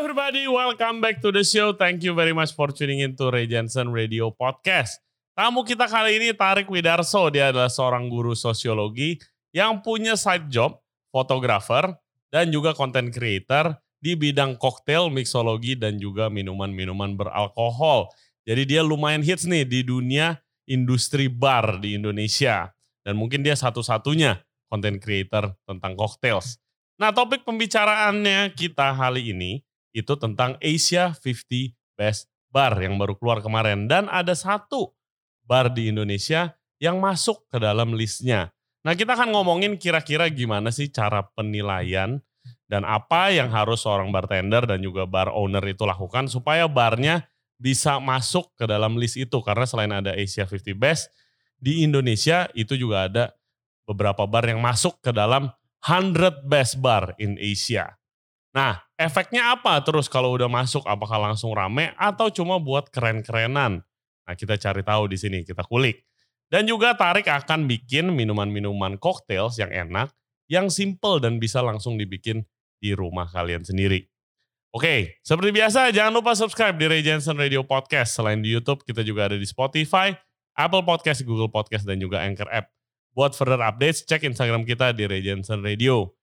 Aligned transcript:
everybody, 0.00 0.48
welcome 0.48 1.04
back 1.04 1.20
to 1.20 1.28
the 1.28 1.44
show. 1.44 1.76
Thank 1.76 2.00
you 2.00 2.16
very 2.16 2.32
much 2.32 2.56
for 2.56 2.72
tuning 2.72 3.04
in 3.04 3.12
to 3.20 3.28
Ray 3.28 3.44
Jensen 3.44 3.92
Radio 3.92 4.32
Podcast. 4.32 4.96
Tamu 5.36 5.60
kita 5.60 5.84
kali 5.84 6.16
ini 6.16 6.32
Tarik 6.32 6.72
Widarso, 6.72 7.28
dia 7.28 7.52
adalah 7.52 7.68
seorang 7.68 8.08
guru 8.08 8.32
sosiologi 8.32 9.20
yang 9.52 9.84
punya 9.84 10.16
side 10.16 10.48
job, 10.48 10.80
fotografer, 11.12 11.92
dan 12.32 12.48
juga 12.48 12.72
content 12.72 13.12
creator 13.12 13.76
di 14.00 14.16
bidang 14.16 14.56
koktail, 14.56 15.12
mixologi, 15.12 15.76
dan 15.76 16.00
juga 16.00 16.32
minuman-minuman 16.32 17.20
beralkohol. 17.20 18.08
Jadi 18.48 18.72
dia 18.72 18.80
lumayan 18.80 19.20
hits 19.20 19.44
nih 19.44 19.68
di 19.68 19.84
dunia 19.84 20.40
industri 20.64 21.28
bar 21.28 21.76
di 21.76 22.00
Indonesia. 22.00 22.72
Dan 23.04 23.20
mungkin 23.20 23.44
dia 23.44 23.52
satu-satunya 23.52 24.40
content 24.64 24.96
creator 24.96 25.52
tentang 25.68 25.92
cocktails. 25.92 26.56
Nah 26.96 27.12
topik 27.12 27.44
pembicaraannya 27.44 28.56
kita 28.56 28.96
kali 28.96 29.36
ini 29.36 29.60
itu 29.90 30.14
tentang 30.16 30.56
Asia 30.62 31.14
50 31.14 31.74
Best 31.98 32.30
Bar 32.50 32.74
yang 32.82 32.98
baru 32.98 33.14
keluar 33.14 33.38
kemarin. 33.38 33.86
Dan 33.86 34.10
ada 34.10 34.34
satu 34.34 34.90
bar 35.46 35.70
di 35.70 35.90
Indonesia 35.90 36.54
yang 36.82 36.98
masuk 36.98 37.46
ke 37.46 37.58
dalam 37.62 37.94
listnya. 37.94 38.50
Nah 38.82 38.96
kita 38.96 39.14
akan 39.14 39.30
ngomongin 39.36 39.76
kira-kira 39.76 40.26
gimana 40.32 40.72
sih 40.72 40.88
cara 40.88 41.26
penilaian 41.36 42.18
dan 42.70 42.86
apa 42.86 43.28
yang 43.34 43.52
harus 43.52 43.84
seorang 43.84 44.08
bartender 44.08 44.64
dan 44.64 44.80
juga 44.80 45.04
bar 45.04 45.28
owner 45.28 45.60
itu 45.68 45.84
lakukan 45.84 46.30
supaya 46.30 46.64
barnya 46.64 47.28
bisa 47.60 48.00
masuk 48.00 48.56
ke 48.56 48.64
dalam 48.64 48.96
list 48.96 49.20
itu 49.20 49.36
karena 49.44 49.68
selain 49.68 49.92
ada 49.92 50.16
Asia 50.16 50.48
50 50.48 50.72
Best 50.80 51.12
di 51.60 51.84
Indonesia 51.84 52.48
itu 52.56 52.72
juga 52.72 53.04
ada 53.04 53.24
beberapa 53.84 54.24
bar 54.24 54.48
yang 54.48 54.64
masuk 54.64 54.96
ke 55.04 55.12
dalam 55.12 55.52
100 55.84 56.48
Best 56.48 56.80
Bar 56.80 57.16
in 57.20 57.36
Asia. 57.36 58.00
Nah, 58.56 58.80
efeknya 59.00 59.56
apa 59.56 59.80
terus 59.80 60.12
kalau 60.12 60.36
udah 60.36 60.52
masuk? 60.52 60.84
Apakah 60.84 61.16
langsung 61.32 61.56
rame 61.56 61.96
atau 61.96 62.28
cuma 62.28 62.60
buat 62.60 62.92
keren-kerenan? 62.92 63.80
Nah, 64.28 64.34
kita 64.36 64.60
cari 64.60 64.84
tahu 64.84 65.08
di 65.08 65.16
sini, 65.16 65.40
kita 65.40 65.64
kulik. 65.64 66.04
Dan 66.52 66.68
juga 66.68 66.92
Tarik 66.92 67.24
akan 67.24 67.64
bikin 67.64 68.12
minuman-minuman 68.12 69.00
cocktails 69.00 69.56
yang 69.56 69.72
enak, 69.72 70.12
yang 70.50 70.68
simple 70.68 71.16
dan 71.22 71.40
bisa 71.40 71.64
langsung 71.64 71.96
dibikin 71.96 72.44
di 72.76 72.92
rumah 72.92 73.30
kalian 73.30 73.64
sendiri. 73.64 74.04
Oke, 74.70 75.18
seperti 75.26 75.50
biasa 75.50 75.90
jangan 75.90 76.14
lupa 76.14 76.36
subscribe 76.38 76.78
di 76.78 76.86
Ray 76.86 77.02
Radio 77.34 77.66
Podcast. 77.66 78.14
Selain 78.14 78.38
di 78.38 78.54
YouTube, 78.54 78.86
kita 78.86 79.02
juga 79.02 79.30
ada 79.30 79.34
di 79.34 79.46
Spotify, 79.46 80.14
Apple 80.54 80.86
Podcast, 80.86 81.26
Google 81.26 81.50
Podcast, 81.50 81.82
dan 81.88 81.98
juga 81.98 82.22
Anchor 82.22 82.46
App. 82.50 82.70
Buat 83.10 83.34
further 83.34 83.58
updates, 83.58 84.06
cek 84.06 84.22
Instagram 84.22 84.62
kita 84.62 84.94
di 84.94 85.10
Ray 85.10 85.26
Jensen 85.26 85.66
Radio. 85.66 86.19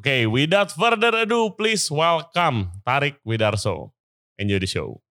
Oke, 0.00 0.32
without 0.32 0.72
further 0.72 1.12
ado, 1.12 1.50
please 1.50 1.90
welcome 1.90 2.72
Tarik 2.88 3.20
Widarso. 3.20 3.92
Enjoy 4.38 4.58
the 4.58 4.66
show. 4.66 5.02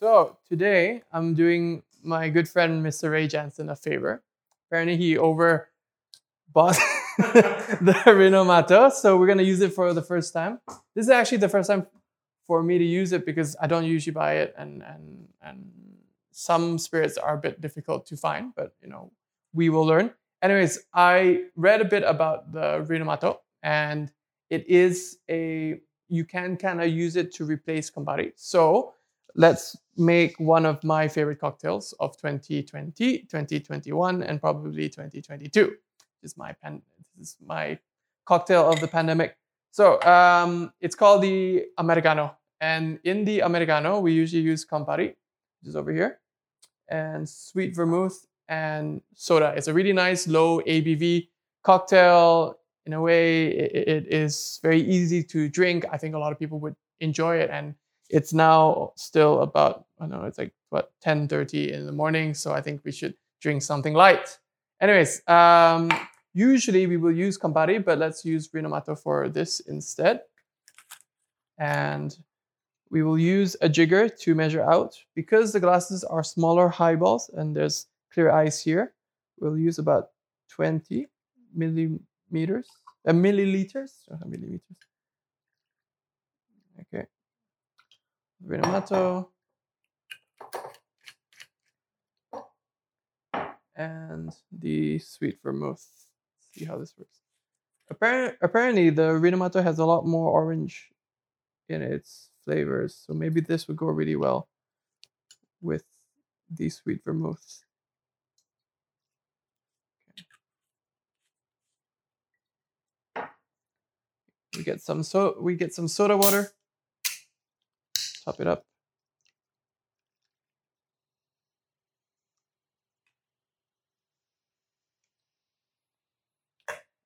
So 0.00 0.38
today 0.48 1.02
I'm 1.12 1.34
doing 1.34 1.82
my 2.02 2.30
good 2.30 2.48
friend 2.48 2.82
Mr. 2.82 3.10
Ray 3.10 3.28
Janssen 3.28 3.68
a 3.68 3.76
favor. 3.76 4.22
Apparently 4.64 4.96
he 4.96 5.18
over 5.18 5.68
bought 6.48 6.78
the 7.18 8.00
Rinomato, 8.06 8.90
so 8.90 9.18
we're 9.18 9.26
gonna 9.26 9.42
use 9.42 9.60
it 9.60 9.74
for 9.74 9.92
the 9.92 10.00
first 10.00 10.32
time. 10.32 10.58
This 10.94 11.04
is 11.04 11.10
actually 11.10 11.44
the 11.44 11.50
first 11.50 11.68
time 11.68 11.86
for 12.50 12.64
me 12.64 12.78
to 12.78 12.84
use 12.84 13.12
it 13.12 13.24
because 13.24 13.54
I 13.62 13.68
don't 13.68 13.84
usually 13.84 14.12
buy 14.12 14.32
it, 14.42 14.52
and 14.58 14.82
and 14.82 15.28
and 15.40 15.58
some 16.32 16.78
spirits 16.78 17.16
are 17.16 17.34
a 17.34 17.42
bit 17.46 17.60
difficult 17.60 18.06
to 18.06 18.16
find, 18.16 18.52
but 18.56 18.74
you 18.82 18.88
know 18.88 19.12
we 19.52 19.68
will 19.68 19.86
learn. 19.86 20.10
Anyways, 20.42 20.74
I 20.92 21.44
read 21.54 21.80
a 21.80 21.84
bit 21.84 22.02
about 22.02 22.50
the 22.50 22.84
Rinomato, 22.90 23.38
and 23.62 24.10
it 24.56 24.66
is 24.66 25.18
a 25.30 25.78
you 26.08 26.24
can 26.24 26.56
kind 26.56 26.82
of 26.82 26.88
use 26.88 27.14
it 27.14 27.32
to 27.36 27.44
replace 27.44 27.88
Campari. 27.88 28.32
So 28.34 28.94
let's 29.36 29.76
make 29.96 30.34
one 30.40 30.66
of 30.66 30.82
my 30.82 31.06
favorite 31.06 31.38
cocktails 31.38 31.94
of 32.00 32.16
2020, 32.16 33.18
2021, 33.30 34.24
and 34.24 34.40
probably 34.40 34.88
2022. 34.88 35.76
This 36.20 36.32
is 36.32 36.36
my 36.36 36.52
pan- 36.60 36.82
this 37.16 37.28
is 37.28 37.36
my 37.46 37.78
cocktail 38.24 38.68
of 38.72 38.80
the 38.80 38.88
pandemic. 38.88 39.36
So 39.70 40.02
um, 40.02 40.72
it's 40.80 40.96
called 40.96 41.22
the 41.22 41.66
Americano, 41.78 42.36
and 42.60 42.98
in 43.04 43.24
the 43.24 43.40
Americano 43.40 44.00
we 44.00 44.12
usually 44.12 44.42
use 44.42 44.64
Campari, 44.64 45.08
which 45.08 45.68
is 45.68 45.76
over 45.76 45.92
here, 45.92 46.20
and 46.88 47.28
sweet 47.28 47.74
vermouth 47.74 48.26
and 48.48 49.00
soda. 49.14 49.54
It's 49.56 49.68
a 49.68 49.74
really 49.74 49.92
nice 49.92 50.26
low 50.26 50.60
ABV 50.60 51.28
cocktail. 51.62 52.56
In 52.86 52.94
a 52.94 53.00
way, 53.00 53.48
it, 53.48 53.88
it 53.88 54.12
is 54.12 54.58
very 54.62 54.80
easy 54.80 55.22
to 55.24 55.48
drink. 55.48 55.84
I 55.92 55.98
think 55.98 56.14
a 56.14 56.18
lot 56.18 56.32
of 56.32 56.38
people 56.38 56.58
would 56.60 56.74
enjoy 57.00 57.36
it 57.36 57.50
and 57.50 57.74
it's 58.10 58.32
now 58.32 58.92
still 58.96 59.40
about 59.40 59.86
I 59.98 60.02
don't 60.06 60.10
know 60.10 60.24
it's 60.24 60.38
like 60.38 60.52
what 60.70 60.92
10:30 61.04 61.72
in 61.72 61.86
the 61.86 61.92
morning 61.92 62.34
so 62.34 62.52
I 62.52 62.60
think 62.60 62.82
we 62.84 62.92
should 62.92 63.14
drink 63.40 63.62
something 63.62 63.94
light. 63.94 64.38
Anyways, 64.80 65.22
um, 65.28 65.90
usually 66.34 66.86
we 66.86 66.96
will 66.96 67.12
use 67.12 67.38
Campari 67.38 67.82
but 67.82 67.98
let's 67.98 68.24
use 68.24 68.48
Rinomato 68.48 68.98
for 68.98 69.28
this 69.28 69.60
instead. 69.60 70.22
And 71.58 72.16
we 72.90 73.02
will 73.02 73.18
use 73.18 73.56
a 73.60 73.68
jigger 73.68 74.08
to 74.08 74.34
measure 74.34 74.62
out 74.62 74.98
because 75.14 75.52
the 75.52 75.60
glasses 75.60 76.02
are 76.04 76.24
smaller 76.24 76.68
highballs 76.68 77.30
and 77.34 77.56
there's 77.56 77.86
clear 78.12 78.30
ice 78.30 78.60
here. 78.60 78.92
We'll 79.38 79.56
use 79.56 79.78
about 79.78 80.08
20 80.50 81.06
millimeters, 81.54 82.68
uh, 83.06 83.12
milliliters, 83.12 83.92
millimeters. 84.26 84.62
Okay. 86.80 87.06
Rinomato. 88.44 89.28
And 93.76 94.34
the 94.52 94.98
sweet 94.98 95.38
vermouth. 95.42 95.86
See 96.52 96.64
how 96.64 96.76
this 96.76 96.92
works. 96.98 97.20
Apparently, 97.88 98.36
apparently 98.42 98.90
the 98.90 99.12
Rinomato 99.12 99.62
has 99.62 99.78
a 99.78 99.84
lot 99.84 100.06
more 100.06 100.30
orange 100.30 100.90
in 101.68 101.82
its 101.82 102.29
flavors, 102.44 103.02
so 103.06 103.14
maybe 103.14 103.40
this 103.40 103.68
would 103.68 103.76
go 103.76 103.86
really 103.86 104.16
well 104.16 104.48
with 105.60 105.84
the 106.50 106.68
sweet 106.68 107.02
vermouth. 107.04 107.62
Okay. 110.10 110.24
We 114.56 114.64
get 114.64 114.80
some 114.80 115.02
so 115.02 115.36
we 115.40 115.54
get 115.54 115.72
some 115.72 115.88
soda 115.88 116.16
water 116.16 116.52
top 118.24 118.40
it 118.40 118.46
up. 118.46 118.64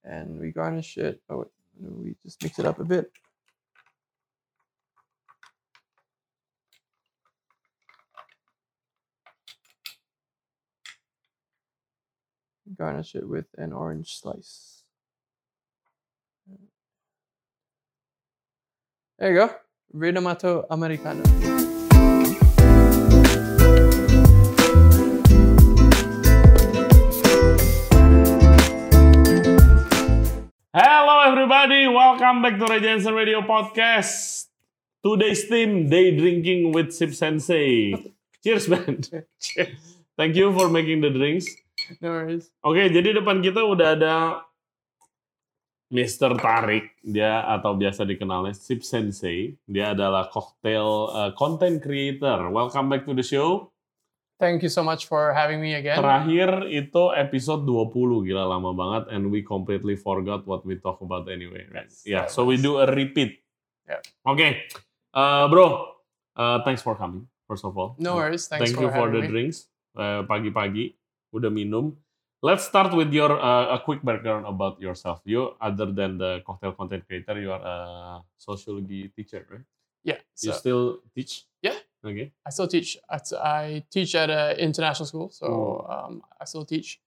And 0.04 0.38
we 0.38 0.52
garnish 0.52 0.98
it. 0.98 1.22
Oh, 1.30 1.46
we 1.80 2.14
just 2.22 2.42
mix 2.42 2.58
it 2.58 2.66
up 2.66 2.78
a 2.78 2.84
bit. 2.84 3.10
Garnish 12.72 13.14
it 13.14 13.28
with 13.28 13.46
an 13.58 13.72
orange 13.72 14.18
slice. 14.20 14.82
There 19.18 19.32
you 19.32 19.38
go. 19.38 19.54
Rinomato 19.94 20.66
Americano. 20.70 21.22
Hello 30.74 31.30
everybody, 31.30 31.86
welcome 31.86 32.42
back 32.42 32.58
to 32.58 32.66
Ray 32.66 32.80
Janssen 32.80 33.14
Radio 33.14 33.42
Podcast. 33.42 34.46
Today's 35.04 35.44
theme, 35.44 35.88
day 35.88 36.16
drinking 36.16 36.72
with 36.72 36.92
Sip 36.92 37.14
Sensei. 37.14 37.94
Cheers, 38.42 38.68
man. 38.68 39.02
Cheers. 39.38 39.68
Thank 40.16 40.34
you 40.34 40.52
for 40.52 40.68
making 40.68 41.02
the 41.02 41.10
drinks. 41.10 41.46
No 42.00 42.08
worries. 42.14 42.50
Oke, 42.64 42.88
jadi 42.88 43.16
depan 43.16 43.44
kita 43.44 43.60
udah 43.64 43.96
ada 43.96 44.14
Mr. 45.92 46.34
Tarik, 46.40 46.96
dia 47.04 47.44
atau 47.44 47.76
biasa 47.76 48.02
dikenalnya 48.08 48.56
Sip 48.56 48.82
Sensei. 48.82 49.54
Dia 49.68 49.92
adalah 49.94 50.26
cocktail 50.32 51.12
uh, 51.12 51.30
content 51.36 51.78
creator. 51.78 52.50
Welcome 52.50 52.88
back 52.90 53.06
to 53.06 53.14
the 53.14 53.22
show. 53.22 53.70
Thank 54.42 54.66
you 54.66 54.72
so 54.72 54.82
much 54.82 55.06
for 55.06 55.30
having 55.30 55.62
me 55.62 55.78
again. 55.78 55.94
Terakhir 55.94 56.66
itu 56.66 57.14
episode 57.14 57.62
20, 57.62 58.26
gila 58.26 58.50
lama 58.50 58.74
banget 58.74 59.14
and 59.14 59.30
we 59.30 59.46
completely 59.46 59.94
forgot 59.94 60.42
what 60.44 60.66
we 60.66 60.74
talk 60.74 60.98
about 60.98 61.30
anyway, 61.30 61.62
right? 61.70 61.86
Yes, 61.86 62.02
yeah, 62.02 62.26
so 62.26 62.42
we 62.42 62.58
do 62.58 62.82
a 62.82 62.90
repeat. 62.90 63.38
Yeah. 63.86 64.02
Oke. 64.26 64.66
Uh, 65.14 65.46
bro, 65.46 65.94
uh, 66.34 66.66
thanks 66.66 66.82
for 66.82 66.98
coming. 66.98 67.30
first 67.46 67.64
of 67.64 67.76
all. 67.76 67.96
No 67.98 68.16
worries. 68.16 68.48
Thanks 68.48 68.70
Thank 68.70 68.76
for 68.76 68.88
you 68.88 68.90
for 68.90 69.06
the 69.10 69.22
me. 69.22 69.28
drinks. 69.28 69.68
Uh, 69.94 70.26
pagi-pagi 70.26 70.98
udah 71.34 71.50
minum. 71.50 71.98
Let's 72.44 72.68
start 72.68 72.92
with 72.94 73.10
your 73.10 73.32
uh, 73.34 73.74
a 73.74 73.78
quick 73.82 74.04
background 74.04 74.44
about 74.46 74.76
yourself. 74.78 75.24
You, 75.24 75.56
other 75.60 75.90
than 75.90 76.20
the 76.20 76.44
cocktail 76.46 76.72
content 76.76 77.08
creator, 77.08 77.40
you 77.40 77.50
are 77.50 77.64
a 77.64 77.76
sociology 78.36 79.08
teacher, 79.16 79.42
right? 79.50 79.64
Yeah. 80.04 80.20
You 80.44 80.52
still 80.52 81.00
teach? 81.16 81.48
Yeah. 81.64 81.80
Okay. 82.04 82.36
I 82.44 82.50
still 82.52 82.68
teach. 82.68 83.00
At, 83.08 83.32
I 83.32 83.82
teach 83.88 84.12
at 84.14 84.28
an 84.28 84.60
international 84.60 85.08
school, 85.08 85.28
so 85.32 85.48
Mm. 85.48 85.88
um, 85.88 86.12
I 86.36 86.44
still 86.44 86.68
teach 86.68 87.00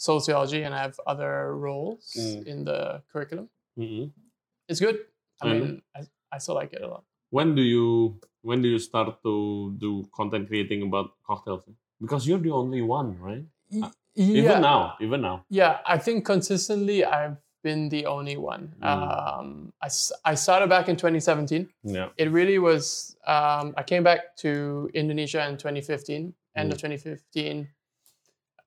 sociology, 0.00 0.64
and 0.64 0.72
I 0.72 0.80
have 0.88 0.96
other 1.04 1.52
roles 1.52 2.16
Mm. 2.16 2.46
in 2.48 2.58
the 2.64 3.04
curriculum. 3.12 3.52
Mhm. 3.76 4.08
It's 4.72 4.80
good. 4.80 5.04
I 5.44 5.44
Mhm. 5.44 5.52
mean, 5.52 5.82
I, 5.92 6.00
I 6.32 6.38
still 6.40 6.56
like 6.56 6.72
it 6.72 6.80
a 6.80 6.88
lot. 6.88 7.04
When 7.28 7.52
do 7.52 7.60
you 7.60 8.16
when 8.40 8.64
do 8.64 8.72
you 8.72 8.80
start 8.80 9.20
to 9.28 9.74
do 9.76 10.08
content 10.16 10.48
creating 10.48 10.80
about 10.88 11.12
cocktails? 11.28 11.60
Because 12.00 12.24
you're 12.24 12.40
the 12.40 12.54
only 12.56 12.80
one, 12.80 13.20
right? 13.20 13.44
Y- 13.70 13.90
Even 14.16 14.62
now, 14.62 14.94
even 15.00 15.20
now. 15.20 15.44
yeah. 15.48 15.78
I 15.86 15.98
think 15.98 16.24
consistently, 16.24 17.04
I've 17.04 17.36
been 17.62 17.88
the 17.88 18.06
only 18.06 18.36
one. 18.36 18.74
Mm. 18.82 18.86
Um, 18.86 19.72
I 19.80 19.88
I 20.24 20.34
started 20.34 20.68
back 20.68 20.88
in 20.88 20.96
2017. 20.96 21.68
Yeah. 21.84 22.08
It 22.16 22.30
really 22.30 22.58
was. 22.58 23.16
Um, 23.26 23.74
I 23.76 23.82
came 23.84 24.02
back 24.02 24.36
to 24.38 24.90
Indonesia 24.94 25.46
in 25.48 25.56
2015. 25.56 26.34
End 26.56 26.72
of 26.72 26.78
2015. 26.78 27.68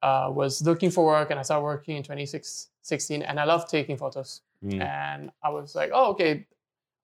Uh, 0.03 0.31
was 0.33 0.61
looking 0.63 0.89
for 0.89 1.05
work, 1.05 1.29
and 1.31 1.39
I 1.39 1.43
started 1.43 1.63
working 1.63 1.97
in 1.97 2.03
2016. 2.03 3.21
And 3.21 3.39
I 3.39 3.43
love 3.43 3.67
taking 3.67 3.97
photos. 3.97 4.41
Mm. 4.63 4.79
and 4.79 5.31
I 5.43 5.49
was 5.49 5.73
like, 5.75 5.89
oh, 5.93 6.11
okay. 6.11 6.45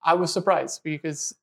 I 0.04 0.14
was 0.14 0.32
surprised 0.32 0.80
because 0.84 1.34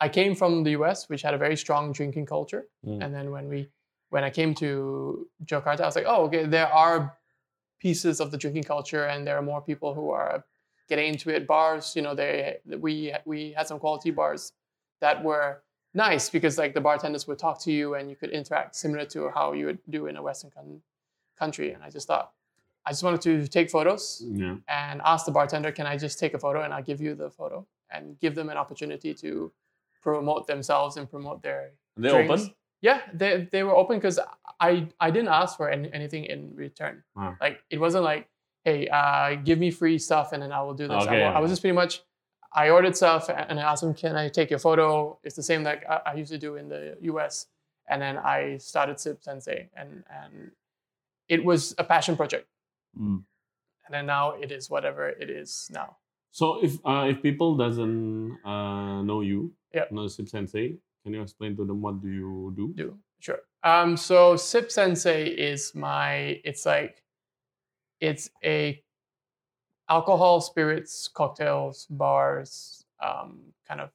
I 0.00 0.08
came 0.08 0.34
from 0.36 0.62
the 0.62 0.70
US, 0.78 1.08
which 1.08 1.22
had 1.22 1.34
a 1.34 1.38
very 1.38 1.56
strong 1.56 1.92
drinking 1.92 2.26
culture. 2.26 2.68
Mm. 2.86 3.04
And 3.04 3.12
then 3.14 3.30
when 3.32 3.48
we, 3.48 3.68
when 4.10 4.24
I 4.24 4.30
came 4.30 4.54
to 4.54 5.28
Jakarta, 5.44 5.80
I 5.80 5.86
was 5.86 5.96
like, 5.96 6.06
oh, 6.06 6.24
okay, 6.26 6.44
there 6.46 6.66
are 6.72 7.16
pieces 7.78 8.20
of 8.20 8.30
the 8.30 8.38
drinking 8.38 8.64
culture, 8.64 9.04
and 9.04 9.26
there 9.26 9.36
are 9.36 9.42
more 9.42 9.60
people 9.60 9.94
who 9.94 10.10
are 10.10 10.44
getting 10.88 11.08
into 11.12 11.30
it. 11.30 11.46
Bars, 11.46 11.94
you 11.94 12.02
know, 12.02 12.14
they 12.14 12.58
we 12.66 13.12
we 13.24 13.52
had 13.52 13.66
some 13.68 13.78
quality 13.78 14.10
bars 14.10 14.52
that 15.00 15.22
were 15.22 15.62
nice 15.94 16.28
because 16.30 16.58
like 16.58 16.74
the 16.74 16.80
bartenders 16.80 17.26
would 17.26 17.38
talk 17.38 17.60
to 17.62 17.72
you 17.72 17.94
and 17.94 18.10
you 18.10 18.16
could 18.16 18.30
interact 18.30 18.74
similar 18.76 19.04
to 19.06 19.28
how 19.30 19.52
you 19.52 19.66
would 19.66 19.78
do 19.88 20.06
in 20.06 20.16
a 20.16 20.22
Western 20.22 20.50
coun- 20.50 20.82
country. 21.38 21.72
And 21.72 21.82
I 21.82 21.90
just 21.90 22.06
thought, 22.06 22.32
I 22.84 22.90
just 22.90 23.02
wanted 23.02 23.20
to 23.22 23.46
take 23.48 23.70
photos 23.70 24.22
Yeah. 24.26 24.56
and 24.68 25.00
ask 25.04 25.24
the 25.24 25.32
bartender, 25.32 25.72
can 25.72 25.86
I 25.86 25.96
just 25.96 26.18
take 26.18 26.34
a 26.34 26.38
photo 26.38 26.62
and 26.62 26.74
I'll 26.74 26.82
give 26.82 27.00
you 27.00 27.14
the 27.14 27.30
photo 27.30 27.66
and 27.90 28.18
give 28.20 28.34
them 28.34 28.48
an 28.50 28.56
opportunity 28.56 29.14
to 29.14 29.50
promote 30.02 30.46
themselves 30.46 30.96
and 30.98 31.08
promote 31.08 31.42
their 31.42 31.72
They 31.96 32.10
drinks. 32.10 32.42
open? 32.42 32.54
Yeah, 32.80 33.00
they, 33.12 33.48
they 33.50 33.62
were 33.64 33.74
open 33.74 33.96
because 33.98 34.20
I, 34.60 34.88
I 35.00 35.10
didn't 35.10 35.28
ask 35.30 35.56
for 35.56 35.68
any, 35.68 35.92
anything 35.92 36.24
in 36.24 36.54
return. 36.54 37.02
Wow. 37.16 37.36
Like 37.40 37.60
it 37.70 37.78
wasn't 37.78 38.04
like, 38.04 38.28
hey, 38.64 38.88
uh, 38.88 39.34
give 39.36 39.58
me 39.58 39.70
free 39.70 39.98
stuff 39.98 40.32
and 40.32 40.42
then 40.42 40.52
I 40.52 40.62
will 40.62 40.74
do 40.74 40.86
this. 40.88 41.04
Okay, 41.04 41.24
I, 41.24 41.34
I 41.34 41.38
was 41.40 41.50
just 41.50 41.60
pretty 41.62 41.74
much, 41.74 42.02
I 42.54 42.70
ordered 42.70 42.96
stuff 42.96 43.28
and 43.28 43.58
I 43.58 43.62
asked 43.62 43.82
them, 43.82 43.94
can 43.94 44.16
I 44.16 44.28
take 44.28 44.50
your 44.50 44.58
photo? 44.58 45.18
It's 45.24 45.36
the 45.36 45.42
same 45.42 45.62
like 45.64 45.84
I, 45.88 46.00
I 46.06 46.14
used 46.14 46.30
to 46.32 46.38
do 46.38 46.56
in 46.56 46.68
the 46.68 46.96
US. 47.02 47.46
And 47.88 48.00
then 48.02 48.18
I 48.18 48.58
started 48.58 49.00
Sip 49.00 49.22
Sensei 49.22 49.70
and, 49.76 50.04
and 50.10 50.50
it 51.28 51.44
was 51.44 51.74
a 51.78 51.84
passion 51.84 52.16
project 52.16 52.46
Mm. 52.98 53.22
and 53.86 53.94
then 53.94 54.06
now 54.06 54.32
it 54.32 54.50
is 54.50 54.70
whatever 54.70 55.08
it 55.08 55.28
is 55.30 55.68
now. 55.72 55.98
So 56.30 56.64
if 56.64 56.78
uh, 56.86 57.06
if 57.08 57.22
people 57.22 57.54
doesn't 57.56 58.38
uh, 58.44 59.02
know 59.02 59.20
you, 59.20 59.52
Yeah. 59.74 59.84
know 59.90 60.06
Sip 60.08 60.28
Sensei, 60.28 60.78
can 61.04 61.14
you 61.14 61.22
explain 61.22 61.56
to 61.56 61.64
them 61.64 61.80
what 61.80 62.00
do 62.02 62.08
you 62.08 62.52
do? 62.56 62.72
Do 62.74 62.98
sure. 63.20 63.40
Um, 63.62 63.96
so 63.96 64.36
Sip 64.36 64.70
Sensei 64.70 65.26
is 65.28 65.74
my. 65.74 66.40
It's 66.44 66.64
like, 66.66 67.02
it's 68.00 68.30
a 68.44 68.82
alcohol, 69.88 70.40
spirits, 70.40 71.08
cocktails, 71.08 71.86
bars, 71.90 72.84
um, 73.02 73.40
kind 73.66 73.80
of 73.80 73.90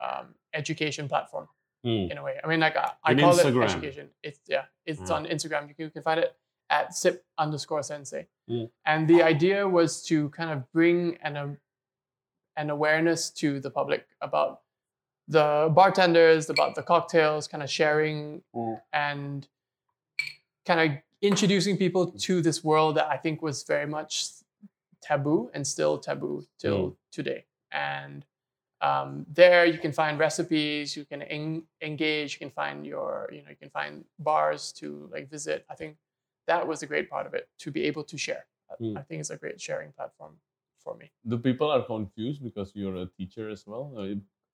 um, 0.00 0.34
education 0.54 1.08
platform 1.08 1.48
Mm. 1.84 2.12
in 2.12 2.18
a 2.18 2.22
way. 2.22 2.38
I 2.42 2.46
mean, 2.46 2.60
like 2.60 2.76
I, 2.76 2.92
I 3.02 3.12
call 3.16 3.32
Instagram. 3.34 3.64
it 3.64 3.70
education. 3.70 4.08
It's 4.22 4.38
yeah, 4.46 4.66
it's 4.86 5.00
Yeah. 5.00 5.16
on 5.16 5.26
Instagram. 5.26 5.66
You 5.68 5.74
can, 5.74 5.84
you 5.86 5.90
can 5.90 6.02
find 6.02 6.20
it 6.20 6.36
at 6.70 6.94
sip 6.94 7.24
underscore 7.38 7.82
sensei. 7.82 8.28
Mm. 8.48 8.70
And 8.86 9.08
the 9.08 9.20
idea 9.24 9.68
was 9.68 10.00
to 10.04 10.28
kind 10.28 10.50
of 10.52 10.70
bring 10.72 11.18
an 11.24 11.36
um, 11.36 11.58
an 12.56 12.70
awareness 12.70 13.30
to 13.30 13.58
the 13.58 13.68
public 13.70 14.06
about 14.20 14.60
the 15.32 15.70
bartenders, 15.74 16.48
about 16.50 16.74
the 16.74 16.82
cocktails, 16.82 17.48
kind 17.52 17.62
of 17.62 17.70
sharing 17.70 18.42
Mm. 18.54 18.80
and 18.92 19.48
kind 20.68 20.80
of 20.84 20.98
introducing 21.20 21.76
people 21.76 22.06
to 22.26 22.42
this 22.42 22.62
world 22.64 22.96
that 22.98 23.08
I 23.08 23.16
think 23.16 23.42
was 23.42 23.62
very 23.74 23.86
much 23.86 24.12
taboo 25.00 25.50
and 25.54 25.66
still 25.66 25.98
taboo 25.98 26.46
till 26.58 26.96
today. 27.10 27.44
And 27.72 28.24
um, 28.80 29.26
there 29.40 29.64
you 29.64 29.78
can 29.78 29.92
find 29.92 30.18
recipes, 30.18 30.96
you 30.96 31.04
can 31.04 31.22
en- 31.22 31.64
engage, 31.80 32.28
you 32.34 32.38
can 32.38 32.50
find 32.50 32.84
your, 32.86 33.28
you 33.32 33.40
know, 33.42 33.50
you 33.50 33.56
can 33.64 33.70
find 33.70 34.04
bars 34.18 34.72
to 34.80 35.08
like 35.12 35.28
visit. 35.30 35.64
I 35.70 35.74
think 35.80 35.96
that 36.46 36.66
was 36.66 36.82
a 36.82 36.86
great 36.86 37.08
part 37.08 37.26
of 37.28 37.34
it 37.34 37.48
to 37.60 37.70
be 37.70 37.84
able 37.90 38.04
to 38.12 38.16
share. 38.26 38.44
I- 38.70 38.74
Mm. 38.82 38.96
I 38.98 39.02
think 39.02 39.20
it's 39.20 39.30
a 39.30 39.36
great 39.36 39.60
sharing 39.60 39.92
platform 39.92 40.32
for 40.82 40.94
me. 41.00 41.06
The 41.24 41.38
people 41.38 41.68
are 41.70 41.82
confused 41.94 42.40
because 42.42 42.68
you're 42.74 42.96
a 42.96 43.06
teacher 43.18 43.48
as 43.50 43.62
well. 43.66 43.84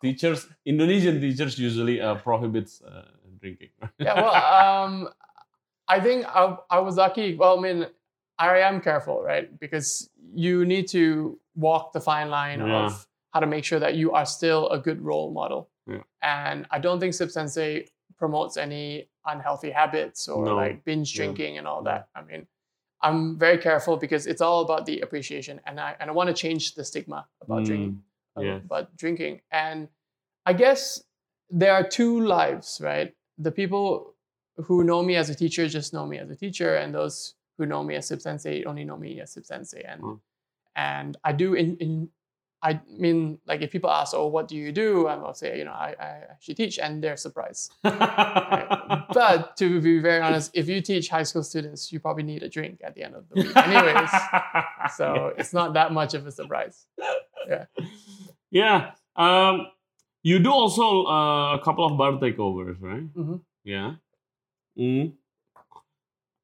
Teachers, 0.00 0.46
Indonesian 0.64 1.20
teachers 1.20 1.58
usually 1.58 2.00
uh, 2.00 2.14
prohibits 2.16 2.80
uh, 2.82 3.04
drinking. 3.40 3.70
yeah, 3.98 4.14
well, 4.14 4.34
um, 4.34 5.08
I 5.88 5.98
think 6.00 6.24
I, 6.26 6.56
I 6.70 6.78
was 6.78 6.96
lucky. 6.96 7.34
Well, 7.34 7.58
I 7.58 7.60
mean, 7.62 7.86
I 8.38 8.58
am 8.58 8.80
careful, 8.80 9.22
right? 9.22 9.58
Because 9.58 10.08
you 10.34 10.64
need 10.64 10.86
to 10.88 11.38
walk 11.56 11.92
the 11.92 12.00
fine 12.00 12.30
line 12.30 12.60
Yeah. 12.60 12.86
of 12.86 13.06
how 13.32 13.40
to 13.40 13.46
make 13.46 13.64
sure 13.64 13.80
that 13.80 13.94
you 13.96 14.12
are 14.12 14.24
still 14.26 14.68
a 14.70 14.78
good 14.78 15.00
role 15.02 15.32
model. 15.32 15.68
Yeah. 15.86 16.02
And 16.22 16.66
I 16.70 16.78
don't 16.78 17.00
think 17.00 17.14
Sip 17.14 17.30
Sensei 17.30 17.88
promotes 18.16 18.56
any 18.56 19.08
unhealthy 19.26 19.70
habits 19.70 20.28
or 20.28 20.44
No. 20.44 20.54
like 20.56 20.84
binge 20.84 21.14
Yeah. 21.14 21.24
drinking 21.24 21.58
and 21.58 21.66
all 21.66 21.82
that. 21.82 22.08
I 22.14 22.22
mean, 22.22 22.46
I'm 23.00 23.38
very 23.38 23.58
careful 23.58 23.96
because 23.96 24.26
it's 24.26 24.40
all 24.40 24.60
about 24.62 24.84
the 24.86 25.00
appreciation, 25.00 25.60
and 25.66 25.78
I 25.80 25.94
and 26.00 26.10
I 26.10 26.12
want 26.12 26.28
to 26.28 26.34
change 26.34 26.74
the 26.74 26.84
stigma 26.84 27.26
about 27.40 27.64
drinking 27.64 28.02
Yeah. 28.36 28.56
about 28.64 28.96
drinking. 28.96 29.40
And 29.50 29.88
I 30.46 30.52
guess 30.52 31.02
there 31.50 31.72
are 31.72 31.82
two 31.86 32.20
lives, 32.20 32.80
right? 32.82 33.14
The 33.38 33.50
people 33.52 34.14
who 34.56 34.82
know 34.84 35.02
me 35.02 35.16
as 35.16 35.30
a 35.30 35.34
teacher 35.34 35.68
just 35.68 35.92
know 35.92 36.06
me 36.06 36.18
as 36.18 36.30
a 36.30 36.36
teacher, 36.36 36.74
and 36.76 36.94
those 36.94 37.34
who 37.56 37.66
know 37.66 37.82
me 37.82 37.94
as 37.96 38.06
Sip 38.08 38.20
Sensei 38.20 38.64
only 38.64 38.84
know 38.84 38.96
me 38.96 39.20
as 39.20 39.32
Sip 39.32 39.44
Sensei. 39.46 39.82
And 39.82 40.02
Mm. 40.02 40.20
and 40.76 41.16
I 41.24 41.32
do 41.32 41.54
in, 41.54 41.76
in 41.78 42.08
I 42.60 42.80
mean, 42.90 43.38
like 43.46 43.62
if 43.62 43.70
people 43.70 43.88
ask, 43.90 44.12
"Oh, 44.16 44.26
what 44.26 44.48
do 44.48 44.56
you 44.56 44.72
do?" 44.72 45.06
I'll 45.06 45.32
say, 45.34 45.58
you 45.58 45.64
know, 45.64 45.70
I, 45.72 45.94
I 46.00 46.08
actually 46.30 46.54
teach, 46.56 46.78
and 46.80 47.02
they're 47.02 47.16
surprised. 47.16 47.72
But 47.84 49.56
to 49.58 49.80
be 49.80 49.98
very 50.00 50.20
honest, 50.20 50.50
if 50.54 50.68
you 50.68 50.80
teach 50.80 51.08
high 51.08 51.22
school 51.22 51.42
students, 51.42 51.92
you 51.92 52.00
probably 52.00 52.24
need 52.24 52.42
a 52.42 52.48
drink 52.48 52.80
at 52.84 52.94
the 52.94 53.02
end 53.04 53.14
of 53.14 53.28
the 53.28 53.36
week, 53.42 53.56
anyways. 53.56 54.10
so 54.96 55.32
it's 55.38 55.52
not 55.52 55.74
that 55.74 55.92
much 55.92 56.14
of 56.14 56.26
a 56.26 56.32
surprise. 56.32 56.86
Yeah. 57.48 57.64
Yeah. 58.50 58.92
Um, 59.14 59.66
you 60.22 60.38
do 60.38 60.50
also 60.50 61.04
uh, 61.04 61.56
a 61.56 61.60
couple 61.62 61.84
of 61.84 61.98
bar 61.98 62.12
takeovers, 62.12 62.80
right? 62.80 63.04
Mhm. 63.14 63.40
Yeah. 63.64 63.94
Mm. 64.78 65.12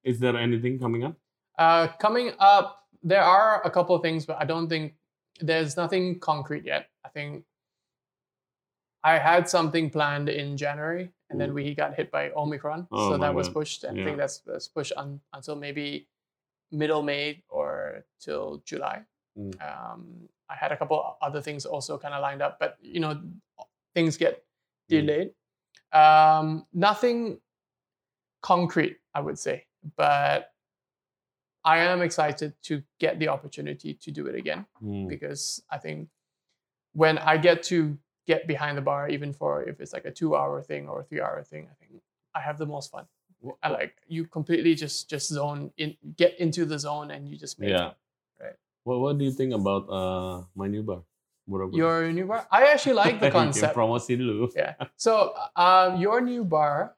Is 0.04 0.18
there 0.20 0.36
anything 0.36 0.78
coming 0.78 1.04
up? 1.04 1.16
Uh, 1.58 1.88
coming 1.98 2.32
up, 2.38 2.84
there 3.02 3.22
are 3.22 3.62
a 3.64 3.70
couple 3.70 3.96
of 3.96 4.02
things, 4.02 4.26
but 4.26 4.36
I 4.38 4.44
don't 4.44 4.68
think 4.68 4.94
there's 5.40 5.76
nothing 5.78 6.20
concrete 6.20 6.64
yet. 6.66 6.90
I 7.04 7.08
think 7.08 7.44
I 9.02 9.18
had 9.18 9.48
something 9.48 9.88
planned 9.90 10.28
in 10.28 10.56
January, 10.56 11.10
and 11.30 11.40
then 11.40 11.50
Mm. 11.50 11.54
we 11.54 11.74
got 11.74 11.94
hit 11.94 12.10
by 12.10 12.30
Omicron, 12.32 12.86
Oh 12.92 13.10
so 13.12 13.18
that 13.18 13.34
was 13.34 13.48
God. 13.48 13.54
pushed. 13.54 13.84
And 13.84 14.00
I 14.00 14.04
think 14.04 14.16
that's, 14.18 14.40
that's 14.40 14.68
pushed 14.68 14.92
on, 14.96 15.20
until 15.32 15.56
maybe 15.56 16.06
middle 16.70 17.02
May 17.02 17.42
or 17.48 18.04
till 18.20 18.62
July. 18.66 19.04
Mm. 19.38 19.52
Um, 19.60 20.28
I 20.48 20.54
had 20.54 20.72
a 20.72 20.76
couple 20.76 21.16
other 21.22 21.40
things 21.40 21.64
also 21.66 21.98
kind 21.98 22.14
of 22.14 22.20
lined 22.22 22.42
up, 22.42 22.58
but 22.58 22.76
you 22.80 23.00
know, 23.00 23.20
things 23.94 24.16
get 24.16 24.44
Mm. 24.90 25.06
delayed. 25.06 25.30
Um, 25.92 26.66
nothing 26.74 27.40
concrete, 28.42 28.98
I 29.14 29.20
would 29.20 29.38
say, 29.38 29.66
but 29.96 30.52
I 31.64 31.78
am 31.78 32.02
excited 32.02 32.52
to 32.64 32.82
get 32.98 33.18
the 33.18 33.28
opportunity 33.28 33.94
to 33.94 34.10
do 34.10 34.26
it 34.26 34.34
again 34.34 34.66
Mm. 34.82 35.08
because 35.08 35.62
I 35.70 35.78
think 35.78 36.10
when 36.92 37.16
I 37.18 37.38
get 37.38 37.62
to 37.64 37.98
get 38.26 38.46
behind 38.46 38.76
the 38.76 38.82
bar, 38.82 39.08
even 39.08 39.32
for 39.32 39.62
if 39.62 39.80
it's 39.80 39.92
like 39.94 40.04
a 40.04 40.10
two-hour 40.10 40.60
thing 40.62 40.88
or 40.88 41.00
a 41.00 41.04
three-hour 41.04 41.42
thing, 41.44 41.68
I 41.70 41.74
think 41.74 42.02
I 42.34 42.40
have 42.40 42.58
the 42.58 42.66
most 42.66 42.90
fun. 42.90 43.06
I 43.62 43.68
like 43.68 43.94
you 44.06 44.26
completely 44.26 44.74
just 44.74 45.08
just 45.08 45.28
zone 45.28 45.70
in, 45.76 45.96
get 46.16 46.38
into 46.40 46.64
the 46.64 46.78
zone, 46.78 47.10
and 47.10 47.28
you 47.28 47.36
just 47.36 47.58
make 47.58 47.70
Yeah. 47.70 47.92
What 48.84 49.00
What 49.00 49.18
do 49.18 49.24
you 49.24 49.32
think 49.32 49.52
about 49.52 49.88
uh, 49.88 50.44
my 50.54 50.68
new 50.68 50.82
bar? 50.84 51.02
Bora-bora. 51.48 51.76
Your 51.76 52.12
new 52.12 52.24
bar? 52.24 52.46
I 52.52 52.72
actually 52.72 52.94
like 52.96 53.20
the 53.20 53.30
concept. 53.38 53.76
promosi 53.76 54.16
dulu. 54.16 54.48
Yeah. 54.56 54.76
So, 54.96 55.34
um, 55.56 56.00
your 56.00 56.20
new 56.20 56.44
bar, 56.44 56.96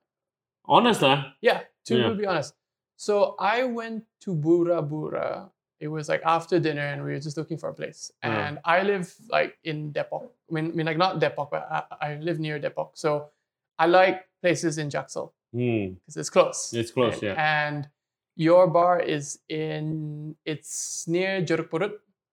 Honest 0.67 1.03
lah. 1.03 1.35
yeah, 1.43 1.63
to 1.87 1.95
Yeah. 1.99 2.15
be 2.15 2.27
honest. 2.27 2.55
So, 2.99 3.35
I 3.39 3.65
went 3.67 4.05
to 4.27 4.35
Bura 4.35 4.83
Bura. 4.83 5.51
It 5.79 5.89
was 5.91 6.09
like 6.09 6.23
after 6.25 6.59
dinner, 6.59 6.83
and 6.83 7.03
we 7.05 7.13
were 7.13 7.21
just 7.23 7.37
looking 7.37 7.59
for 7.59 7.69
a 7.71 7.75
place. 7.75 8.11
And 8.23 8.59
I 8.65 8.83
live 8.83 9.13
like 9.29 9.59
in 9.63 9.93
Depok. 9.93 10.31
I 10.49 10.51
mean, 10.55 10.71
I 10.71 10.75
mean 10.75 10.87
like 10.87 10.97
not 10.99 11.19
Depok, 11.21 11.51
but 11.51 11.67
I, 11.71 11.83
I 12.01 12.09
live 12.23 12.39
near 12.41 12.59
Depok. 12.59 12.95
So, 12.95 13.31
I 13.79 13.87
like 13.87 14.25
places 14.43 14.79
in 14.79 14.89
Jaksel 14.91 15.35
Hmm. 15.53 15.99
because 16.07 16.17
it's 16.17 16.31
close. 16.31 16.71
It's 16.73 16.91
close, 16.95 17.19
right? 17.23 17.35
yeah. 17.35 17.37
And 17.37 17.91
your 18.37 18.67
bar 18.69 19.01
is 19.01 19.41
in, 19.49 20.37
it's 20.45 21.07
near 21.09 21.43
Jeruk 21.43 21.69
Purut. 21.71 21.93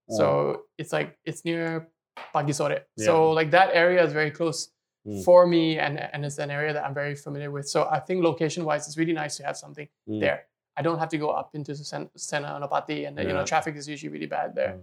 So, 0.10 0.63
it's 0.77 0.91
like, 0.91 1.17
it's 1.25 1.43
near 1.45 1.88
Pagi 2.33 2.51
Sore. 2.53 2.79
So, 2.98 3.31
like 3.31 3.51
that 3.51 3.69
area 3.74 4.03
is 4.03 4.13
very 4.13 4.31
close 4.31 4.69
Hmm. 5.05 5.19
for 5.22 5.45
me 5.45 5.79
and, 5.79 6.00
and 6.00 6.24
it's 6.24 6.38
an 6.38 6.50
area 6.50 6.72
that 6.72 6.86
I'm 6.86 6.93
very 6.93 7.13
familiar 7.13 7.51
with. 7.51 7.67
So 7.67 7.89
I 7.91 8.00
think 8.00 8.24
location 8.24 8.63
wise, 8.63 8.88
it's 8.88 8.98
really 8.98 9.12
nice 9.12 9.36
to 9.36 9.43
have 9.43 9.57
something 9.57 9.89
Hmm. 10.07 10.19
there. 10.22 10.45
I 10.77 10.81
don't 10.81 10.98
have 10.98 11.10
to 11.10 11.17
go 11.17 11.29
up 11.29 11.50
into 11.55 11.74
the 11.74 11.83
Sen- 11.83 12.10
Sena 12.15 12.48
Anopati 12.57 13.05
and 13.05 13.19
you 13.19 13.33
know 13.33 13.43
traffic 13.43 13.75
is 13.75 13.86
usually 13.89 14.13
really 14.13 14.27
bad 14.27 14.55
there. 14.55 14.79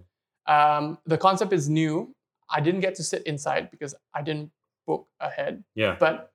Hmm. 0.46 0.52
Um, 0.54 0.98
the 1.06 1.16
concept 1.16 1.54
is 1.54 1.70
new. 1.70 2.14
I 2.50 2.60
didn't 2.60 2.80
get 2.80 2.96
to 2.96 3.02
sit 3.02 3.22
inside 3.22 3.70
because 3.70 3.94
I 4.12 4.20
didn't 4.20 4.50
book 4.86 5.08
ahead, 5.20 5.64
Yeah. 5.74 5.96
but 5.98 6.29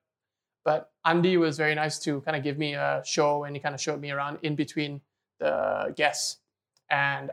but 0.66 0.90
Andy 1.04 1.36
was 1.36 1.56
very 1.56 1.74
nice 1.82 1.96
to 2.00 2.20
kind 2.22 2.36
of 2.36 2.42
give 2.42 2.58
me 2.58 2.74
a 2.74 3.00
show 3.06 3.44
and 3.44 3.54
he 3.56 3.60
kind 3.62 3.74
of 3.76 3.80
showed 3.80 4.00
me 4.00 4.10
around 4.10 4.38
in 4.42 4.54
between 4.56 5.00
the 5.38 5.94
guests. 5.96 6.38
And 6.90 7.30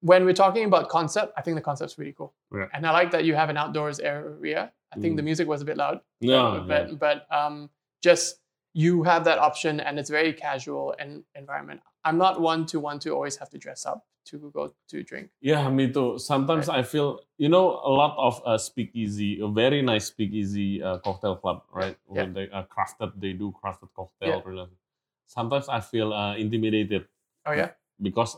when 0.00 0.24
we're 0.24 0.34
talking 0.44 0.64
about 0.64 0.88
concept, 0.88 1.32
I 1.36 1.42
think 1.42 1.54
the 1.56 1.60
concept's 1.70 1.98
really 1.98 2.12
cool. 2.16 2.32
Yeah. 2.52 2.66
And 2.72 2.86
I 2.86 2.90
like 2.90 3.10
that 3.12 3.24
you 3.24 3.34
have 3.34 3.50
an 3.50 3.56
outdoors 3.56 4.00
area. 4.00 4.72
I 4.92 4.96
think 5.00 5.16
the 5.16 5.22
Mm. 5.22 5.30
music 5.30 5.46
was 5.48 5.60
a 5.62 5.64
bit 5.64 5.76
loud 5.76 6.00
No. 6.20 6.64
but 6.68 6.98
but 6.98 7.26
um, 7.30 7.70
just 8.02 8.40
you 8.72 9.02
have 9.04 9.24
that 9.24 9.38
option 9.38 9.80
and 9.80 9.98
it's 9.98 10.10
very 10.10 10.32
casual 10.32 10.94
and 10.98 11.24
environment. 11.34 11.80
I'm 12.04 12.18
not 12.18 12.40
one 12.40 12.66
to 12.66 12.80
want 12.80 13.02
to 13.02 13.10
always 13.16 13.36
have 13.36 13.50
to 13.50 13.58
dress 13.58 13.84
up 13.86 14.06
to 14.26 14.50
go 14.52 14.72
to 14.88 15.02
drink. 15.02 15.30
Yeah, 15.40 15.68
me 15.70 15.92
too. 15.92 16.18
Sometimes 16.18 16.68
I 16.68 16.82
feel, 16.82 17.20
you 17.36 17.48
know, 17.48 17.80
a 17.84 17.90
lot 17.90 18.16
of 18.18 18.42
uh, 18.44 18.58
speakeasy, 18.58 19.40
a 19.40 19.48
very 19.48 19.82
nice 19.82 20.06
speakeasy 20.06 20.82
uh, 20.82 20.98
cocktail 20.98 21.36
club, 21.36 21.62
right? 21.72 21.96
Yeah. 22.12 22.22
When 22.22 22.32
they 22.34 22.48
uh, 22.50 22.64
crafted, 22.64 23.12
they 23.20 23.32
do 23.32 23.54
crafted 23.62 23.88
cocktail. 23.94 24.42
related. 24.44 24.76
Sometimes 25.26 25.68
I 25.68 25.80
feel 25.80 26.12
uh, 26.12 26.36
intimidated 26.36 27.06
Oh 27.46 27.52
yeah, 27.52 27.70
because 28.00 28.36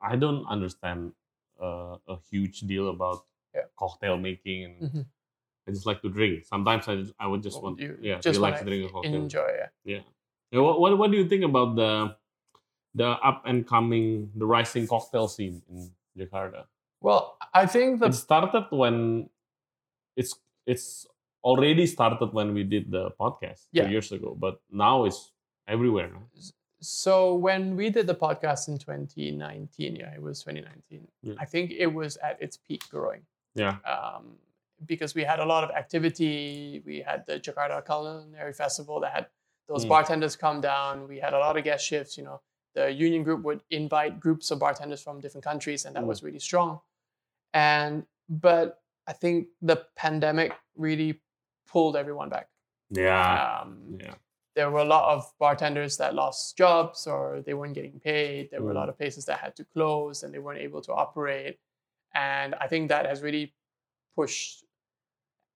I 0.00 0.14
don't 0.16 0.46
understand 0.46 1.12
uh, 1.60 1.96
a 2.06 2.16
huge 2.30 2.60
deal 2.60 2.88
about 2.90 3.24
Yeah. 3.54 3.66
cocktail 3.76 4.16
making, 4.16 4.64
and 4.64 4.74
Mhm. 4.82 5.06
I 5.66 5.70
just 5.72 5.86
like 5.86 6.00
to 6.02 6.08
drink. 6.08 6.44
Sometimes 6.44 6.86
I 6.86 6.94
just, 6.96 7.12
I 7.18 7.26
would 7.26 7.42
just 7.42 7.56
Well, 7.56 7.72
want, 7.74 7.80
you 7.80 7.98
yeah, 8.00 8.18
just 8.20 8.38
relax, 8.38 8.60
wanna 8.60 8.70
drink 8.70 8.90
a 8.90 8.92
cocktail. 8.92 9.14
enjoy. 9.22 9.50
Yeah. 9.84 10.02
Yeah, 10.50 10.60
what, 10.60 10.80
what 10.80 10.96
what 10.98 11.10
do 11.10 11.16
you 11.18 11.28
think 11.28 11.44
about 11.44 11.74
the 11.76 12.16
the 12.98 13.10
up 13.30 13.42
and 13.46 13.66
coming, 13.66 14.30
the 14.34 14.46
rising 14.46 14.86
cocktail 14.86 15.28
scene 15.28 15.62
in 15.70 15.90
Jakarta? 16.18 16.66
Well, 17.00 17.38
I 17.54 17.64
think 17.66 18.00
that 18.00 18.10
it 18.10 18.14
started 18.18 18.66
when 18.70 19.30
it's 20.16 20.34
it's 20.66 21.06
already 21.44 21.86
started 21.86 22.32
when 22.34 22.52
we 22.52 22.64
did 22.64 22.90
the 22.90 23.10
podcast 23.20 23.66
Yeah. 23.72 23.84
two 23.84 23.90
years 23.94 24.10
ago, 24.12 24.34
but 24.38 24.60
now 24.70 25.04
it's 25.06 25.32
everywhere. 25.66 26.10
no? 26.12 26.22
so 26.80 27.34
when 27.34 27.74
we 27.74 27.90
did 27.90 28.06
the 28.06 28.14
podcast 28.14 28.68
in 28.68 28.78
2019, 28.78 29.96
yeah, 29.96 30.14
it 30.14 30.22
was 30.22 30.42
2019. 30.44 31.06
Yeah. 31.22 31.34
I 31.38 31.44
think 31.44 31.72
it 31.72 31.90
was 32.00 32.16
at 32.18 32.40
its 32.40 32.56
peak 32.56 32.82
growing. 32.90 33.22
Yeah. 33.54 33.76
um, 33.94 34.38
because 34.86 35.12
we 35.18 35.24
had 35.24 35.40
a 35.40 35.44
lot 35.44 35.64
of 35.66 35.70
activity. 35.74 36.82
We 36.86 37.00
had 37.02 37.26
the 37.26 37.40
Jakarta 37.40 37.82
Culinary 37.84 38.52
Festival 38.52 39.00
that 39.00 39.12
had 39.12 39.26
those 39.66 39.84
Mm. 39.84 39.88
bartenders 39.88 40.36
come 40.36 40.60
down. 40.60 41.08
We 41.08 41.18
had 41.18 41.34
a 41.34 41.38
lot 41.38 41.56
of 41.58 41.64
guest 41.64 41.82
shifts. 41.84 42.16
You 42.16 42.24
know, 42.24 42.40
the 42.78 42.90
union 43.06 43.22
group 43.26 43.40
would 43.42 43.60
invite 43.70 44.12
groups 44.20 44.50
of 44.52 44.58
bartenders 44.58 45.02
from 45.02 45.20
different 45.20 45.44
countries, 45.50 45.84
and 45.84 45.92
that 45.96 46.04
Mm. 46.04 46.12
was 46.12 46.22
really 46.22 46.38
strong. 46.50 46.80
And 47.54 48.06
but 48.28 48.82
I 49.06 49.14
think 49.22 49.48
the 49.62 49.76
pandemic 49.96 50.52
really 50.76 51.10
pulled 51.72 51.96
everyone 51.96 52.28
back. 52.28 52.46
Yeah. 52.90 53.60
Um, 53.62 53.98
Yeah. 54.00 54.14
there 54.54 54.70
were 54.70 54.80
a 54.88 54.90
lot 54.96 55.04
of 55.14 55.20
bartenders 55.38 55.96
that 55.96 56.14
lost 56.14 56.56
jobs 56.58 57.06
or 57.06 57.40
they 57.46 57.54
weren't 57.54 57.74
getting 57.74 57.98
paid. 58.00 58.50
There 58.50 58.60
were 58.62 58.72
a 58.72 58.74
Mm. 58.74 58.82
lot 58.82 58.88
of 58.90 58.96
places 58.98 59.24
that 59.26 59.38
had 59.44 59.54
to 59.56 59.64
close 59.64 60.16
and 60.22 60.28
they 60.34 60.40
weren't 60.44 60.60
able 60.68 60.82
to 60.82 60.92
operate. 60.92 61.54
And 62.14 62.54
I 62.64 62.66
think 62.68 62.88
that 62.88 63.06
has 63.06 63.22
really 63.22 63.54
pushed, 64.18 64.64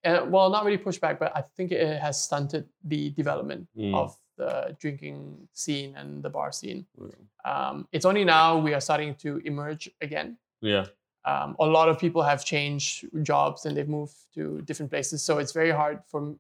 uh, 0.05 0.25
well, 0.33 0.49
not 0.51 0.65
really 0.65 0.79
pushed 0.87 1.01
back, 1.07 1.19
but 1.19 1.31
I 1.37 1.43
think 1.57 1.73
it 1.73 2.01
has 2.07 2.17
stunted 2.27 2.65
the 2.93 3.11
development 3.11 3.69
Mm. 3.77 3.95
of 3.95 4.09
the 4.37 4.77
drinking 4.81 5.49
scene 5.53 5.95
and 5.97 6.23
the 6.23 6.31
bar 6.31 6.53
scene. 6.53 6.87
Yeah. 6.99 7.11
Um, 7.45 7.89
it's 7.93 8.05
only 8.05 8.25
now 8.25 8.59
we 8.59 8.75
are 8.75 8.81
starting 8.81 9.15
to 9.17 9.39
emerge 9.45 9.91
again. 10.01 10.39
Yeah. 10.61 10.87
Um, 11.25 11.55
a 11.61 11.67
lot 11.67 11.89
of 11.89 11.99
people 11.99 12.23
have 12.23 12.45
changed 12.45 13.07
jobs 13.23 13.65
and 13.67 13.77
they've 13.77 13.89
moved 13.89 14.15
to 14.35 14.61
different 14.63 14.91
places, 14.91 15.23
so 15.23 15.39
it's 15.39 15.53
very 15.53 15.71
hard 15.71 16.01
for, 16.09 16.35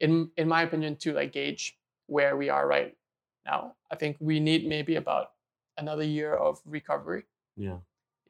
in 0.00 0.30
in 0.36 0.46
my 0.48 0.62
opinion, 0.62 0.96
to 0.96 1.12
like 1.14 1.32
gauge 1.32 1.78
where 2.06 2.36
we 2.36 2.50
are 2.50 2.66
right 2.66 2.94
now. 3.46 3.74
I 3.90 3.96
think 3.96 4.16
we 4.20 4.38
need 4.40 4.66
maybe 4.68 4.96
about 4.96 5.30
another 5.78 6.04
year 6.04 6.34
of 6.34 6.60
recovery. 6.66 7.24
Yeah. 7.56 7.78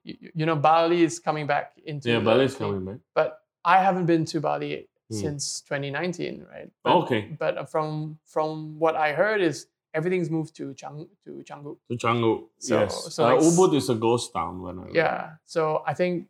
You, 0.05 0.15
you 0.35 0.47
know, 0.47 0.55
Bali 0.55 1.03
is 1.03 1.19
coming 1.19 1.47
back 1.47 1.73
into 1.85 2.11
Yeah. 2.11 2.21
Bali 2.21 2.45
is 2.45 2.55
coming 2.55 2.85
back. 2.85 2.99
but 3.15 3.41
I 3.65 3.83
haven't 3.83 4.07
been 4.07 4.25
to 4.27 4.41
Bali 4.41 4.89
Hmm. 5.11 5.15
since 5.17 5.61
2019, 5.63 6.47
right? 6.51 6.71
But, 6.83 6.97
Okay. 7.05 7.37
But 7.39 7.71
from 7.71 8.19
from 8.25 8.79
what 8.79 8.97
I 8.97 9.13
heard 9.13 9.41
is 9.41 9.69
everything's 9.95 10.31
moved 10.31 10.57
to 10.57 10.75
Chang 10.75 11.09
to 11.25 11.31
Canggu. 11.45 11.77
To 11.89 11.97
Canggu. 11.97 12.49
So- 12.59 12.81
yes. 12.81 13.15
so 13.15 13.25
uh, 13.25 13.35
like 13.35 13.41
Ubud 13.41 13.75
is 13.77 13.89
a 13.89 13.95
ghost 13.95 14.33
town 14.35 14.61
when 14.63 14.79
I 14.81 14.87
Yeah. 14.93 15.37
So 15.45 15.83
I 15.87 15.95
think 15.95 16.29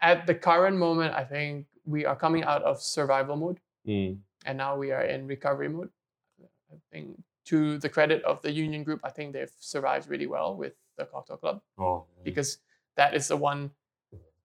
at 0.00 0.26
the 0.26 0.34
current 0.34 0.76
moment, 0.76 1.14
I 1.14 1.24
think 1.24 1.66
we 1.84 2.04
are 2.06 2.16
coming 2.16 2.44
out 2.44 2.62
of 2.62 2.80
survival 2.80 3.36
mode 3.36 3.60
Mm. 3.86 4.20
and 4.46 4.56
now 4.56 4.76
we 4.76 4.90
are 4.92 5.04
in 5.04 5.26
recovery 5.26 5.68
mode. 5.68 5.90
I 6.72 6.76
think 6.90 7.22
to 7.44 7.76
the 7.78 7.88
credit 7.90 8.22
of 8.24 8.40
the 8.40 8.50
union 8.50 8.82
group, 8.82 9.00
I 9.04 9.10
think 9.10 9.34
they've 9.34 9.52
survived 9.60 10.08
really 10.08 10.26
well 10.26 10.56
with 10.56 10.72
the 10.96 11.04
cocktail 11.04 11.36
club 11.36 11.60
Oh. 11.78 12.06
because 12.24 12.58
that 12.96 13.12
is 13.14 13.28
the 13.28 13.36
one 13.36 13.72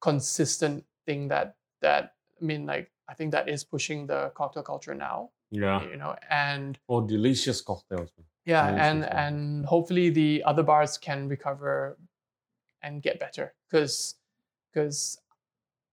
consistent 0.01 0.83
thing 1.05 1.29
that 1.29 1.55
that 1.81 2.15
I 2.41 2.45
mean 2.45 2.65
like 2.65 2.91
I 3.07 3.13
think 3.13 3.31
that 3.31 3.49
is 3.49 3.63
pushing 3.63 4.07
the 4.07 4.31
cocktail 4.35 4.63
culture 4.63 4.93
now, 4.95 5.31
Yeah. 5.51 5.81
you 5.83 5.97
know, 5.97 6.15
and 6.29 6.77
Oh, 6.87 7.01
delicious 7.05 7.61
cocktails. 7.61 8.11
yeah, 8.45 8.71
Nice, 8.71 8.81
and 8.85 9.05
and 9.05 9.65
hopefully 9.65 10.09
the 10.09 10.43
other 10.45 10.63
bars 10.63 10.97
can 10.97 11.27
recover 11.27 11.97
and 12.81 13.01
get 13.01 13.19
better 13.19 13.53
because 13.67 14.15
because 14.71 15.19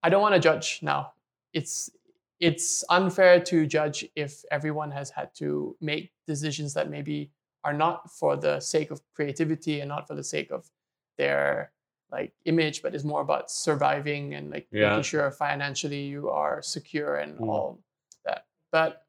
I 0.03 0.09
don't 0.11 0.23
want 0.23 0.35
to 0.35 0.41
judge 0.41 0.81
now. 0.83 1.15
It's 1.53 1.91
it's 2.39 2.85
unfair 2.91 3.41
to 3.45 3.67
judge 3.67 4.07
if 4.15 4.45
everyone 4.51 4.91
has 4.91 5.11
had 5.11 5.35
to 5.37 5.77
make 5.81 6.13
decisions 6.27 6.75
that 6.75 6.91
maybe 6.91 7.31
are 7.65 7.73
not 7.73 8.11
for 8.11 8.37
the 8.37 8.61
sake 8.61 8.91
of 8.91 9.01
creativity 9.15 9.81
and 9.81 9.89
not 9.89 10.07
for 10.07 10.15
the 10.15 10.23
sake 10.25 10.51
of 10.53 10.71
their 11.17 11.73
like 12.11 12.33
image, 12.45 12.83
but 12.83 12.95
it's 12.95 13.05
more 13.05 13.21
about 13.21 13.51
surviving 13.51 14.35
and 14.35 14.51
like 14.51 14.67
Yeah. 14.71 14.91
making 14.91 15.03
sure 15.03 15.31
financially 15.31 16.03
you 16.07 16.31
are 16.31 16.63
secure 16.63 17.17
and 17.17 17.39
Mm. 17.39 17.49
all 17.49 17.79
that. 18.25 18.47
But 18.71 19.05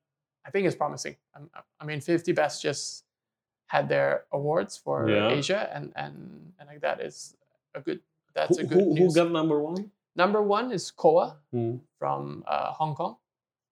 I 0.46 0.50
think 0.52 0.66
it's 0.68 0.76
promising. 0.76 1.16
I'm- 1.36 1.50
I 1.80 1.86
mean, 1.86 2.02
50 2.02 2.32
Best 2.34 2.62
just 2.62 3.06
had 3.68 3.88
their 3.90 4.26
awards 4.32 4.78
for 4.78 5.10
Yeah. 5.10 5.30
Asia, 5.30 5.70
and 5.74 5.92
and 5.96 6.54
and 6.60 6.68
like 6.70 6.82
that 6.82 7.00
is 7.02 7.36
a 7.76 7.82
good. 7.82 8.02
That's 8.34 8.58
Who, 8.58 8.64
a 8.66 8.68
good 8.68 8.78
who, 8.80 8.96
who 8.96 9.14
got 9.14 9.32
number 9.32 9.60
one? 9.62 9.92
Number 10.16 10.42
one 10.42 10.72
is 10.72 10.90
Coa 10.92 11.38
Mm. 11.54 11.80
from 12.00 12.44
uh, 12.48 12.72
Hong 12.74 12.96
Kong. 12.96 13.18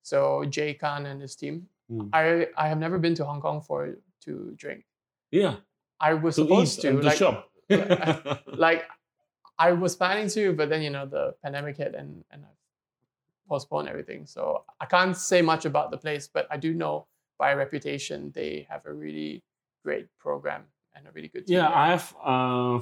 So 0.03 0.43
Jay 0.45 0.73
Khan 0.73 1.05
and 1.05 1.21
his 1.21 1.35
team. 1.35 1.69
Mm. 1.89 2.09
I 2.13 2.47
I 2.57 2.67
have 2.67 2.77
never 2.79 2.99
been 2.99 3.15
to 3.15 3.25
Hong 3.25 3.41
Kong 3.41 3.61
for 3.61 3.95
to 4.25 4.31
drink. 4.57 4.85
Yeah. 5.31 5.55
I 5.99 6.13
was 6.13 6.35
To 6.35 6.41
supposed 6.43 6.81
to 6.81 6.91
like 7.01 7.17
shop. 7.17 7.49
like 8.47 8.83
I 9.57 9.71
was 9.71 9.95
planning 9.95 10.27
to, 10.29 10.53
but 10.53 10.69
then 10.69 10.81
you 10.81 10.89
know 10.89 11.05
the 11.05 11.35
pandemic 11.43 11.77
hit 11.77 11.95
and 11.95 12.23
and 12.31 12.43
I 12.43 12.49
postponed 13.47 13.87
everything. 13.87 14.25
So 14.25 14.63
I 14.81 14.85
can't 14.85 15.15
say 15.15 15.41
much 15.41 15.65
about 15.65 15.91
the 15.91 15.97
place, 15.97 16.27
but 16.27 16.47
I 16.51 16.57
do 16.57 16.73
know 16.73 17.07
by 17.37 17.53
reputation 17.53 18.31
they 18.33 18.65
have 18.69 18.85
a 18.85 18.93
really 18.93 19.43
great 19.83 20.07
program 20.19 20.63
and 20.95 21.07
a 21.07 21.11
really 21.11 21.27
good 21.29 21.45
team. 21.47 21.57
Yeah, 21.57 21.67
there. 21.69 21.77
I 21.77 21.87
have 21.91 22.15
uh, 22.23 22.79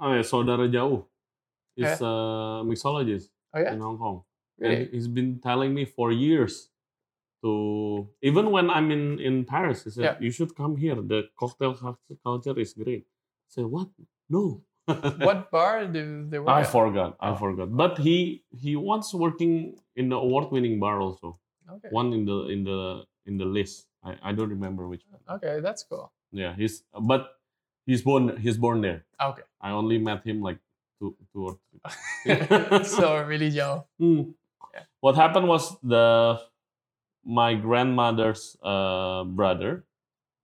oh 0.00 0.12
yeah, 0.14 0.22
saudara 0.22 0.70
jauh. 0.72 1.04
He's 1.76 2.00
a 2.00 2.64
mixologist 2.64 3.28
oh 3.54 3.60
yeah, 3.60 3.72
in 3.74 3.80
Hong 3.80 3.98
Kong, 3.98 4.22
really. 4.58 4.76
and 4.76 4.90
he's 4.94 5.08
been 5.08 5.38
telling 5.40 5.74
me 5.74 5.84
for 5.84 6.10
years 6.10 6.70
to 7.42 8.08
even 8.22 8.50
when 8.50 8.70
I'm 8.70 8.90
in 8.90 9.20
in 9.20 9.44
Paris, 9.44 9.84
he 9.84 9.90
said 9.90 10.04
Yeah. 10.04 10.16
you 10.20 10.30
should 10.32 10.56
come 10.56 10.76
here. 10.76 10.96
The 10.96 11.28
cocktail 11.38 11.74
culture- 11.74 12.16
culture 12.24 12.58
is 12.58 12.72
great. 12.72 13.04
I 13.04 13.48
said 13.48 13.66
what? 13.66 13.88
No, 14.30 14.62
what 14.86 15.50
bar 15.54 15.86
do 15.86 16.26
they 16.28 16.38
work 16.38 16.48
I 16.48 16.60
at? 16.62 16.70
forgot. 16.70 17.16
I 17.20 17.30
Oh. 17.30 17.36
forgot. 17.36 17.74
But 17.76 17.98
he 17.98 18.44
he 18.50 18.76
once 18.76 19.12
working 19.14 19.78
in 19.96 20.08
the 20.10 20.16
award-winning 20.16 20.78
bar 20.78 21.00
also. 21.00 21.38
Okay. 21.68 21.88
One 21.90 22.12
in 22.12 22.24
the 22.24 22.46
in 22.48 22.64
the 22.64 23.04
in 23.26 23.38
the 23.38 23.44
list. 23.44 23.86
I, 24.04 24.14
I 24.22 24.32
don't 24.32 24.50
remember 24.50 24.86
which 24.86 25.02
one. 25.10 25.20
Okay, 25.38 25.60
that's 25.60 25.82
cool. 25.82 26.12
Yeah, 26.30 26.54
he's 26.54 26.84
but 26.94 27.34
he's 27.86 28.02
born 28.02 28.36
he's 28.38 28.58
born 28.58 28.80
there. 28.82 29.04
Okay. 29.20 29.42
I 29.60 29.70
only 29.72 29.98
met 29.98 30.22
him 30.22 30.42
like 30.42 30.58
two 31.00 31.16
two 31.32 31.42
or 31.50 31.54
three. 31.66 32.84
so 32.84 33.22
really 33.26 33.48
young. 33.62 33.82
Hmm. 33.98 34.34
Yeah. 34.74 34.84
What 35.00 35.16
happened 35.16 35.48
was 35.48 35.74
the 35.82 36.38
my 37.24 37.54
grandmother's 37.54 38.56
uh, 38.62 39.24
brother. 39.24 39.85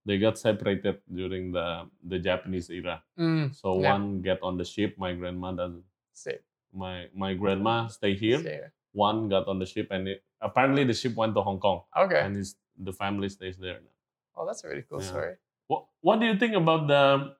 They 0.05 0.19
got 0.19 0.37
separated 0.37 0.99
during 1.07 1.51
the 1.55 1.87
the 2.03 2.19
Japanese 2.19 2.69
era. 2.69 3.03
Mm, 3.17 3.55
So 3.55 3.79
Yeah. 3.79 3.93
one 3.95 4.21
get 4.21 4.39
on 4.43 4.57
the 4.57 4.65
ship. 4.67 4.97
My 4.97 5.13
grandmother, 5.15 5.79
same. 6.11 6.39
my 6.73 7.07
my 7.15 7.33
grandma 7.33 7.87
stay 7.87 8.13
here. 8.13 8.39
Same. 8.43 8.67
One 8.91 9.29
got 9.29 9.47
on 9.47 9.57
the 9.59 9.65
ship, 9.65 9.87
and 9.89 10.07
it, 10.07 10.23
apparently 10.41 10.83
the 10.83 10.93
ship 10.93 11.15
went 11.15 11.33
to 11.35 11.41
Hong 11.41 11.57
Kong, 11.59 11.81
Okay. 11.97 12.19
and 12.21 12.35
his, 12.35 12.55
the 12.77 12.93
family 12.93 13.29
stays 13.29 13.57
there 13.57 13.79
now. 13.81 13.95
Oh, 14.35 14.45
that's 14.45 14.63
a 14.63 14.67
really 14.69 14.83
cool 14.83 14.99
Yeah. 15.01 15.07
story. 15.07 15.33
What 15.67 15.87
What 16.01 16.19
do 16.19 16.25
you 16.27 16.35
think 16.37 16.53
about 16.53 16.87
the 16.91 17.33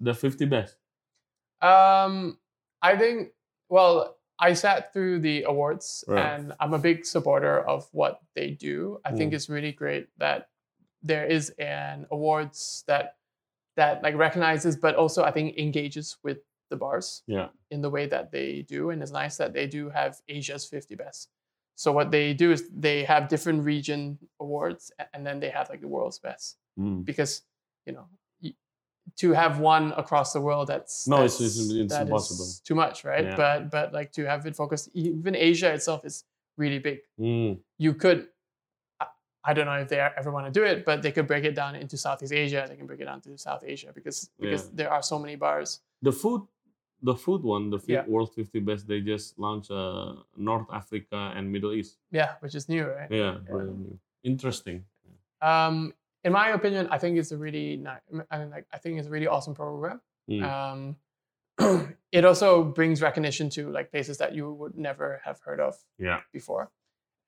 the 0.00 0.14
fifty 0.14 0.46
best? 0.46 0.76
Um, 1.60 2.38
I 2.82 2.96
think. 2.96 3.32
Well, 3.68 4.16
I 4.38 4.52
sat 4.54 4.92
through 4.92 5.20
the 5.20 5.42
awards, 5.42 6.04
Right. 6.06 6.22
and 6.38 6.54
I'm 6.60 6.72
a 6.72 6.78
big 6.78 7.04
supporter 7.04 7.58
of 7.66 7.88
what 7.92 8.20
they 8.34 8.50
do. 8.52 9.00
I 9.04 9.10
think 9.12 9.32
Mm. 9.32 9.36
it's 9.36 9.48
really 9.48 9.72
great 9.72 10.06
that 10.18 10.48
there 11.06 11.26
is 11.26 11.50
an 11.58 12.06
awards 12.10 12.84
that 12.86 13.16
that 13.76 14.02
like 14.02 14.16
recognizes, 14.16 14.74
but 14.76 14.94
also 14.94 15.22
I 15.22 15.30
think 15.30 15.56
engages 15.58 16.16
with 16.22 16.38
the 16.70 16.76
bars 16.76 17.22
Yeah. 17.26 17.48
in 17.70 17.80
the 17.82 17.90
way 17.90 18.06
that 18.06 18.32
they 18.32 18.62
do, 18.62 18.90
and 18.90 19.02
it's 19.02 19.12
nice 19.12 19.36
that 19.36 19.52
they 19.52 19.66
do 19.66 19.90
have 19.90 20.20
Asia's 20.28 20.64
50 20.66 20.94
best. 20.96 21.28
So 21.76 21.92
what 21.92 22.10
they 22.10 22.32
do 22.32 22.52
is 22.52 22.68
they 22.74 23.04
have 23.04 23.28
different 23.28 23.64
region 23.64 24.18
awards, 24.40 24.90
and 25.12 25.26
then 25.26 25.40
they 25.40 25.50
have 25.50 25.68
like 25.68 25.80
the 25.80 25.88
world's 25.88 26.18
best 26.18 26.56
Mm. 26.78 27.04
because 27.04 27.42
you 27.86 27.92
know 27.92 28.06
to 29.16 29.32
have 29.32 29.60
one 29.60 29.92
across 29.96 30.32
the 30.32 30.40
world 30.40 30.66
that's 30.68 31.06
No, 31.06 31.16
it's- 31.18 31.38
that's- 31.38 31.56
it's- 31.56 31.70
it's 31.82 31.92
that 31.92 32.02
is 32.02 32.08
impossible. 32.08 32.46
too 32.64 32.74
much 32.74 33.04
right 33.04 33.24
Yeah. 33.24 33.36
but 33.36 33.70
but 33.70 33.92
like 33.92 34.10
to 34.12 34.24
have 34.26 34.44
it 34.46 34.56
focused 34.56 34.88
even 34.94 35.34
asia 35.36 35.72
itself 35.72 36.04
is 36.04 36.24
really 36.56 36.80
big 36.80 36.98
Mm. 37.18 37.60
you 37.78 37.94
could 37.94 38.28
I- 39.46 39.54
don't 39.54 39.66
know 39.70 39.78
if 39.84 39.88
they 39.88 40.00
ever 40.20 40.30
want 40.36 40.44
to 40.46 40.52
do 40.60 40.64
it 40.72 40.84
but 40.88 40.96
they 41.02 41.12
could 41.12 41.26
break 41.32 41.44
it 41.50 41.54
down 41.60 41.72
into 41.82 41.96
southeast 41.96 42.32
asia 42.44 42.60
they 42.68 42.76
can 42.76 42.86
break 42.90 43.00
it 43.00 43.08
down 43.10 43.20
to 43.26 43.30
south 43.38 43.62
asia 43.74 43.90
because 43.98 44.18
because 44.40 44.64
Yeah. 44.66 44.74
there 44.78 44.90
are 44.94 45.02
so 45.02 45.16
many 45.18 45.36
bars 45.36 45.80
The 46.02 46.12
food, 46.12 46.42
the 47.10 47.14
food 47.24 47.42
one, 47.54 47.64
the 47.74 47.80
Yeah. 47.86 48.04
world 48.12 48.30
fifty 48.40 48.60
best. 48.68 48.82
They 48.90 49.00
just 49.14 49.38
launched 49.44 49.70
uh, 49.70 50.12
North 50.36 50.68
Africa 50.80 51.18
and 51.36 51.44
Middle 51.54 51.72
East. 51.78 51.92
yeah 52.10 52.30
which 52.42 52.54
is 52.58 52.64
new 52.68 52.84
right 52.96 53.10
Yeah, 53.10 53.34
brand 53.50 53.78
new. 53.84 53.94
Interesting. 54.32 54.78
um 55.50 55.76
in 56.26 56.32
my 56.32 56.48
opinion 56.58 56.82
i 56.90 56.98
think 57.02 57.12
it's 57.20 57.30
a 57.38 57.40
really 57.46 57.68
nice 57.88 58.00
i 58.32 58.34
mean 58.38 58.50
like 58.56 58.66
i 58.76 58.78
think 58.82 58.92
it's 58.98 59.06
a 59.10 59.14
really 59.16 59.28
awesome 59.36 59.54
program 59.54 59.98
Mm. 60.28 60.42
um 60.42 60.80
it 62.18 62.24
also 62.24 62.64
brings 62.78 63.00
recognition 63.02 63.48
to 63.56 63.70
like 63.70 63.90
places 63.94 64.18
that 64.18 64.34
you 64.34 64.52
would 64.52 64.74
never 64.88 65.20
have 65.24 65.38
heard 65.46 65.60
of 65.60 65.74
Yeah. 65.98 66.20
before. 66.32 66.64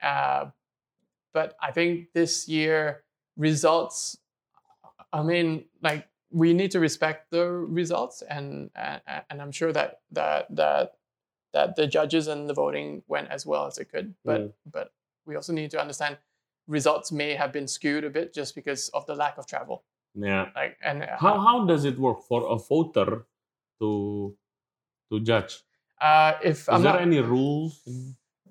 Uh, 0.03 0.51
but 1.33 1.57
I 1.63 1.71
think 1.73 2.13
this 2.15 2.49
year 2.49 3.05
results. 3.37 4.19
I 5.13 5.23
mean, 5.23 5.65
like 5.83 6.07
we 6.31 6.53
need 6.53 6.71
to 6.73 6.81
respect 6.81 7.31
the 7.31 7.47
results, 7.49 8.23
and 8.23 8.71
and, 8.75 9.01
and 9.31 9.41
I'm 9.43 9.53
sure 9.53 9.73
that 9.73 10.01
that 10.13 10.47
that 10.55 10.95
that 11.55 11.77
the 11.77 11.87
judges 11.87 12.29
and 12.29 12.49
the 12.49 12.55
voting 12.55 13.03
went 13.09 13.29
as 13.31 13.47
well 13.47 13.67
as 13.67 13.79
it 13.79 13.91
could. 13.91 14.15
But 14.25 14.41
Mm. 14.41 14.53
but 14.71 14.93
we 15.27 15.37
also 15.37 15.53
need 15.53 15.71
to 15.73 15.81
understand 15.81 16.19
results 16.67 17.11
may 17.11 17.33
have 17.35 17.53
been 17.53 17.67
skewed 17.67 18.05
a 18.05 18.11
bit 18.11 18.35
just 18.35 18.55
because 18.55 18.91
of 18.91 19.07
the 19.07 19.15
lack 19.15 19.39
of 19.39 19.47
travel. 19.47 19.85
Yeah. 20.15 20.51
Like 20.55 20.77
and 20.83 21.05
How 21.05 21.39
how 21.41 21.65
does 21.67 21.85
it 21.85 21.99
work 21.99 22.21
for 22.29 22.45
a 22.53 22.57
voter 22.57 23.25
to 23.81 24.37
to 25.11 25.21
judge? 25.21 25.65
uh, 26.01 26.35
if 26.45 26.61
Is 26.63 26.69
I'm 26.69 26.83
there 26.83 26.93
not 26.93 27.03
any 27.03 27.21
rules? 27.21 27.81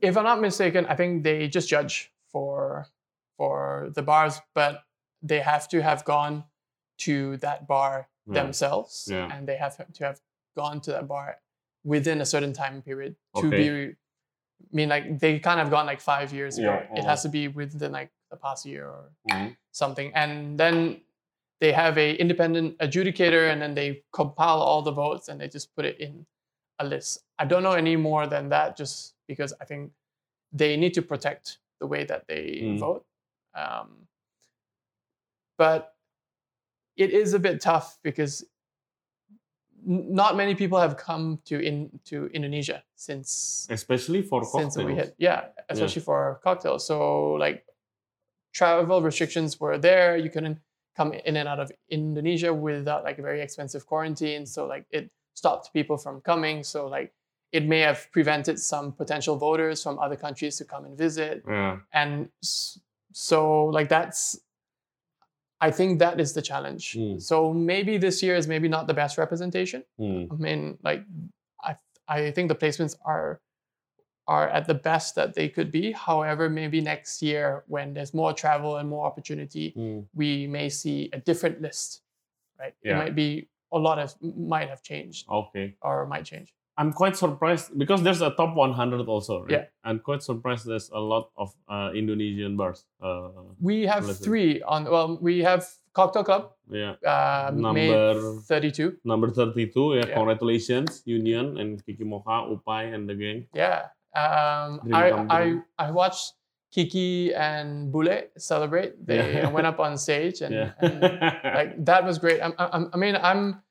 if 0.01 0.17
I'm 0.17 0.23
not 0.25 0.41
mistaken, 0.41 0.85
I 0.89 0.95
think 0.95 1.23
they 1.23 1.47
just 1.47 1.69
judge 1.69 2.11
for 2.31 2.87
for 3.37 3.89
the 3.93 4.01
bars, 4.01 4.41
but 4.55 4.83
they 5.21 5.39
have 5.41 5.67
to 5.69 5.81
have 5.83 6.03
gone 6.05 6.43
to 6.97 7.37
that 7.37 7.67
bar 7.67 8.09
Yeah. 8.25 8.33
themselves, 8.41 9.07
Yeah. 9.11 9.31
and 9.31 9.47
they 9.47 9.57
have 9.57 9.77
to 9.93 10.03
have 10.05 10.19
gone 10.55 10.81
to 10.81 10.91
that 10.91 11.07
bar 11.07 11.39
within 11.83 12.19
a 12.21 12.25
certain 12.25 12.51
time 12.53 12.81
period 12.81 13.15
to 13.35 13.47
Okay. 13.47 13.57
be. 13.57 13.95
I 14.59 14.75
mean, 14.75 14.89
like 14.89 15.19
they 15.19 15.37
can't 15.39 15.59
have 15.59 15.69
gone 15.69 15.85
like 15.85 16.01
five 16.01 16.33
years 16.33 16.57
ago. 16.57 16.73
Yeah, 16.73 16.97
It 16.97 16.99
uh-huh. 16.99 17.09
has 17.09 17.21
to 17.23 17.29
be 17.29 17.47
within 17.47 17.91
like 17.91 18.11
the 18.31 18.37
past 18.37 18.65
year 18.65 18.85
or 18.87 19.11
Mm. 19.31 19.55
something, 19.71 20.11
and 20.15 20.59
then 20.59 21.01
they 21.59 21.71
have 21.71 21.97
a 21.97 22.15
independent 22.15 22.77
adjudicator, 22.79 23.51
and 23.51 23.61
then 23.61 23.75
they 23.75 24.03
compile 24.11 24.61
all 24.61 24.81
the 24.81 24.91
votes 24.91 25.27
and 25.29 25.39
they 25.39 25.47
just 25.47 25.75
put 25.75 25.85
it 25.85 25.99
in 25.99 26.25
a 26.79 26.85
list. 26.85 27.23
I 27.37 27.45
don't 27.45 27.61
know 27.63 27.73
any 27.73 27.95
more 27.95 28.25
than 28.27 28.49
that, 28.49 28.75
just 28.77 29.13
because 29.27 29.53
I 29.61 29.65
think 29.65 29.93
they 30.51 30.75
need 30.77 30.93
to 30.95 31.01
protect 31.01 31.59
the 31.79 31.87
way 31.87 32.03
that 32.05 32.27
they 32.27 32.61
Mm. 32.63 32.79
vote. 32.79 33.05
Um, 33.53 34.07
but 35.57 35.95
it 36.95 37.11
is 37.11 37.33
a 37.33 37.39
bit 37.39 37.61
tough 37.61 37.97
because 38.03 38.43
n- 39.87 40.13
not 40.13 40.35
many 40.35 40.55
people 40.55 40.79
have 40.79 40.97
come 40.97 41.39
to 41.45 41.59
in 41.59 41.99
to 42.05 42.27
Indonesia 42.33 42.83
since 42.95 43.67
Especially 43.69 44.21
for 44.21 44.43
since 44.43 44.77
we 44.77 44.83
cocktails. 44.83 45.07
hit 45.07 45.15
yeah 45.17 45.45
especially 45.69 46.01
for 46.01 46.39
cocktails 46.43 46.85
so 46.85 47.33
like 47.33 47.65
travel 48.53 49.01
restrictions 49.01 49.59
were 49.59 49.77
there 49.77 50.17
you 50.17 50.29
couldn't 50.29 50.59
come 50.95 51.13
in 51.13 51.37
and 51.37 51.47
out 51.47 51.59
of 51.59 51.71
indonesia 51.89 52.51
without 52.53 53.03
like 53.03 53.19
a 53.19 53.21
very 53.21 53.41
expensive 53.41 53.85
quarantine 53.85 54.45
so 54.45 54.65
like 54.65 54.85
it 54.89 55.11
stopped 55.35 55.71
people 55.73 55.97
from 55.97 56.21
coming 56.21 56.63
so 56.63 56.87
like 56.87 57.13
it 57.51 57.65
may 57.65 57.79
have 57.79 58.07
prevented 58.11 58.59
some 58.59 58.91
potential 58.91 59.35
voters 59.37 59.81
from 59.83 59.97
other 59.99 60.15
countries 60.15 60.57
to 60.57 60.65
come 60.65 60.85
and 60.85 60.97
visit 60.97 61.43
Yeah. 61.47 61.79
and 61.93 62.29
so 63.13 63.65
like 63.65 63.89
that's 63.89 64.39
i 65.61 65.71
think 65.71 65.99
that 65.99 66.19
is 66.19 66.33
the 66.33 66.41
challenge 66.41 66.93
Mm. 66.93 67.21
so 67.21 67.53
maybe 67.53 67.97
this 67.97 68.21
year 68.21 68.35
is 68.35 68.47
maybe 68.47 68.67
not 68.67 68.87
the 68.87 68.93
best 68.93 69.17
representation 69.17 69.83
Mm. 69.99 70.31
I 70.31 70.35
mean, 70.35 70.77
like, 70.83 71.01
I 71.69 71.75
I 72.07 72.31
think 72.31 72.47
the 72.49 72.55
placements 72.63 72.95
are 73.05 73.41
are 74.27 74.47
at 74.49 74.67
the 74.67 74.73
best 74.73 75.15
that 75.15 75.33
they 75.35 75.47
could 75.47 75.71
be. 75.71 75.93
However, 75.93 76.49
maybe 76.49 76.81
next 76.81 77.21
year 77.21 77.63
when 77.67 77.93
there's 77.93 78.13
more 78.13 78.33
travel 78.33 78.75
and 78.77 78.89
more 78.89 79.05
opportunity, 79.05 79.73
Mm. 79.75 80.05
we 80.13 80.47
may 80.47 80.67
see 80.69 81.09
a 81.13 81.19
different 81.29 81.61
list, 81.61 82.01
right? 82.59 82.75
Yeah. 82.83 82.91
It 82.91 82.95
might 83.03 83.15
be 83.15 83.47
a 83.71 83.79
lot 83.79 83.97
of 83.99 84.09
might 84.21 84.67
have 84.69 84.81
changed 84.83 85.27
Okay. 85.29 85.75
or 85.81 86.05
might 86.05 86.25
change. 86.25 86.53
I'm 86.77 86.93
quite 86.93 87.17
surprised 87.17 87.77
because 87.77 88.03
there's 88.03 88.21
a 88.21 88.29
top 88.31 88.55
100 88.55 89.07
also, 89.07 89.41
right? 89.41 89.51
Yeah. 89.51 89.63
I'm 89.83 89.97
quite 89.99 90.21
surprised 90.21 90.65
there's 90.67 90.89
a 90.93 90.99
lot 90.99 91.31
of 91.35 91.51
uh, 91.67 91.89
Indonesian 91.95 92.55
bars. 92.55 92.85
Uh, 93.01 93.29
We 93.59 93.87
have 93.87 94.05
Listen. 94.05 94.23
three 94.23 94.61
on. 94.61 94.85
Well, 94.85 95.17
we 95.19 95.41
have 95.41 95.65
Cocktail 95.93 96.23
Club, 96.23 96.51
yeah. 96.69 96.93
uh, 97.01 97.49
Number- 97.51 98.37
32. 98.45 98.97
Number 99.03 99.29
32, 99.31 99.95
yeah, 99.95 100.05
Yeah. 100.05 100.13
Congratulations, 100.13 101.01
Union 101.05 101.57
and 101.57 101.83
Kiki 101.85 102.03
Moka, 102.05 102.45
Upai, 102.53 102.93
and 102.93 103.09
the 103.09 103.15
gang. 103.15 103.47
Yeah. 103.53 103.89
Um, 104.13 104.81
I, 104.93 105.11
I. 105.29 105.41
I 105.79 105.91
watched 105.91 106.33
Kiki 106.71 107.33
and 107.33 107.91
Bule 107.91 108.21
celebrate. 108.37 108.93
They 109.05 109.17
Yeah. 109.41 109.49
went 109.55 109.65
up 109.65 109.79
on 109.79 109.97
stage 109.97 110.41
and, 110.41 110.53
Yeah. 110.53 110.71
and 110.79 111.01
like 111.57 111.85
that 111.85 112.05
was 112.05 112.19
great. 112.19 112.41
I'm, 112.41 112.53
I'm, 112.59 112.89
I 112.93 112.97
mean, 112.97 113.15
I'm 113.15 113.61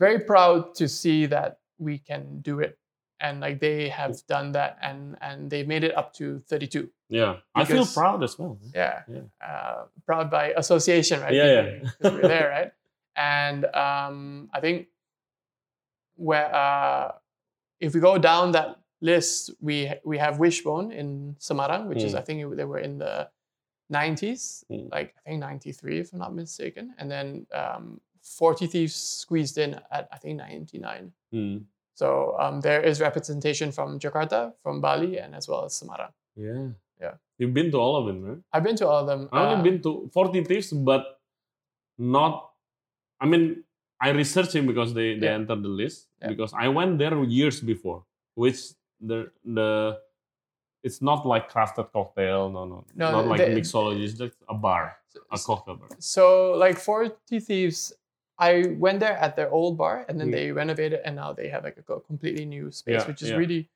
very 0.00 0.18
proud 0.26 0.74
to 0.76 0.88
see 0.88 1.26
that 1.26 1.58
we 1.84 1.98
can 1.98 2.40
do 2.40 2.60
it, 2.60 2.78
and 3.20 3.40
like 3.44 3.60
they 3.60 3.88
have 3.92 4.16
done 4.26 4.52
that, 4.52 4.78
and 4.80 5.16
and 5.20 5.50
they 5.52 5.62
made 5.62 5.84
it 5.84 5.94
up 5.96 6.12
to 6.18 6.40
32. 6.48 6.88
yeah. 7.08 7.36
I 7.54 7.64
feel 7.64 7.86
proud 7.86 8.24
as 8.24 8.38
well. 8.38 8.58
Yeah, 8.74 9.02
Yeah. 9.06 9.28
Uh, 9.40 9.84
proud 10.08 10.30
by 10.30 10.52
association, 10.56 11.20
right? 11.20 11.34
Yeah, 11.36 11.52
yeah. 11.52 12.10
We're 12.10 12.28
there, 12.34 12.48
right? 12.50 12.70
And 13.16 13.64
um, 13.76 14.48
I 14.52 14.58
think 14.64 14.88
where 16.16 16.48
uh, 16.54 17.12
if 17.80 17.94
we 17.94 18.00
go 18.00 18.18
down 18.18 18.52
that 18.52 18.80
list, 19.00 19.50
we 19.60 19.92
we 20.04 20.18
have 20.18 20.38
Wishbone 20.38 20.90
in 20.92 21.36
Semarang, 21.38 21.86
which 21.86 22.02
is 22.02 22.14
Mm. 22.14 22.18
I 22.18 22.22
think 22.22 22.56
they 22.56 22.64
were 22.64 22.80
in 22.82 22.98
the 22.98 23.28
90s, 23.92 24.64
Mm. 24.70 24.90
like 24.90 25.14
I 25.26 25.30
think 25.30 25.40
93 25.40 26.00
if 26.00 26.12
I'm 26.12 26.18
not 26.18 26.34
mistaken, 26.34 26.94
and 26.98 27.10
then 27.10 27.46
um, 27.52 28.00
40 28.22 28.66
Thieves 28.66 28.94
squeezed 28.96 29.58
in 29.58 29.74
at 29.92 30.08
I 30.10 30.16
think 30.18 30.38
99. 30.38 31.12
Hmm. 31.30 31.58
So 31.94 32.36
um, 32.38 32.60
there 32.60 32.82
is 32.82 33.00
representation 33.00 33.70
from 33.72 33.98
Jakarta, 33.98 34.52
from 34.62 34.80
Bali, 34.80 35.18
and 35.18 35.34
as 35.34 35.48
well 35.48 35.64
as 35.64 35.72
Semarang. 35.80 36.10
Yeah. 36.36 36.68
Yeah. 37.00 37.14
You've 37.38 37.54
been 37.54 37.70
to 37.72 37.78
all 37.78 37.96
of 37.96 38.06
them, 38.06 38.22
right? 38.24 38.38
I've 38.52 38.64
been 38.64 38.76
to 38.76 38.86
all 38.86 39.00
of 39.02 39.06
them. 39.06 39.28
I 39.32 39.42
only 39.46 39.60
uh, 39.60 39.62
been 39.62 39.82
to 39.82 40.10
40 40.12 40.44
Thieves, 40.44 40.72
but 40.72 41.20
not. 41.98 42.50
I 43.20 43.26
mean, 43.26 43.62
I 44.00 44.10
researched 44.10 44.54
him 44.54 44.66
because 44.66 44.92
they 44.94 45.18
they 45.18 45.26
Yeah. 45.26 45.34
entered 45.40 45.62
the 45.62 45.68
list 45.68 46.08
Yeah. 46.20 46.28
because 46.28 46.52
I 46.54 46.68
went 46.68 46.98
there 46.98 47.14
years 47.24 47.60
before, 47.60 48.04
which 48.34 48.58
the 49.00 49.30
the 49.44 49.98
it's 50.82 51.00
not 51.00 51.24
like 51.24 51.50
crafted 51.50 51.90
cocktail, 51.92 52.50
no, 52.50 52.64
no, 52.66 52.84
No, 52.94 53.10
not 53.12 53.26
like 53.26 53.38
they- 53.38 53.54
mixology. 53.54 54.04
It's 54.04 54.18
just 54.18 54.36
a 54.48 54.54
bar, 54.54 54.96
a 55.32 55.38
cocktail 55.38 55.76
bar. 55.76 55.88
So 55.98 56.52
like 56.58 56.76
Forty 56.78 57.40
Thieves, 57.40 57.92
I 58.38 58.74
went 58.78 58.98
there 59.00 59.16
at 59.16 59.36
their 59.36 59.50
old 59.50 59.78
bar 59.78 60.04
and 60.08 60.18
then 60.18 60.28
Mm. 60.28 60.32
they 60.32 60.52
renovated 60.52 61.00
and 61.04 61.14
now 61.16 61.32
they 61.32 61.48
have 61.48 61.62
like 61.64 61.78
a 61.78 62.00
completely 62.00 62.44
new 62.44 62.70
space, 62.70 63.02
Yeah, 63.02 63.06
which 63.06 63.22
is 63.22 63.30
yeah. 63.30 63.36
really 63.36 63.70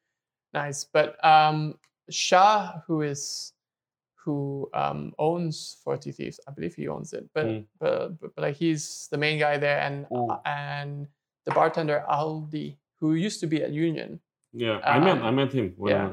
nice. 0.53 0.85
But 0.85 1.23
um 1.25 1.79
Shah, 2.11 2.81
who 2.87 3.03
is 3.03 3.53
who 4.25 4.69
um 4.75 5.15
owns 5.19 5.77
Forty 5.85 6.11
Thieves, 6.13 6.41
I 6.47 6.51
believe 6.51 6.75
he 6.75 6.89
owns 6.89 7.13
it, 7.13 7.29
but, 7.35 7.47
Mm. 7.47 7.65
but, 7.79 8.21
but 8.21 8.35
but 8.35 8.43
like 8.43 8.57
he's 8.57 9.09
the 9.11 9.19
main 9.19 9.39
guy 9.39 9.59
there 9.59 9.81
and 9.81 10.07
Mm. 10.11 10.41
and 10.45 11.07
the 11.45 11.53
bartender 11.55 12.05
Aldi, 12.11 12.77
who 12.99 13.15
used 13.15 13.41
to 13.41 13.47
be 13.47 13.63
at 13.63 13.71
Union. 13.71 14.21
Yeah, 14.53 14.81
I 14.85 14.99
met 14.99 15.19
Um, 15.19 15.23
I 15.23 15.31
met 15.31 15.53
him. 15.53 15.75
Yeah. 15.79 16.11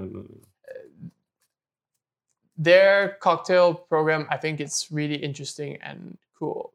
Their 2.57 3.17
cocktail 3.19 3.73
program 3.73 4.27
i 4.29 4.37
think 4.37 4.61
it's 4.61 4.89
really 4.91 5.15
interesting 5.15 5.75
and 5.81 6.17
cool 6.39 6.71
um, 6.71 6.74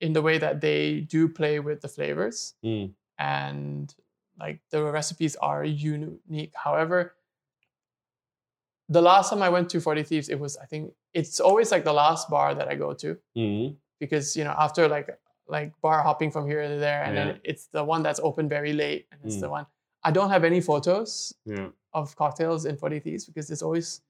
in 0.00 0.12
the 0.12 0.22
way 0.22 0.38
that 0.38 0.60
they 0.60 1.00
do 1.00 1.28
play 1.28 1.58
with 1.60 1.80
the 1.80 1.88
flavors 1.88 2.54
Mm. 2.64 2.92
and 3.18 3.94
like 4.38 4.60
the 4.70 4.82
recipes 4.82 5.34
are 5.36 5.64
unique 5.64 6.52
however 6.54 7.14
the 8.88 9.02
last 9.02 9.30
time 9.30 9.42
i 9.42 9.48
went 9.48 9.68
to 9.70 9.80
40 9.80 10.02
thieves 10.02 10.28
it 10.28 10.38
was 10.38 10.56
i 10.58 10.64
think 10.66 10.92
it's 11.14 11.40
always 11.40 11.70
like 11.70 11.84
the 11.84 11.92
last 11.92 12.30
bar 12.30 12.54
that 12.54 12.68
i 12.68 12.74
go 12.74 12.92
to 12.94 13.18
Mm. 13.36 13.76
because 14.00 14.36
you 14.36 14.44
know 14.44 14.54
after 14.56 14.88
like 14.88 15.08
like 15.48 15.72
bar 15.80 16.02
hopping 16.02 16.30
from 16.30 16.46
here 16.46 16.62
to 16.68 16.76
there 16.76 17.02
and 17.04 17.14
Yeah. 17.16 17.24
then 17.32 17.40
it's 17.44 17.66
the 17.68 17.82
one 17.82 18.02
that's 18.02 18.20
open 18.20 18.48
very 18.48 18.72
late 18.72 19.06
and 19.12 19.20
it's 19.24 19.36
Mm. 19.36 19.40
the 19.40 19.50
one 19.50 19.66
i 20.04 20.10
don't 20.10 20.30
have 20.30 20.44
any 20.44 20.60
photos 20.60 21.32
Yeah, 21.44 21.70
of 21.92 22.14
cocktails 22.16 22.64
in 22.66 22.76
40 22.76 23.00
Thieves 23.00 23.24
because 23.26 23.50
it's 23.50 23.62
always 23.62 24.02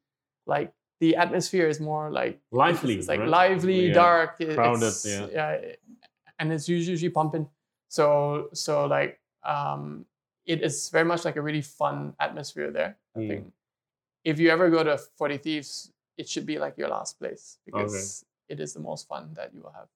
like 0.46 0.72
the 1.00 1.16
atmosphere 1.16 1.68
is 1.68 1.78
more 1.80 2.10
like 2.10 2.40
lively. 2.50 2.96
it's 2.98 3.08
like 3.08 3.20
right? 3.20 3.28
lively, 3.28 3.88
Yeah. 3.88 3.94
dark, 3.94 4.40
it- 4.40 4.54
Crowded, 4.54 4.82
it's- 4.88 5.30
yeah. 5.32 5.58
and 6.38 6.52
it's 6.52 6.68
usually 6.68 7.10
pumping. 7.10 7.48
So 7.88 8.48
so 8.52 8.86
like 8.86 9.20
um, 9.44 10.04
it 10.46 10.62
is 10.62 10.90
very 10.90 11.04
much 11.04 11.24
like 11.24 11.36
a 11.36 11.42
really 11.42 11.62
fun 11.62 12.14
atmosphere 12.20 12.70
there. 12.70 12.96
I 13.16 13.18
Mm. 13.20 13.28
think 13.28 13.52
if 14.24 14.38
you 14.38 14.50
ever 14.50 14.68
go 14.70 14.82
to 14.84 14.98
40 14.98 15.38
Thieves, 15.38 15.92
it 16.16 16.28
should 16.28 16.46
be 16.46 16.58
like 16.58 16.76
your 16.76 16.88
last 16.88 17.18
place 17.18 17.58
because 17.64 18.24
it 18.48 18.58
is 18.60 18.74
the 18.74 18.80
most 18.80 19.06
fun 19.08 19.34
that 19.34 19.54
you 19.54 19.62
will 19.62 19.72
have. 19.76 19.88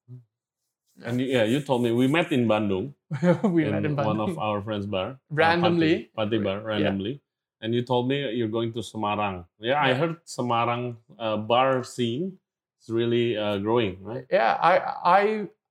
And 1.03 1.19
yeah, 1.19 1.43
you 1.43 1.59
told 1.61 1.81
me 1.83 1.91
we 1.91 2.07
met 2.07 2.31
in 2.31 2.45
Bandung. 2.47 2.93
we 3.43 3.65
met 3.65 3.83
in 3.83 3.95
one 3.97 4.19
of 4.21 4.37
our 4.37 4.61
friends' 4.61 4.85
bar. 4.85 5.09
uh, 5.09 5.15
Randomly. 5.31 6.09
Pati, 6.15 6.37
Pati 6.37 6.37
bar, 6.37 6.57
Yeah. 6.61 6.67
randomly. 6.69 7.21
And 7.63 7.71
you 7.73 7.81
told 7.81 8.11
me 8.11 8.27
you're 8.35 8.51
going 8.51 8.73
to 8.75 8.83
Semarang. 8.83 9.45
Yeah, 9.57 9.79
I 9.79 9.95
heard 9.95 10.19
Semarang 10.27 10.97
uh, 11.17 11.37
bar 11.39 11.79
scene 11.87 12.35
is 12.83 12.89
really 12.91 13.37
uh, 13.39 13.57
growing, 13.63 14.03
right? 14.03 14.27
yeah 14.27 14.59
i 14.59 14.75
i 15.07 15.21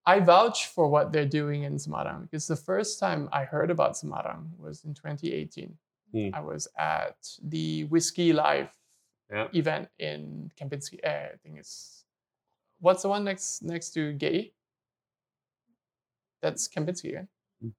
i 0.09 0.17
vouch 0.19 0.73
for 0.73 0.89
what 0.89 1.13
they're 1.13 1.29
doing 1.29 1.69
in 1.69 1.77
Semarang 1.77 2.25
because 2.25 2.49
the 2.49 2.57
first 2.57 2.97
time 2.99 3.29
i 3.33 3.45
heard 3.45 3.69
about 3.71 3.93
Semarang 4.01 4.49
was 4.57 4.85
in 4.89 4.95
2018 4.97 5.77
Hmm. 6.13 6.29
i 6.33 6.41
was 6.41 6.69
at 6.77 7.17
the 7.45 7.85
whiskey 7.93 8.33
live 8.33 8.73
Yeah. 9.33 9.49
event 9.53 9.89
in 10.01 10.53
kempinski 10.61 11.01
eh, 11.05 11.33
i 11.33 11.37
think 11.41 11.57
it's 11.61 12.05
what's 12.85 13.01
the 13.05 13.09
one 13.09 13.25
next 13.25 13.61
next 13.65 13.93
to 13.97 14.13
gay 14.17 14.53
that's 16.41 16.69
kempinski 16.69 17.17
right? 17.17 17.29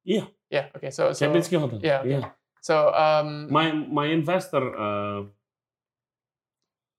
Yeah, 0.05 0.25
yeah 0.49 0.65
okay 0.77 0.89
so 0.89 1.13
so 1.13 1.25
Kempinski 1.29 1.57
Hotel. 1.59 1.79
yeah, 1.83 1.99
okay. 2.01 2.09
yeah. 2.21 2.29
So 2.63 2.95
um 2.95 3.51
My 3.51 3.75
my 3.75 4.07
investor 4.07 4.63
uh, 4.71 5.27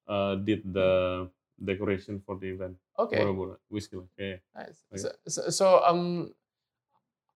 uh, 0.07 0.35
did 0.45 0.61
the 0.69 1.29
decoration 1.57 2.21
for 2.21 2.37
the 2.37 2.49
event. 2.53 2.77
okay 2.99 3.17
Bora-Bora, 3.17 3.57
whiskey. 3.73 3.97
Yeah, 4.19 4.37
Nice. 4.55 4.85
Okay. 4.93 5.01
So, 5.01 5.09
so, 5.27 5.41
so 5.51 5.67
um, 5.85 6.35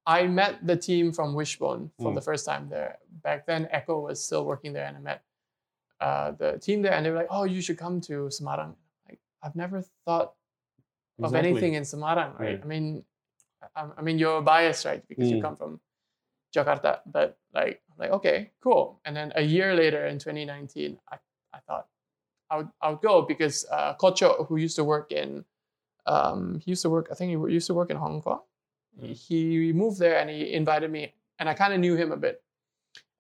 I 0.07 0.27
met 0.27 0.61
the 0.67 0.77
team 0.77 1.13
from 1.13 1.33
Wishbone 1.35 1.91
for 2.01 2.13
Mm. 2.13 2.17
the 2.17 2.25
first 2.25 2.45
time 2.45 2.69
there. 2.69 2.99
Back 3.25 3.47
then, 3.47 3.69
Echo 3.71 4.01
was 4.01 4.21
still 4.25 4.45
working 4.45 4.73
there, 4.73 4.87
and 4.89 4.97
I 4.97 5.01
met 5.01 5.21
uh, 6.01 6.31
the 6.33 6.59
team 6.59 6.83
there, 6.83 6.93
and 6.93 7.05
they 7.05 7.11
were 7.11 7.17
like, 7.25 7.33
"Oh, 7.33 7.45
you 7.45 7.61
should 7.61 7.77
come 7.81 8.01
to 8.09 8.29
Semarang." 8.33 8.77
Like, 9.09 9.21
I've 9.43 9.57
never 9.57 9.83
thought 10.05 10.33
of 11.19 11.33
Exactly. 11.33 11.49
anything 11.51 11.73
in 11.75 11.83
Semarang, 11.85 12.39
right? 12.39 12.57
Yeah. 12.57 12.65
I 12.65 12.67
mean, 12.69 13.05
I, 13.75 13.81
I 13.99 14.01
mean, 14.05 14.17
you're 14.19 14.41
biased, 14.41 14.85
right? 14.87 15.03
Because 15.09 15.29
you 15.33 15.39
Mm. 15.41 15.45
come 15.45 15.57
from 15.57 15.73
Jakarta, 16.55 17.01
but 17.05 17.37
like, 17.59 17.83
like, 17.99 18.11
okay, 18.11 18.51
cool. 18.63 19.01
And 19.05 19.17
then 19.17 19.33
a 19.35 19.43
year 19.43 19.75
later, 19.75 20.07
in 20.07 20.19
2019, 20.19 20.99
I, 21.11 21.17
I 21.53 21.59
thought 21.67 21.87
I 22.51 22.57
would, 22.59 22.69
I 22.81 22.91
would 22.91 23.01
go 23.01 23.23
because 23.23 23.67
uh, 23.71 23.95
Kocho, 24.01 24.47
who 24.47 24.57
used 24.57 24.77
to 24.77 24.85
work 24.85 25.13
in, 25.13 25.45
um, 26.07 26.61
he 26.65 26.71
used 26.71 26.83
to 26.83 26.91
work, 26.91 27.09
I 27.11 27.15
think 27.15 27.31
he 27.31 27.53
used 27.53 27.67
to 27.67 27.75
work 27.75 27.91
in 27.91 27.97
Hong 27.97 28.23
Kong. 28.23 28.41
Mm. 29.01 29.13
He 29.13 29.73
moved 29.73 29.99
there 29.99 30.19
and 30.19 30.31
he 30.31 30.53
invited 30.53 30.91
me, 30.91 31.15
and 31.39 31.49
I 31.49 31.55
kind 31.55 31.73
of 31.73 31.81
knew 31.81 31.97
him 31.97 32.13
a 32.13 32.17
bit. 32.17 32.43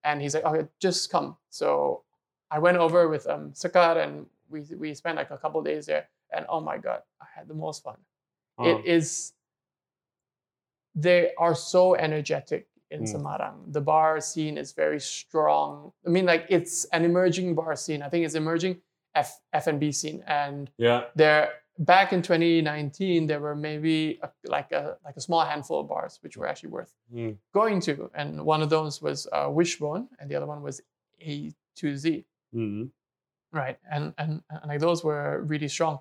And 0.04 0.22
he's 0.22 0.34
like, 0.34 0.44
okay, 0.44 0.68
just 0.80 1.10
come. 1.10 1.36
So 1.50 2.04
I 2.50 2.58
went 2.58 2.78
over 2.78 3.08
with 3.08 3.26
um, 3.26 3.52
Sakar 3.52 4.02
and 4.02 4.26
we, 4.48 4.60
we 4.78 4.94
spent 4.94 5.16
like 5.16 5.30
a 5.30 5.36
couple 5.36 5.60
days 5.62 5.86
there. 5.86 6.08
And 6.34 6.46
oh 6.48 6.60
my 6.60 6.78
God, 6.78 7.02
I 7.20 7.26
had 7.34 7.48
the 7.48 7.54
most 7.54 7.82
fun. 7.82 7.96
Oh, 8.58 8.64
It 8.64 8.86
is, 8.86 9.32
they 10.94 11.32
are 11.36 11.54
so 11.54 11.94
energetic 11.94 12.68
in 12.90 13.02
Mm. 13.02 13.12
Semarang. 13.14 13.72
The 13.72 13.80
bar 13.80 14.20
scene 14.20 14.56
is 14.58 14.72
very 14.72 15.00
strong. 15.00 15.92
I 16.06 16.08
mean, 16.10 16.26
like 16.26 16.46
it's 16.48 16.84
an 16.86 17.04
emerging 17.04 17.54
bar 17.54 17.76
scene. 17.76 18.02
I 18.02 18.08
think 18.08 18.24
it's 18.24 18.34
emerging 18.34 18.80
F 19.14 19.40
F&B 19.52 19.92
scene. 19.92 20.22
And 20.26 20.70
yeah. 20.78 21.04
there, 21.14 21.50
back 21.78 22.12
in 22.12 22.22
2019, 22.22 23.26
there 23.26 23.40
were 23.40 23.54
maybe 23.56 24.18
a, 24.22 24.30
like 24.46 24.72
a 24.72 24.96
like 25.04 25.16
a 25.16 25.20
small 25.20 25.44
handful 25.44 25.80
of 25.80 25.88
bars 25.88 26.18
which 26.22 26.36
were 26.36 26.46
actually 26.46 26.70
worth 26.70 26.94
Mm. 27.12 27.36
going 27.52 27.80
to. 27.82 28.10
And 28.14 28.44
one 28.44 28.62
of 28.62 28.70
those 28.70 29.02
was 29.02 29.26
uh, 29.32 29.48
Wishbone, 29.50 30.08
and 30.18 30.30
the 30.30 30.36
other 30.36 30.46
one 30.46 30.62
was 30.62 30.80
A 31.20 31.52
to 31.76 31.96
Z. 31.96 32.24
Mhm. 32.54 32.90
Right. 33.52 33.78
And, 33.90 34.12
and 34.18 34.42
and 34.50 34.68
like 34.68 34.80
those 34.80 35.02
were 35.04 35.42
really 35.46 35.68
strong. 35.68 36.00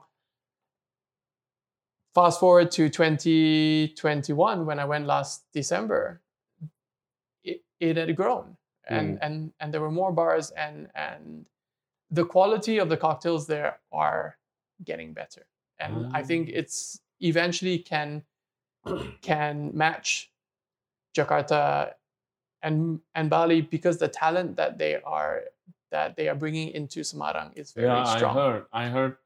Fast 2.15 2.39
forward 2.39 2.71
to 2.71 2.89
2021 2.89 4.65
when 4.65 4.80
I 4.80 4.86
went 4.86 5.06
last 5.06 5.45
December, 5.54 6.21
it, 7.80 7.98
had 7.98 8.16
grown. 8.16 8.58
And, 8.90 9.20
and 9.22 9.52
and 9.60 9.74
there 9.74 9.82
were 9.82 9.92
more 9.92 10.13
bars 10.13 10.52
and 10.52 10.88
and 10.96 11.46
the 12.10 12.24
quality 12.24 12.78
of 12.80 12.88
the 12.88 12.96
cocktails 12.96 13.46
there 13.46 13.80
are 13.92 14.38
getting 14.86 15.12
better. 15.13 15.46
And 15.78 16.08
I 16.16 16.24
think 16.24 16.48
Ah. 16.50 16.60
it's 16.63 17.02
eventually 17.20 17.80
can 17.80 18.24
can 19.22 19.76
match 19.76 20.32
Jakarta 21.16 21.94
and 22.63 23.02
and 23.13 23.30
Bali 23.30 23.62
because 23.62 23.98
the 23.98 24.08
talent 24.08 24.56
that 24.56 24.78
they 24.78 24.96
are 25.04 25.44
that 25.92 26.16
they 26.16 26.28
are 26.30 26.36
bringing 26.36 26.70
into 26.72 27.02
Semarang 27.02 27.52
is 27.56 27.72
very 27.74 27.88
Yeah, 27.88 28.04
I 28.04 28.20
heard. 28.34 28.66
I 28.72 28.88
heard 28.88 29.18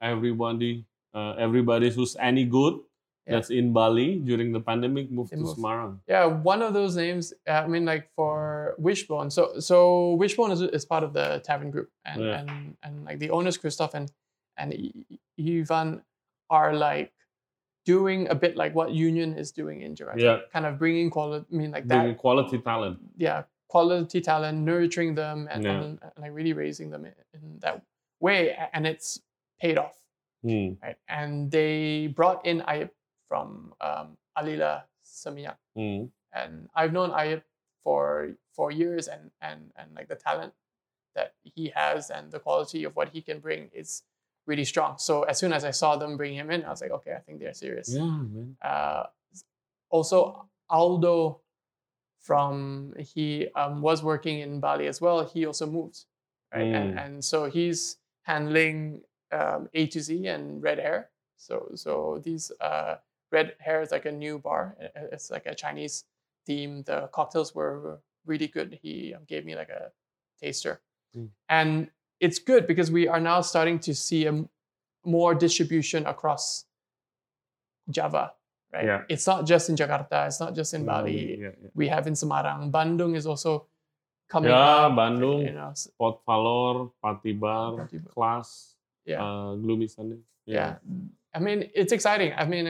everybody, 0.00 0.84
uh, 1.14 1.32
everybody 1.38 1.90
who's 1.90 2.16
any 2.16 2.44
good 2.44 2.80
Yeah. 3.26 3.34
that's 3.34 3.50
in 3.50 3.72
Bali 3.72 4.16
during 4.22 4.52
the 4.52 4.60
pandemic 4.60 5.10
moved 5.10 5.30
They 5.32 5.36
to 5.36 5.42
moved. 5.42 5.58
Semarang. 5.58 5.98
Yeah, 6.06 6.26
one 6.26 6.62
of 6.62 6.74
those 6.74 6.94
names. 6.96 7.32
uh, 7.48 7.52
I 7.64 7.66
mean, 7.66 7.84
like 7.84 8.08
for 8.14 8.74
Wishbone. 8.78 9.30
So 9.30 9.58
so 9.58 10.14
Wishbone 10.14 10.52
is, 10.52 10.62
is 10.62 10.84
part 10.84 11.02
of 11.02 11.12
the 11.12 11.42
Tavern 11.44 11.70
Group, 11.70 11.90
and 12.04 12.22
Yeah. 12.22 12.40
and 12.40 12.76
and 12.84 13.04
like 13.04 13.18
the 13.18 13.30
owners 13.30 13.56
Christoph 13.58 13.94
and 13.94 14.10
and 14.56 14.72
I- 14.72 15.18
Ivan 15.42 16.02
are 16.50 16.72
like 16.74 17.12
doing 17.84 18.28
a 18.28 18.34
bit 18.34 18.56
like 18.56 18.74
what 18.74 18.90
Union 18.92 19.34
is 19.36 19.50
doing 19.52 19.82
in 19.82 19.94
Jakarta. 19.94 20.18
Yeah. 20.20 20.38
kind 20.52 20.66
of 20.66 20.78
bringing 20.78 21.10
quality. 21.10 21.46
I 21.52 21.54
mean, 21.56 21.70
like 21.70 21.86
Bringing 21.86 22.14
that. 22.14 22.18
quality 22.18 22.58
talent. 22.58 22.98
Yeah, 23.16 23.44
quality 23.68 24.20
talent, 24.20 24.58
nurturing 24.58 25.14
them, 25.14 25.48
and, 25.50 25.64
Yeah. 25.64 25.72
and, 25.72 25.98
and 26.02 26.12
like 26.18 26.32
really 26.32 26.52
raising 26.52 26.90
them 26.90 27.04
in, 27.04 27.14
in 27.34 27.58
that 27.60 27.82
way, 28.20 28.56
and 28.72 28.86
it's 28.86 29.20
paid 29.60 29.78
off. 29.78 29.94
Hmm. 30.42 30.74
Right, 30.82 30.96
and 31.08 31.50
they 31.50 32.06
brought 32.08 32.44
in 32.46 32.60
Ayub 32.62 32.90
from 33.28 33.74
um, 33.80 34.16
Alila 34.38 34.82
Seminyak 35.04 35.56
Hmm. 35.76 36.06
and 36.32 36.68
I've 36.74 36.92
known 36.92 37.10
Ayub 37.10 37.42
for 37.84 38.34
four 38.52 38.70
years, 38.70 39.08
and 39.08 39.30
and 39.40 39.72
and 39.76 39.94
like 39.94 40.08
the 40.08 40.16
talent 40.16 40.52
that 41.14 41.34
he 41.42 41.68
has 41.74 42.10
and 42.10 42.30
the 42.32 42.38
quality 42.40 42.84
of 42.84 42.94
what 42.96 43.08
he 43.10 43.20
can 43.22 43.38
bring 43.40 43.70
is 43.72 44.02
really 44.46 44.64
strong. 44.64 44.98
So 44.98 45.22
as 45.24 45.38
soon 45.38 45.52
as 45.52 45.64
I 45.64 45.70
saw 45.72 45.96
them 45.96 46.16
bring 46.16 46.34
him 46.34 46.50
in, 46.50 46.64
I 46.64 46.70
was 46.70 46.80
like, 46.80 46.90
okay, 46.90 47.12
I 47.12 47.20
think 47.20 47.40
they're 47.40 47.54
serious. 47.54 47.88
Yeah, 47.92 48.04
man. 48.04 48.56
Uh, 48.62 49.04
also, 49.90 50.48
Aldo 50.68 51.40
from 52.20 52.92
he 52.98 53.48
um, 53.54 53.80
was 53.82 54.02
working 54.02 54.40
in 54.40 54.60
Bali 54.60 54.86
as 54.88 55.00
well. 55.00 55.24
He 55.24 55.46
also 55.46 55.66
moved, 55.66 56.04
right? 56.52 56.62
And 56.74 56.94
Mm. 56.94 57.04
and 57.04 57.24
so 57.24 57.46
he's 57.50 57.98
handling 58.22 59.02
um, 59.32 59.68
A 59.74 59.86
to 59.86 60.00
Z 60.00 60.26
and 60.26 60.62
Red 60.62 60.78
Air. 60.78 61.10
So 61.36 61.70
so 61.74 62.20
these 62.24 62.50
uh, 62.60 62.96
Red 63.36 63.48
Hair 63.66 63.78
is 63.86 63.90
like 63.96 64.06
a 64.08 64.14
new 64.24 64.34
bar. 64.46 64.62
It's 65.14 65.28
like 65.34 65.44
a 65.46 65.54
Chinese 65.54 65.96
theme. 66.46 66.72
The 66.88 66.98
cocktails 67.16 67.50
were 67.58 68.00
really 68.30 68.48
good. 68.56 68.78
He 68.82 68.94
um, 69.14 69.22
gave 69.32 69.42
me 69.48 69.54
like 69.62 69.72
a 69.80 69.92
taster, 70.42 70.74
Mm. 71.16 71.28
and 71.48 71.70
it's 72.20 72.38
good 72.50 72.62
because 72.70 72.88
we 72.98 73.02
are 73.12 73.20
now 73.30 73.38
starting 73.52 73.78
to 73.88 73.92
see 73.94 74.22
a 74.30 74.34
more 75.16 75.32
distribution 75.46 76.00
across 76.12 76.44
Java. 77.88 78.24
Right. 78.72 78.84
Yeah. 78.84 79.00
It's 79.08 79.26
not 79.26 79.46
just 79.46 79.70
in 79.70 79.76
Jakarta. 79.80 80.26
It's 80.28 80.40
not 80.44 80.52
just 80.58 80.74
in 80.74 80.84
Bali. 80.84 81.16
Yeah, 81.40 81.54
yeah. 81.62 81.70
We 81.74 81.86
have 81.88 82.04
in 82.10 82.14
Semarang. 82.14 82.70
Bandung 82.74 83.16
is 83.16 83.24
also 83.26 83.52
coming 84.28 84.50
Ya, 84.50 84.90
up. 84.90 84.92
Bandung, 84.98 85.46
You 85.46 85.54
know, 85.54 85.72
Port 85.98 86.20
Valor, 86.26 86.90
Patibar, 87.02 87.86
Patibar. 87.88 88.10
Kelas, 88.12 88.48
yeah. 89.06 89.22
uh, 89.22 89.54
Gloomy 89.54 89.86
Sunday. 89.88 90.20
yeah 90.46 90.78
i 91.34 91.38
mean 91.46 91.58
it's 91.74 91.90
exciting 91.96 92.30
i 92.38 92.44
mean 92.46 92.66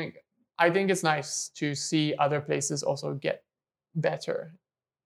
i 0.58 0.70
think 0.70 0.90
it's 0.90 1.02
nice 1.02 1.48
to 1.60 1.74
see 1.74 2.14
other 2.18 2.40
places 2.40 2.82
also 2.82 3.14
get 3.14 3.42
better 3.94 4.52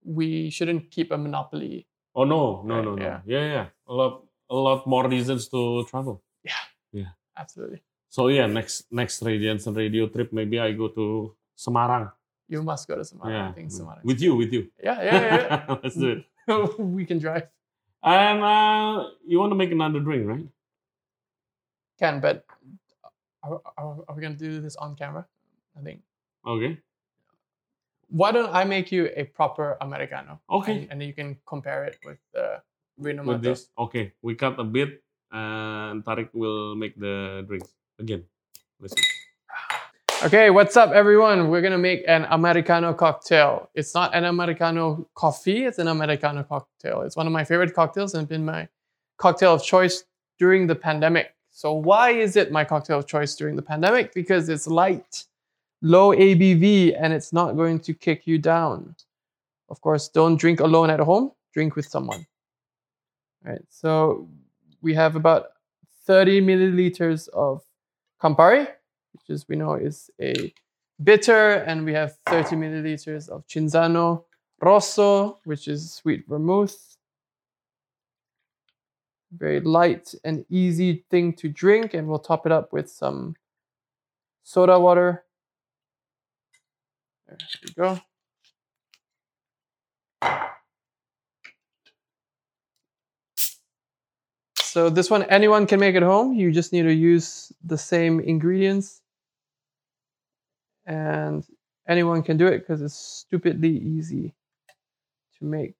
we 0.04 0.50
shouldn't 0.50 0.90
keep 0.90 1.10
a 1.12 1.18
monopoly 1.18 1.86
Oh 2.12 2.24
no, 2.24 2.62
no, 2.66 2.74
Right, 2.74 2.84
no, 2.84 2.94
no. 2.96 3.02
yeah. 3.06 3.20
Yeah, 3.24 3.44
yeah. 3.54 3.66
A 3.86 3.94
lot, 3.94 4.24
a 4.50 4.54
lot 4.56 4.84
more 4.84 5.06
reasons 5.08 5.46
to 5.50 5.84
travel. 5.86 6.20
Yeah. 6.42 6.58
Yeah. 6.90 7.10
Absolutely 7.38 7.82
So 8.08 8.26
yeah, 8.26 8.46
next 8.50 8.90
next 8.90 9.22
Ray 9.22 9.38
Janssen 9.38 9.74
radio 9.74 10.08
trip, 10.08 10.32
maybe 10.32 10.58
I 10.58 10.72
go 10.72 10.88
to 10.88 11.36
Semarang. 11.56 12.10
you 12.50 12.64
must 12.66 12.88
go 12.90 12.96
to 12.98 13.02
Semarang. 13.06 13.30
yeah, 13.30 13.48
i 13.48 13.52
think 13.52 13.70
Semarang 13.70 14.02
with 14.02 14.18
you, 14.20 14.34
with 14.34 14.52
you. 14.52 14.66
yeah 14.82 14.98
yeah 15.06 15.20
yeah, 15.22 15.76
Let's 15.84 15.94
do 15.94 16.08
it. 16.18 16.20
we 16.98 17.06
can 17.06 17.18
drive 17.22 17.46
And 18.02 18.42
uh, 18.42 19.06
you 19.24 19.38
want 19.38 19.52
to 19.54 19.58
make 19.62 19.70
another 19.70 20.00
drink, 20.02 20.26
right? 20.26 20.48
can 22.02 22.18
but 22.20 22.44
are, 23.46 23.60
are, 23.78 23.96
are 24.08 24.14
we 24.16 24.22
gonna 24.22 24.34
do 24.34 24.60
this 24.60 24.74
on 24.76 24.96
camera 24.96 25.26
i 25.80 25.84
think 25.84 26.00
Okay. 26.46 26.78
why 28.08 28.32
don't 28.32 28.52
i 28.52 28.64
make 28.64 28.90
you 28.92 29.08
a 29.16 29.24
proper 29.24 29.76
americano 29.80 30.40
Okay. 30.50 30.72
and, 30.72 30.90
and 30.90 31.00
then 31.00 31.08
you 31.08 31.14
can 31.14 31.36
compare 31.46 31.84
it 31.84 31.98
with 32.04 32.18
the 32.34 32.60
Reno 33.00 33.24
With 33.24 33.40
this, 33.40 33.70
okay. 33.78 34.12
We 34.20 34.34
cut 34.34 34.60
a 34.60 34.64
bit, 34.64 35.00
and 35.32 36.04
Tarik 36.04 36.28
will 36.34 36.76
make 36.76 37.00
the 37.00 37.42
drinks 37.48 37.72
again. 37.98 38.24
Let's 38.78 38.92
see. 38.94 39.06
Okay, 40.26 40.50
what's 40.50 40.76
up, 40.76 40.90
everyone? 40.92 41.48
We're 41.48 41.62
gonna 41.62 41.78
make 41.78 42.04
an 42.06 42.26
Americano 42.28 42.92
cocktail. 42.92 43.70
It's 43.74 43.94
not 43.94 44.14
an 44.14 44.24
Americano 44.24 45.08
coffee, 45.14 45.64
it's 45.64 45.78
an 45.78 45.88
Americano 45.88 46.42
cocktail. 46.42 47.00
It's 47.08 47.16
one 47.16 47.26
of 47.26 47.32
my 47.32 47.42
favorite 47.44 47.72
cocktails 47.74 48.12
and 48.12 48.28
been 48.28 48.44
my 48.44 48.68
cocktail 49.16 49.54
of 49.54 49.62
choice 49.64 50.04
during 50.38 50.66
the 50.66 50.74
pandemic. 50.76 51.34
So, 51.50 51.72
why 51.72 52.10
is 52.10 52.36
it 52.36 52.52
my 52.52 52.64
cocktail 52.64 52.98
of 52.98 53.06
choice 53.06 53.34
during 53.34 53.56
the 53.56 53.62
pandemic? 53.62 54.12
Because 54.12 54.50
it's 54.50 54.66
light, 54.66 55.24
low 55.82 56.14
ABV, 56.14 56.96
and 56.98 57.12
it's 57.12 57.32
not 57.32 57.56
going 57.56 57.80
to 57.80 57.94
kick 57.94 58.26
you 58.26 58.38
down. 58.38 58.94
Of 59.68 59.80
course, 59.80 60.08
don't 60.08 60.36
drink 60.36 60.60
alone 60.60 60.90
at 60.90 61.00
home, 61.00 61.32
drink 61.54 61.76
with 61.76 61.86
someone. 61.86 62.26
All 63.44 63.52
right, 63.52 63.62
so 63.68 64.28
we 64.82 64.94
have 64.94 65.16
about 65.16 65.52
30 66.06 66.42
milliliters 66.42 67.28
of 67.28 67.62
Campari 68.22 68.66
which 69.12 69.30
is 69.30 69.48
we 69.48 69.56
know 69.56 69.74
is 69.74 70.10
a 70.20 70.52
bitter, 71.02 71.52
and 71.52 71.84
we 71.84 71.92
have 71.92 72.16
30 72.26 72.56
milliliters 72.56 73.28
of 73.28 73.46
Cinzano 73.46 74.24
Rosso, 74.60 75.38
which 75.44 75.68
is 75.68 75.92
sweet 75.92 76.24
vermouth. 76.28 76.96
Very 79.32 79.60
light 79.60 80.14
and 80.24 80.44
easy 80.50 81.04
thing 81.10 81.32
to 81.34 81.48
drink, 81.48 81.94
and 81.94 82.08
we'll 82.08 82.18
top 82.18 82.46
it 82.46 82.52
up 82.52 82.72
with 82.72 82.90
some 82.90 83.36
soda 84.42 84.78
water. 84.78 85.24
There 87.30 87.38
we 87.62 87.72
go. 87.74 88.00
So 94.56 94.90
this 94.90 95.10
one 95.10 95.24
anyone 95.24 95.66
can 95.66 95.80
make 95.80 95.94
at 95.96 96.02
home. 96.02 96.34
You 96.34 96.50
just 96.52 96.72
need 96.72 96.82
to 96.82 96.92
use 96.92 97.52
the 97.64 97.78
same 97.78 98.20
ingredients. 98.20 99.00
And 100.86 101.44
anyone 101.88 102.22
can 102.22 102.36
do 102.36 102.46
it 102.46 102.60
because 102.60 102.82
it's 102.82 102.94
stupidly 102.94 103.76
easy 103.76 104.34
to 105.38 105.44
make. 105.44 105.76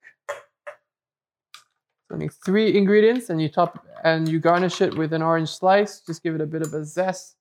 So 2.09 2.17
make 2.17 2.33
three 2.45 2.77
ingredients 2.77 3.29
and 3.29 3.41
you 3.41 3.49
top 3.49 3.85
and 4.03 4.27
you 4.27 4.39
garnish 4.39 4.81
it 4.81 4.97
with 4.97 5.13
an 5.13 5.21
orange 5.21 5.49
slice. 5.49 6.01
Just 6.01 6.23
give 6.23 6.35
it 6.35 6.41
a 6.41 6.45
bit 6.45 6.61
of 6.61 6.73
a 6.73 6.85
zest 6.85 7.35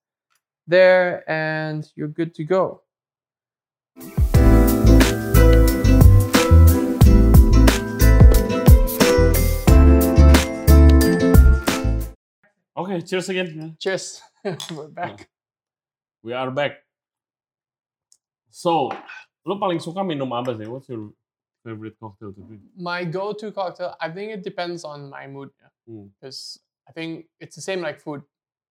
there 0.67 1.29
and 1.31 1.89
you're 1.95 2.09
good 2.09 2.35
to 2.37 2.45
go. 2.45 2.83
Okay, 12.77 13.03
cheers 13.03 13.29
again. 13.29 13.77
Cheers. 13.79 14.23
We're 14.71 14.89
back. 14.89 15.29
We 16.23 16.33
are 16.33 16.51
back. 16.51 16.73
So, 18.51 18.91
lo 19.45 19.59
paling 19.61 19.81
suka 19.81 20.01
minum 20.01 20.33
apa 20.33 20.57
sih? 20.57 20.65
What's 20.65 20.89
your 20.89 21.13
favorite 21.61 21.99
cocktail 22.01 22.33
to 22.33 22.41
drink? 22.41 22.63
My 22.77 23.05
go-to 23.05 23.53
cocktail, 23.53 23.95
I 24.01 24.09
think 24.09 24.33
it 24.33 24.43
depends 24.43 24.85
on 24.85 25.11
my 25.11 25.27
mood. 25.27 25.51
Because 25.87 26.59
I 26.89 26.93
think 26.93 27.27
it's 27.39 27.57
the 27.57 27.63
same 27.63 27.83
like 27.83 28.01
food. 28.01 28.23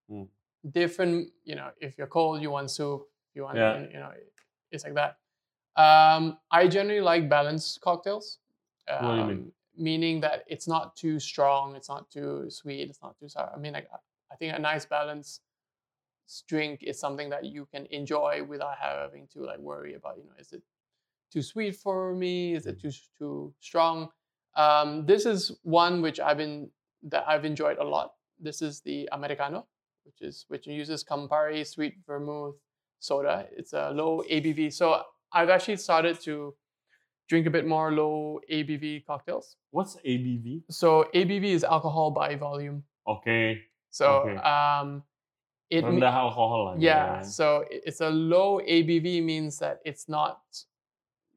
Mm. 0.09 0.27
Different, 0.65 1.29
you 1.43 1.55
know, 1.55 1.69
if 1.79 1.97
you're 1.97 2.09
cold, 2.09 2.41
you 2.41 2.51
want 2.51 2.71
soup. 2.71 3.05
You 3.35 3.43
want, 3.43 3.57
Yeah. 3.57 3.79
you 3.85 3.99
know, 3.99 4.11
it's 4.71 4.83
like 4.83 4.95
that. 4.95 5.17
Um, 5.75 6.37
I 6.51 6.67
generally 6.67 7.01
like 7.01 7.29
balanced 7.29 7.79
cocktails, 7.81 8.39
um, 8.89 9.05
What 9.05 9.13
do 9.15 9.19
you 9.21 9.27
mean? 9.27 9.51
meaning 9.77 10.19
that 10.21 10.43
it's 10.47 10.67
not 10.67 10.95
too 10.95 11.19
strong, 11.19 11.75
it's 11.75 11.87
not 11.89 12.09
too 12.11 12.49
sweet, 12.49 12.89
it's 12.89 13.01
not 13.01 13.17
too 13.19 13.29
sour. 13.29 13.51
I 13.55 13.59
mean, 13.59 13.73
like 13.73 13.87
I 14.31 14.35
think 14.35 14.55
a 14.55 14.59
nice 14.59 14.85
balanced 14.85 15.41
drink 16.47 16.83
is 16.83 16.99
something 16.99 17.29
that 17.29 17.45
you 17.45 17.65
can 17.73 17.87
enjoy 17.91 18.43
without 18.43 18.77
having 18.79 19.27
to 19.33 19.39
like 19.43 19.59
worry 19.59 19.95
about, 19.95 20.17
you 20.17 20.23
know, 20.25 20.31
is 20.37 20.51
it 20.51 20.61
too 21.31 21.41
sweet 21.41 21.75
for 21.75 22.13
me? 22.13 22.53
Is 22.53 22.65
it 22.65 22.79
too 22.81 22.91
too 23.17 23.53
strong? 23.59 24.09
Um, 24.55 25.05
this 25.05 25.25
is 25.25 25.51
one 25.63 26.01
which 26.01 26.19
I've 26.19 26.37
been 26.37 26.69
that 27.03 27.23
I've 27.27 27.45
enjoyed 27.45 27.77
a 27.77 27.83
lot. 27.83 28.13
This 28.39 28.61
is 28.61 28.81
the 28.81 29.07
Americano, 29.11 29.65
which 30.03 30.21
is 30.21 30.45
which 30.49 30.67
uses 30.67 31.03
Campari 31.03 31.65
sweet 31.65 31.95
vermouth 32.05 32.55
soda. 32.99 33.47
It's 33.55 33.73
a 33.73 33.89
low 33.91 34.23
ABV. 34.29 34.71
So 34.73 35.01
I've 35.33 35.49
actually 35.49 35.77
started 35.77 36.19
to 36.21 36.55
drink 37.27 37.47
a 37.47 37.49
bit 37.49 37.65
more 37.67 37.91
low 37.91 38.39
ABV 38.51 39.05
cocktails. 39.05 39.55
What's 39.71 39.95
ABV? 40.05 40.63
So 40.69 41.07
ABV 41.13 41.43
is 41.45 41.63
alcohol 41.63 42.11
by 42.11 42.35
volume. 42.35 42.83
Okay, 43.07 43.61
So 43.89 44.21
Okay. 44.21 44.35
um, 44.37 45.03
it 45.69 45.85
rendah 45.85 46.11
alkohol 46.11 46.75
yeah. 46.79 47.21
So 47.21 47.65
it's 47.69 48.01
a 48.01 48.09
low 48.09 48.59
ABV 48.59 49.23
means 49.23 49.59
that 49.59 49.79
it's 49.85 50.09
not, 50.09 50.41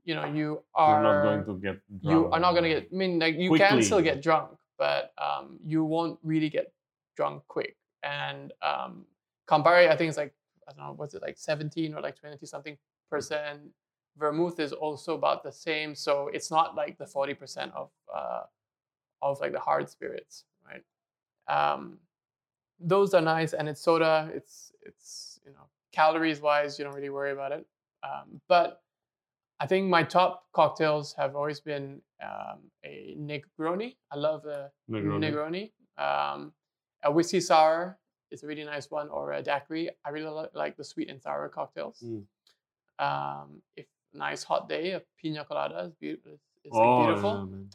you 0.05 0.15
know, 0.15 0.25
you 0.25 0.63
are 0.75 1.03
You're 1.03 1.13
not 1.13 1.23
going 1.23 1.45
to 1.45 1.55
get 1.61 1.77
drunk. 2.01 2.03
you 2.03 2.31
are 2.33 2.41
not 2.41 2.53
gonna 2.55 2.69
get. 2.69 2.89
I 2.93 2.97
mean, 2.97 3.19
like 3.19 3.37
you 3.37 3.53
can 3.57 3.83
still 3.83 4.01
get 4.01 4.23
drunk, 4.23 4.57
but 4.79 5.13
um, 5.21 5.59
you 5.65 5.85
won't 5.85 6.19
really 6.23 6.49
get 6.49 6.73
drunk 7.17 7.45
quick. 7.49 7.77
And 8.03 8.53
um, 8.63 9.05
Campari, 9.47 9.89
I 9.89 9.97
think 9.97 10.09
it's 10.09 10.17
like 10.19 10.35
I 10.69 10.73
don't 10.73 10.87
know, 10.87 10.93
was 10.93 11.15
it 11.15 11.23
like 11.23 11.39
seventeen 11.39 11.95
or 11.95 12.01
like 12.01 12.19
twenty 12.19 12.47
something 12.47 12.77
percent. 13.11 13.61
Vermouth 14.19 14.61
is 14.61 14.73
also 14.73 15.15
about 15.15 15.43
the 15.43 15.53
same, 15.53 15.95
so 15.95 16.29
it's 16.33 16.51
not 16.51 16.75
like 16.75 16.99
the 16.99 17.07
forty 17.07 17.35
percent 17.35 17.73
of 17.75 17.91
uh, 18.15 18.43
of 19.23 19.41
like 19.41 19.53
the 19.53 19.61
hard 19.61 19.89
spirits, 19.89 20.45
right? 20.67 20.85
Um, 21.49 21.99
those 22.79 23.15
are 23.15 23.23
nice, 23.23 23.53
and 23.55 23.69
it's 23.69 23.81
soda. 23.81 24.31
It's 24.35 24.73
it's 24.83 25.41
you 25.47 25.53
know 25.53 25.67
calories 25.93 26.41
wise, 26.41 26.79
you 26.79 26.85
don't 26.85 26.95
really 26.95 27.11
worry 27.11 27.33
about 27.33 27.53
it. 27.53 27.67
Um, 28.03 28.41
but 28.49 28.83
I 29.61 29.67
think 29.67 29.89
my 29.89 30.03
top 30.03 30.47
cocktails 30.53 31.15
have 31.15 31.37
always 31.37 31.61
been 31.61 32.01
um, 32.23 32.59
a 32.85 33.17
Negroni. 33.19 33.97
I 34.11 34.17
love 34.17 34.45
a 34.45 34.71
Negroni. 34.91 35.71
Negroni. 35.99 36.35
Um, 36.35 36.53
a 37.05 37.13
whiskey 37.13 37.41
sour 37.41 37.99
is 38.33 38.43
a 38.43 38.47
really 38.47 38.65
nice 38.65 38.91
one, 38.91 39.09
or 39.09 39.33
a 39.33 39.43
daiquiri. 39.43 39.91
I 40.05 40.11
really 40.11 40.31
li- 40.31 40.49
like 40.55 40.77
the 40.77 40.85
sweet 40.85 41.09
and 41.11 41.21
sour 41.21 41.49
cocktails. 41.49 42.03
Mm. 42.05 42.25
Um, 42.99 43.63
if 43.77 43.87
nice 44.15 44.43
hot 44.43 44.69
day, 44.69 44.93
a 44.93 45.03
pina 45.21 45.45
colada 45.45 45.79
is 45.85 45.95
beautiful. 45.95 46.33
It's, 46.33 46.43
it's 46.65 46.75
like 46.75 46.83
Oh, 46.87 47.05
beautiful. 47.07 47.31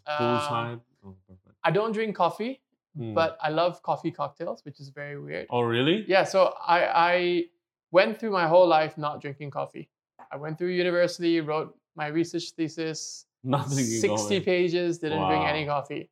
yeah, 0.07 0.19
man. 0.19 0.73
Um. 0.73 0.81
Oh. 1.05 1.15
I 1.63 1.71
don't 1.71 1.91
drink 1.91 2.15
coffee, 2.15 2.61
Hmm. 2.95 3.13
but 3.13 3.37
I 3.41 3.49
love 3.49 3.81
coffee 3.83 4.11
cocktails, 4.11 4.63
which 4.65 4.79
is 4.79 4.89
very 4.89 5.19
weird. 5.19 5.47
oh, 5.49 5.61
really? 5.61 6.05
Yeah, 6.07 6.23
so 6.23 6.53
I 6.65 6.79
I 7.11 7.43
went 7.91 8.19
through 8.19 8.31
my 8.31 8.47
whole 8.47 8.67
life 8.67 8.97
not 8.97 9.21
drinking 9.21 9.51
coffee. 9.51 9.89
I 10.31 10.37
went 10.37 10.57
through 10.57 10.69
university, 10.69 11.39
wrote 11.41 11.77
my 11.95 12.07
research 12.07 12.51
thesis, 12.51 13.25
Not 13.43 13.65
drinking 13.67 13.85
60 14.01 14.07
coffee. 14.09 14.39
pages, 14.41 14.99
didn't 14.99 15.25
drink 15.27 15.45
any 15.45 15.65
coffee 15.65 16.09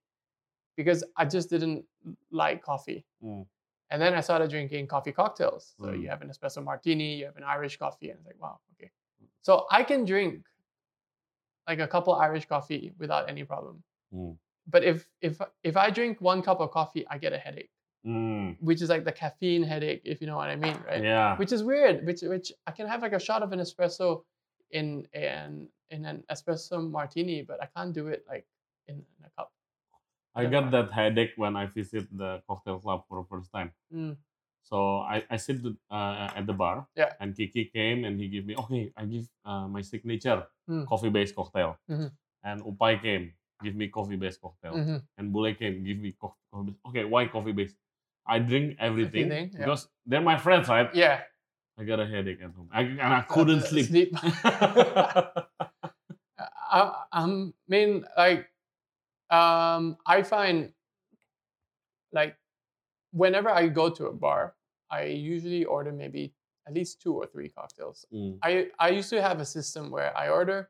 because 0.77 1.03
I 1.17 1.25
just 1.25 1.49
didn't 1.49 1.85
like 2.31 2.61
coffee. 2.63 3.03
Mm. 3.23 3.45
And 3.91 4.01
then 4.01 4.13
I 4.15 4.21
started 4.21 4.49
drinking 4.49 4.87
coffee 4.87 5.11
cocktails. 5.11 5.75
So 5.79 5.87
Mm. 5.87 6.01
you 6.01 6.09
have 6.09 6.21
an 6.21 6.29
espresso 6.29 6.63
martini, 6.63 7.15
you 7.15 7.25
have 7.25 7.37
an 7.37 7.43
Irish 7.43 7.77
coffee, 7.77 8.09
and 8.09 8.17
it's 8.19 8.25
like, 8.25 8.41
wow, 8.41 8.59
okay. 8.73 8.91
So 9.41 9.67
I 9.69 9.83
can 9.83 10.05
drink 10.05 10.43
like 11.67 11.79
a 11.79 11.87
couple 11.87 12.13
Irish 12.15 12.45
coffee 12.47 12.93
without 12.97 13.29
any 13.29 13.43
problem. 13.43 13.83
Mm. 14.13 14.37
But 14.67 14.83
if 14.83 15.07
if 15.21 15.39
if 15.63 15.77
I 15.77 15.89
drink 15.91 16.19
one 16.21 16.41
cup 16.41 16.59
of 16.59 16.71
coffee, 16.71 17.05
I 17.09 17.17
get 17.19 17.33
a 17.33 17.37
headache, 17.37 17.71
Mm, 18.05 18.57
which 18.59 18.81
is 18.83 18.89
like 18.89 19.03
the 19.03 19.11
caffeine 19.11 19.63
headache, 19.63 20.01
if 20.05 20.21
you 20.21 20.27
know 20.27 20.35
what 20.37 20.49
I 20.49 20.55
mean, 20.55 20.77
right? 20.87 21.03
yeah. 21.03 21.35
Which 21.37 21.51
is 21.51 21.63
weird. 21.63 22.05
Which 22.05 22.21
which 22.21 22.51
I 22.67 22.71
can 22.71 22.87
have 22.87 23.01
like 23.01 23.13
a 23.13 23.19
shot 23.19 23.41
of 23.43 23.51
an 23.51 23.59
espresso 23.59 24.23
in 24.71 25.07
an 25.13 25.69
in 25.91 26.05
an 26.05 26.23
espresso 26.31 26.77
martini, 26.89 27.41
but 27.43 27.61
I 27.61 27.67
can't 27.75 27.93
do 27.93 28.07
it 28.07 28.25
like 28.27 28.45
in, 28.87 28.95
in 28.95 29.25
a 29.25 29.29
cup. 29.37 29.51
I 30.35 30.45
got 30.45 30.71
that 30.71 30.91
headache 30.91 31.33
when 31.37 31.55
I 31.55 31.65
visit 31.67 32.05
the 32.11 32.41
cocktail 32.47 32.79
club 32.79 33.03
for 33.07 33.21
the 33.23 33.27
first 33.29 33.51
time. 33.51 33.71
Mm. 33.93 34.17
So 34.63 34.99
I, 34.99 35.23
I 35.29 35.37
sit 35.37 35.61
the- 35.63 35.77
uh, 35.89 36.29
at 36.35 36.45
the 36.45 36.53
bar 36.53 36.87
Yeah. 36.95 37.13
and 37.19 37.35
Kiki 37.35 37.65
came 37.65 38.03
and 38.03 38.19
he 38.19 38.27
gave 38.27 38.45
me, 38.45 38.55
okay, 38.57 38.91
I 38.97 39.05
give 39.05 39.27
uh, 39.45 39.67
my 39.67 39.81
signature 39.81 40.43
Mm. 40.69 40.85
coffee-based 40.87 41.35
cocktail. 41.35 41.77
Mhm. 41.89 42.11
And 42.43 42.61
Upai 42.63 42.99
came, 43.01 43.33
give 43.63 43.75
me 43.75 43.87
coffee-based 43.87 44.41
cocktail. 44.41 44.73
Mhm. 44.73 45.01
And 45.17 45.31
Bule 45.31 45.53
came, 45.53 45.83
give 45.85 45.99
me 45.99 46.11
co- 46.19 46.35
coffee-based. 46.51 46.79
Okay, 46.89 47.03
why 47.05 47.27
coffee-based? 47.27 47.75
I 48.27 48.39
drink 48.39 48.75
everything, 48.79 49.25
Everything, 49.31 49.51
yeah. 49.53 49.59
because 49.59 49.87
they're 50.07 50.21
my 50.21 50.37
friends, 50.37 50.67
right? 50.67 50.89
Yeah. 50.95 51.21
I 51.77 51.83
got 51.83 51.99
a 51.99 52.07
headache 52.07 52.41
at 52.41 52.51
home. 52.57 52.69
I, 52.73 52.81
and 52.81 53.01
I 53.13 53.21
couldn't 53.21 53.59
Uh, 53.63 53.67
sleep. 53.69 53.85
Sleep. 53.85 54.09
I, 56.71 57.03
I 57.11 57.51
mean, 57.67 58.05
like, 58.17 58.49
um, 59.29 59.97
I 60.05 60.21
find 60.21 60.71
like 62.11 62.37
whenever 63.11 63.49
I 63.49 63.67
go 63.67 63.89
to 63.89 64.07
a 64.07 64.13
bar, 64.13 64.55
I 64.89 65.03
usually 65.03 65.65
order 65.65 65.91
maybe 65.91 66.33
at 66.67 66.73
least 66.73 67.01
two 67.01 67.13
or 67.13 67.25
three 67.25 67.49
cocktails. 67.49 68.05
Mm, 68.13 68.39
I 68.43 68.67
I 68.79 68.89
used 68.89 69.09
to 69.09 69.21
have 69.21 69.39
a 69.39 69.45
system 69.45 69.91
where 69.91 70.15
I 70.17 70.29
order 70.29 70.69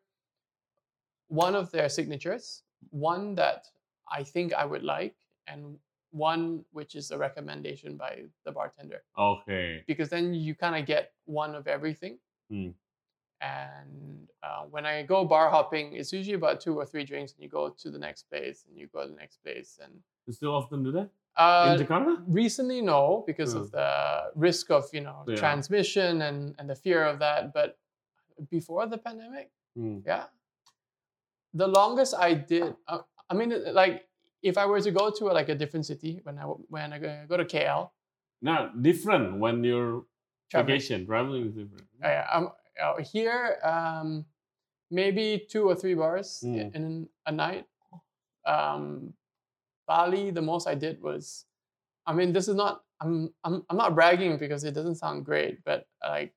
one 1.28 1.56
of 1.56 1.72
their 1.72 1.90
signatures, 1.90 2.64
one 2.92 3.36
that 3.36 3.66
I 4.12 4.24
think 4.24 4.54
I 4.54 4.66
would 4.66 4.84
like, 4.84 5.16
and 5.48 5.78
one 6.12 6.64
which 6.72 6.96
is 6.96 7.12
a 7.12 7.18
recommendation 7.18 7.98
by 7.98 8.24
the 8.46 8.52
bartender 8.52 9.04
okay. 9.18 9.84
because 9.86 10.08
then 10.08 10.34
you 10.34 10.56
kind 10.56 10.76
of 10.80 10.86
get 10.86 11.12
one 11.26 11.54
of 11.56 11.68
everything. 11.68 12.18
Hmm. 12.50 12.70
And 13.42 14.28
uh, 14.44 14.64
when 14.70 14.86
I 14.86 15.04
go 15.04 15.26
bar 15.26 15.50
hopping, 15.50 15.94
it's 15.94 16.12
usually 16.14 16.36
about 16.36 16.60
two 16.62 16.76
or 16.78 16.86
three 16.86 17.04
drinks, 17.04 17.34
and 17.34 17.44
you 17.44 17.50
go 17.50 17.70
to 17.70 17.92
the 17.92 18.00
next 18.00 18.30
place, 18.30 18.66
and 18.68 18.78
you 18.78 18.88
go 18.88 19.04
to 19.04 19.10
the 19.10 19.16
next 19.16 19.44
place. 19.44 19.80
And 19.84 19.94
You 20.28 20.34
still 20.34 20.56
often 20.56 20.84
do 20.84 20.92
that? 20.94 21.10
uh, 21.38 21.76
In 21.78 21.86
Jakarta? 21.86 22.24
recently, 22.28 22.82
no, 22.82 23.24
because 23.28 23.54
of 23.54 23.72
the 23.72 24.32
risk 24.36 24.72
of 24.72 24.86
you 24.94 25.02
know 25.02 25.24
Yeah. 25.28 25.36
transmission 25.36 26.22
and 26.22 26.56
and 26.60 26.70
the 26.70 26.76
fear 26.76 27.04
of 27.04 27.20
that. 27.20 27.54
But 27.54 27.78
before 28.50 28.88
the 28.88 28.98
pandemic, 28.98 29.52
Hmm. 29.76 30.00
yeah, 30.06 30.26
the 31.54 31.68
longest 31.68 32.14
I 32.18 32.34
did. 32.34 32.76
Uh, 32.88 33.00
I 33.30 33.34
mean, 33.34 33.52
like 33.74 34.08
if 34.42 34.58
I 34.58 34.66
were 34.66 34.80
to 34.82 34.92
go 34.92 35.10
to 35.12 35.26
like 35.26 35.50
a 35.50 35.56
different 35.56 35.86
city 35.86 36.22
when 36.24 36.38
I 36.40 36.44
when 36.70 36.94
I 36.94 37.00
go- 37.28 37.38
to 37.38 37.46
KL, 37.46 37.92
Now, 38.42 38.70
different 38.82 39.40
when 39.40 39.64
you're 39.64 40.06
traveling- 40.50 40.68
vacation. 40.80 41.06
Traveling 41.06 41.44
is 41.48 41.54
different. 41.54 41.88
Uh, 42.04 42.08
yeah, 42.08 42.28
um, 42.32 42.52
uh, 42.82 42.98
here, 43.02 43.58
um, 43.64 44.26
maybe 44.92 45.46
two 45.50 45.68
or 45.68 45.76
three 45.76 45.94
bars 45.96 46.42
Mm. 46.46 46.76
in 46.76 47.10
a 47.26 47.32
night. 47.32 47.66
Um, 48.46 49.14
Bali, 49.88 50.32
the 50.32 50.42
most 50.42 50.68
I 50.68 50.76
did 50.76 51.02
was, 51.02 51.46
I 52.06 52.14
mean, 52.14 52.34
this 52.34 52.48
is 52.48 52.56
not. 52.56 52.82
I'm 53.02 53.34
I'm 53.44 53.64
I'm 53.70 53.78
not 53.78 53.94
bragging 53.94 54.38
because 54.38 54.64
it 54.64 54.72
doesn't 54.74 54.96
sound 54.96 55.26
great, 55.26 55.64
but 55.66 55.86
like 56.02 56.34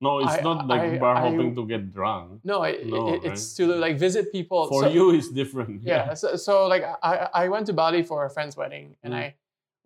No, 0.00 0.18
it's 0.20 0.28
I- 0.38 0.42
not 0.42 0.66
like 0.68 0.82
I- 0.82 0.98
bar 0.98 1.16
I- 1.16 1.20
hopping 1.20 1.54
to 1.56 1.66
get 1.66 1.90
drunk. 1.92 2.40
no, 2.44 2.62
it, 2.64 2.84
No, 2.86 3.14
it, 3.14 3.24
it's 3.24 3.58
right? 3.58 3.66
to 3.66 3.74
like 3.76 3.96
visit 3.98 4.30
people. 4.30 4.68
For 4.68 4.82
So- 4.84 4.88
you, 4.90 5.10
it's 5.16 5.30
different. 5.32 5.82
yeah. 5.88 6.12
So, 6.14 6.36
so 6.36 6.66
like 6.68 6.84
I 7.02 7.28
I 7.32 7.48
went 7.48 7.66
to 7.66 7.72
Bali 7.72 8.02
for 8.02 8.26
a 8.26 8.30
friend's 8.30 8.56
wedding, 8.56 8.96
and 9.02 9.14
Mm. 9.14 9.16
I 9.18 9.34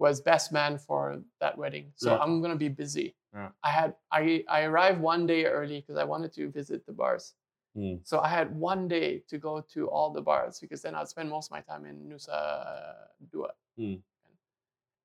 was 0.01 0.21
best 0.21 0.51
man 0.51 0.79
for 0.79 1.23
that 1.41 1.57
wedding. 1.59 1.93
So 1.95 2.11
Yeah. 2.15 2.19
I'm 2.23 2.41
gonna 2.43 2.57
be 2.57 2.69
busy. 2.69 3.15
Yeah. 3.35 3.51
I 3.63 3.71
had 3.71 3.95
I 4.11 4.43
I 4.49 4.63
arrived 4.63 5.01
one 5.01 5.27
day 5.27 5.45
early 5.45 5.81
because 5.81 5.99
I 5.99 6.05
wanted 6.05 6.33
to 6.35 6.51
visit 6.51 6.85
the 6.87 6.93
bars. 6.93 7.35
Hmm. 7.77 7.97
So 8.03 8.19
I 8.19 8.27
had 8.29 8.49
one 8.57 8.89
day 8.89 9.23
to 9.29 9.39
go 9.39 9.61
to 9.75 9.89
all 9.89 10.11
the 10.11 10.23
bars 10.23 10.59
because 10.59 10.83
then 10.83 10.95
I'd 10.97 11.07
spend 11.09 11.29
most 11.31 11.47
of 11.49 11.53
my 11.53 11.61
time 11.61 11.85
in 11.85 12.09
Nusa 12.09 13.07
Dua. 13.31 13.53
Mm. 13.79 14.03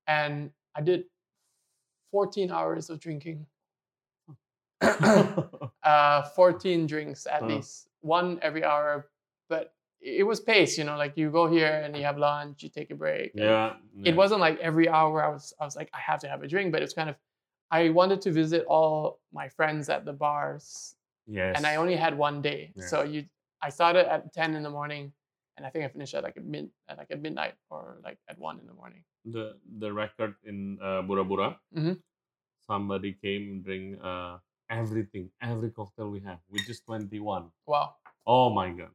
And 0.07 0.49
I 0.73 0.81
did 0.81 1.05
14 2.11 2.49
hours 2.49 2.89
of 2.89 2.99
drinking, 2.99 3.45
uh, 4.81 6.23
14 6.33 6.87
drinks 6.87 7.27
at 7.27 7.43
Uh. 7.43 7.47
least, 7.47 7.89
one 8.01 8.39
every 8.41 8.63
hour. 8.63 9.11
But 9.49 9.74
it 10.05 10.25
was 10.31 10.39
paced, 10.39 10.77
you 10.77 10.83
know, 10.83 10.97
like 11.03 11.13
you 11.17 11.27
go 11.31 11.47
here 11.47 11.81
and 11.83 11.95
you 11.97 12.03
have 12.03 12.17
lunch, 12.17 12.61
you 12.63 12.69
take 12.69 12.91
a 12.91 12.95
break. 12.95 13.31
and 13.33 13.43
yeah. 13.43 13.73
It 14.09 14.15
wasn't 14.15 14.39
like 14.47 14.57
every 14.59 14.87
hour 14.87 15.23
I 15.23 15.29
was, 15.29 15.53
I 15.59 15.65
was 15.65 15.75
like, 15.75 15.89
I 15.93 15.99
have 16.09 16.19
to 16.21 16.27
have 16.27 16.41
a 16.43 16.47
drink, 16.47 16.71
but 16.73 16.81
it's 16.83 16.93
kind 16.93 17.09
of, 17.09 17.15
I 17.71 17.89
wanted 17.89 18.21
to 18.25 18.31
visit 18.31 18.61
all 18.67 19.19
my 19.33 19.47
friends 19.49 19.89
at 19.89 20.05
the 20.05 20.13
bars 20.13 20.95
Yes. 21.27 21.53
and 21.57 21.65
I 21.65 21.77
only 21.81 21.95
had 21.95 22.13
one 22.15 22.37
day. 22.41 22.61
Yeah. 22.75 22.85
So 22.91 22.97
you, 23.03 23.25
I 23.61 23.69
started 23.69 24.05
at 24.13 24.31
ten 24.31 24.53
in 24.53 24.61
the 24.61 24.69
morning, 24.69 25.11
and 25.57 25.65
I 25.65 25.69
think 25.71 25.81
I 25.85 25.87
finished 25.87 26.13
at 26.13 26.21
like 26.27 26.37
at 26.37 26.45
mid, 26.45 26.69
at 26.87 26.99
like 26.99 27.09
at 27.09 27.19
midnight 27.25 27.55
or 27.71 27.97
like 28.03 28.19
at 28.29 28.37
one 28.37 28.59
in 28.61 28.67
the 28.67 28.77
morning. 28.81 29.01
the 29.25 29.57
the 29.81 29.89
record 29.91 30.35
in 30.45 30.77
uh, 30.87 31.01
Bura 31.01 31.25
Bura. 31.25 31.57
Mhm. 31.73 31.97
Somebody 32.67 33.13
came 33.13 33.61
drink 33.65 33.97
uh, 34.03 34.37
everything, 34.69 35.29
every 35.41 35.69
cocktail 35.71 36.09
we 36.09 36.19
have, 36.21 36.39
with 36.51 36.65
just 36.65 36.85
twenty 36.85 37.19
one. 37.19 37.49
Wow. 37.65 37.95
Oh 38.27 38.49
my 38.53 38.69
god. 38.69 38.93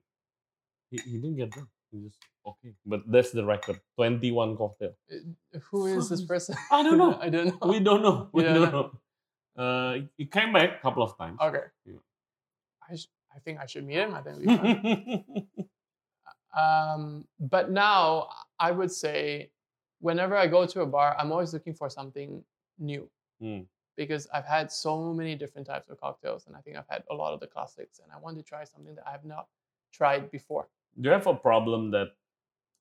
He, 0.90 0.98
he 0.98 1.18
didn't 1.18 1.36
get 1.36 1.50
drunk. 1.50 1.68
He 1.90 2.00
just 2.00 2.18
okay. 2.46 2.74
But 2.86 3.02
that's 3.10 3.30
the 3.30 3.44
record. 3.44 3.80
Twenty 3.96 4.30
one 4.30 4.56
cocktail. 4.56 4.94
Uh, 5.10 5.58
Who 5.70 5.86
is 5.86 6.08
this 6.08 6.24
person? 6.24 6.56
I 6.70 6.82
don't 6.82 6.98
know. 6.98 7.18
I 7.20 7.28
don't 7.28 7.46
know. 7.46 7.68
We 7.68 7.80
don't 7.80 8.02
know. 8.02 8.28
We 8.32 8.42
You 8.42 8.48
don't 8.48 8.70
don't 8.70 8.72
know. 8.72 8.90
Uh, 9.56 9.98
he 10.16 10.26
came 10.26 10.52
back 10.52 10.78
a 10.78 10.82
couple 10.82 11.02
of 11.02 11.16
times. 11.18 11.38
Okay. 11.40 11.64
Yeah. 11.84 11.94
I, 12.88 12.96
sh- 12.96 13.10
I 13.34 13.38
think 13.40 13.58
I 13.60 13.66
should 13.66 13.86
meet 13.86 13.96
him. 13.98 14.14
I 14.14 14.22
think. 14.22 14.36
it'd 14.42 14.62
be 14.62 15.26
fun. 15.34 15.46
um, 16.62 17.24
but 17.38 17.70
now 17.70 18.28
I 18.58 18.70
would 18.70 18.90
say, 18.90 19.50
whenever 20.00 20.36
I 20.36 20.46
go 20.46 20.66
to 20.66 20.80
a 20.82 20.86
bar, 20.86 21.16
I'm 21.18 21.30
always 21.32 21.52
looking 21.52 21.74
for 21.74 21.90
something 21.90 22.42
new. 22.78 23.08
Mm. 23.42 23.66
Because 23.96 24.26
I've 24.32 24.46
had 24.46 24.72
so 24.72 25.12
many 25.12 25.34
different 25.34 25.66
types 25.66 25.90
of 25.90 26.00
cocktails, 26.00 26.46
and 26.46 26.56
I 26.56 26.60
think 26.60 26.76
I've 26.76 26.88
had 26.88 27.02
a 27.10 27.14
lot 27.14 27.34
of 27.34 27.40
the 27.40 27.46
classics, 27.46 28.00
and 28.02 28.10
I 28.12 28.18
want 28.18 28.38
to 28.38 28.42
try 28.42 28.64
something 28.64 28.94
that 28.94 29.06
I 29.06 29.10
have 29.10 29.24
not 29.24 29.48
tried 29.92 30.30
before. 30.30 30.68
Do 30.98 31.08
you 31.08 31.14
have 31.14 31.26
a 31.26 31.34
problem 31.34 31.90
that, 31.92 32.16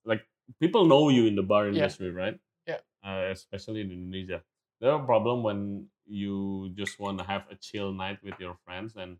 like, 0.04 0.22
people 0.58 0.86
know 0.86 1.08
you 1.08 1.26
in 1.26 1.36
the 1.36 1.42
bar 1.42 1.66
Yeah. 1.66 1.72
industry, 1.84 2.10
right? 2.10 2.38
Yeah. 2.66 2.80
Uh, 3.04 3.30
especially 3.30 3.80
in 3.82 3.90
Indonesia. 3.90 4.42
There 4.80 4.90
are 4.90 5.02
a 5.02 5.06
problem 5.06 5.42
when 5.42 5.88
you 6.06 6.70
just 6.74 6.98
want 6.98 7.18
to 7.18 7.24
have 7.24 7.46
a 7.50 7.54
chill 7.54 7.92
night 7.92 8.18
with 8.22 8.34
your 8.40 8.56
friends 8.64 8.96
and 8.96 9.18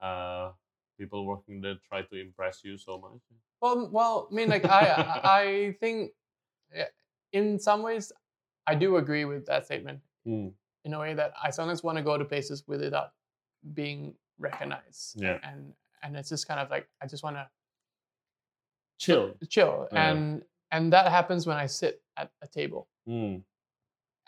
uh, 0.00 0.52
people 0.96 1.26
working 1.26 1.60
there 1.60 1.76
try 1.88 2.02
to 2.02 2.14
impress 2.16 2.64
you 2.64 2.78
so 2.78 2.98
much. 2.98 3.20
Well, 3.60 3.88
well, 3.90 4.28
I 4.30 4.34
mean, 4.34 4.48
like 4.48 4.64
I, 4.64 5.20
I 5.24 5.76
think, 5.80 6.12
in 7.32 7.58
some 7.58 7.82
ways, 7.82 8.12
I 8.66 8.74
do 8.74 8.96
agree 8.96 9.24
with 9.24 9.46
that 9.46 9.66
statement. 9.66 10.00
Hmm. 10.24 10.48
In 10.84 10.94
a 10.94 10.98
way 10.98 11.12
that 11.12 11.32
I 11.42 11.50
sometimes 11.50 11.82
want 11.82 11.98
to 11.98 12.04
go 12.04 12.16
to 12.16 12.24
places 12.24 12.62
without 12.66 13.12
being 13.74 14.14
recognized. 14.38 15.20
Yeah. 15.20 15.38
And 15.42 15.74
and 16.02 16.16
it's 16.16 16.28
just 16.30 16.46
kind 16.46 16.60
of 16.60 16.70
like 16.70 16.88
I 17.02 17.06
just 17.06 17.22
want 17.22 17.36
to 17.36 17.48
Chill. 18.98 19.34
chill, 19.48 19.88
Yeah. 19.92 20.10
and 20.10 20.44
and 20.70 20.92
that 20.92 21.10
happens 21.10 21.46
when 21.46 21.56
I 21.56 21.66
sit 21.66 22.02
at 22.16 22.30
a 22.42 22.46
table, 22.48 22.88
Hmm. 23.06 23.38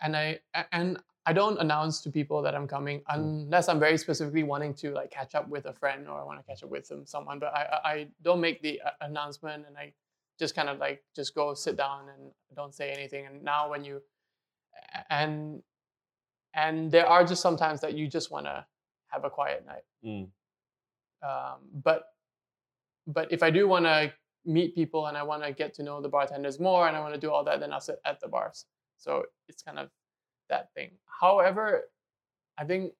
and 0.01 0.15
i 0.17 0.39
and 0.71 0.97
I 1.27 1.33
don't 1.33 1.59
announce 1.59 2.01
to 2.01 2.09
people 2.09 2.41
that 2.41 2.55
I'm 2.55 2.67
coming 2.67 2.99
Hmm. 3.07 3.13
unless 3.19 3.69
I'm 3.69 3.79
very 3.79 3.97
specifically 3.97 4.43
wanting 4.43 4.73
to 4.75 4.91
like 4.91 5.11
catch 5.11 5.35
up 5.35 5.47
with 5.49 5.65
a 5.67 5.73
friend 5.73 6.07
or 6.09 6.19
I 6.19 6.23
want 6.23 6.39
to 6.39 6.45
catch 6.45 6.63
up 6.63 6.69
with 6.71 6.85
some 6.87 7.05
someone. 7.05 7.37
But 7.39 7.53
I 7.53 7.63
I- 7.91 8.11
don't 8.23 8.41
make 8.41 8.61
the 8.61 8.81
uh, 8.81 8.91
announcement, 9.01 9.65
and 9.67 9.77
I 9.77 9.93
just 10.39 10.55
kind 10.55 10.69
of 10.69 10.79
like 10.79 11.03
just 11.15 11.35
go 11.35 11.53
sit 11.53 11.75
down 11.77 12.09
and 12.09 12.31
don't 12.55 12.73
say 12.73 12.91
anything. 12.91 13.25
And 13.27 13.43
now 13.43 13.69
when 13.69 13.83
you 13.85 14.01
and 15.09 15.61
and 16.53 16.91
there 16.91 17.05
are 17.07 17.23
just 17.23 17.41
sometimes 17.41 17.81
that 17.81 17.93
you 17.93 18.07
just 18.07 18.31
want 18.31 18.45
to 18.45 18.65
have 19.07 19.23
a 19.25 19.29
quiet 19.29 19.65
night. 19.65 19.83
Hmm. 20.03 20.23
Um, 21.27 21.59
but 21.73 22.07
but 23.05 23.31
if 23.31 23.43
I 23.43 23.51
do 23.51 23.67
want 23.67 23.85
to 23.85 24.11
meet 24.45 24.73
people 24.75 25.07
and 25.07 25.17
I 25.17 25.23
want 25.23 25.43
to 25.43 25.51
get 25.51 25.73
to 25.75 25.83
know 25.83 26.01
the 26.01 26.09
bartenders 26.09 26.59
more 26.59 26.87
and 26.87 26.97
I 26.97 26.99
want 26.99 27.13
to 27.13 27.19
do 27.19 27.31
all 27.31 27.43
that, 27.45 27.59
then 27.59 27.71
I'll 27.73 27.79
sit 27.81 27.99
at 28.05 28.19
the 28.19 28.27
bars. 28.27 28.65
So 28.97 29.25
it's 29.47 29.61
kind 29.61 29.79
of 29.79 29.89
that 30.49 30.73
thing. 30.73 30.91
However, 31.21 31.89
I 32.57 32.63
think 32.65 32.93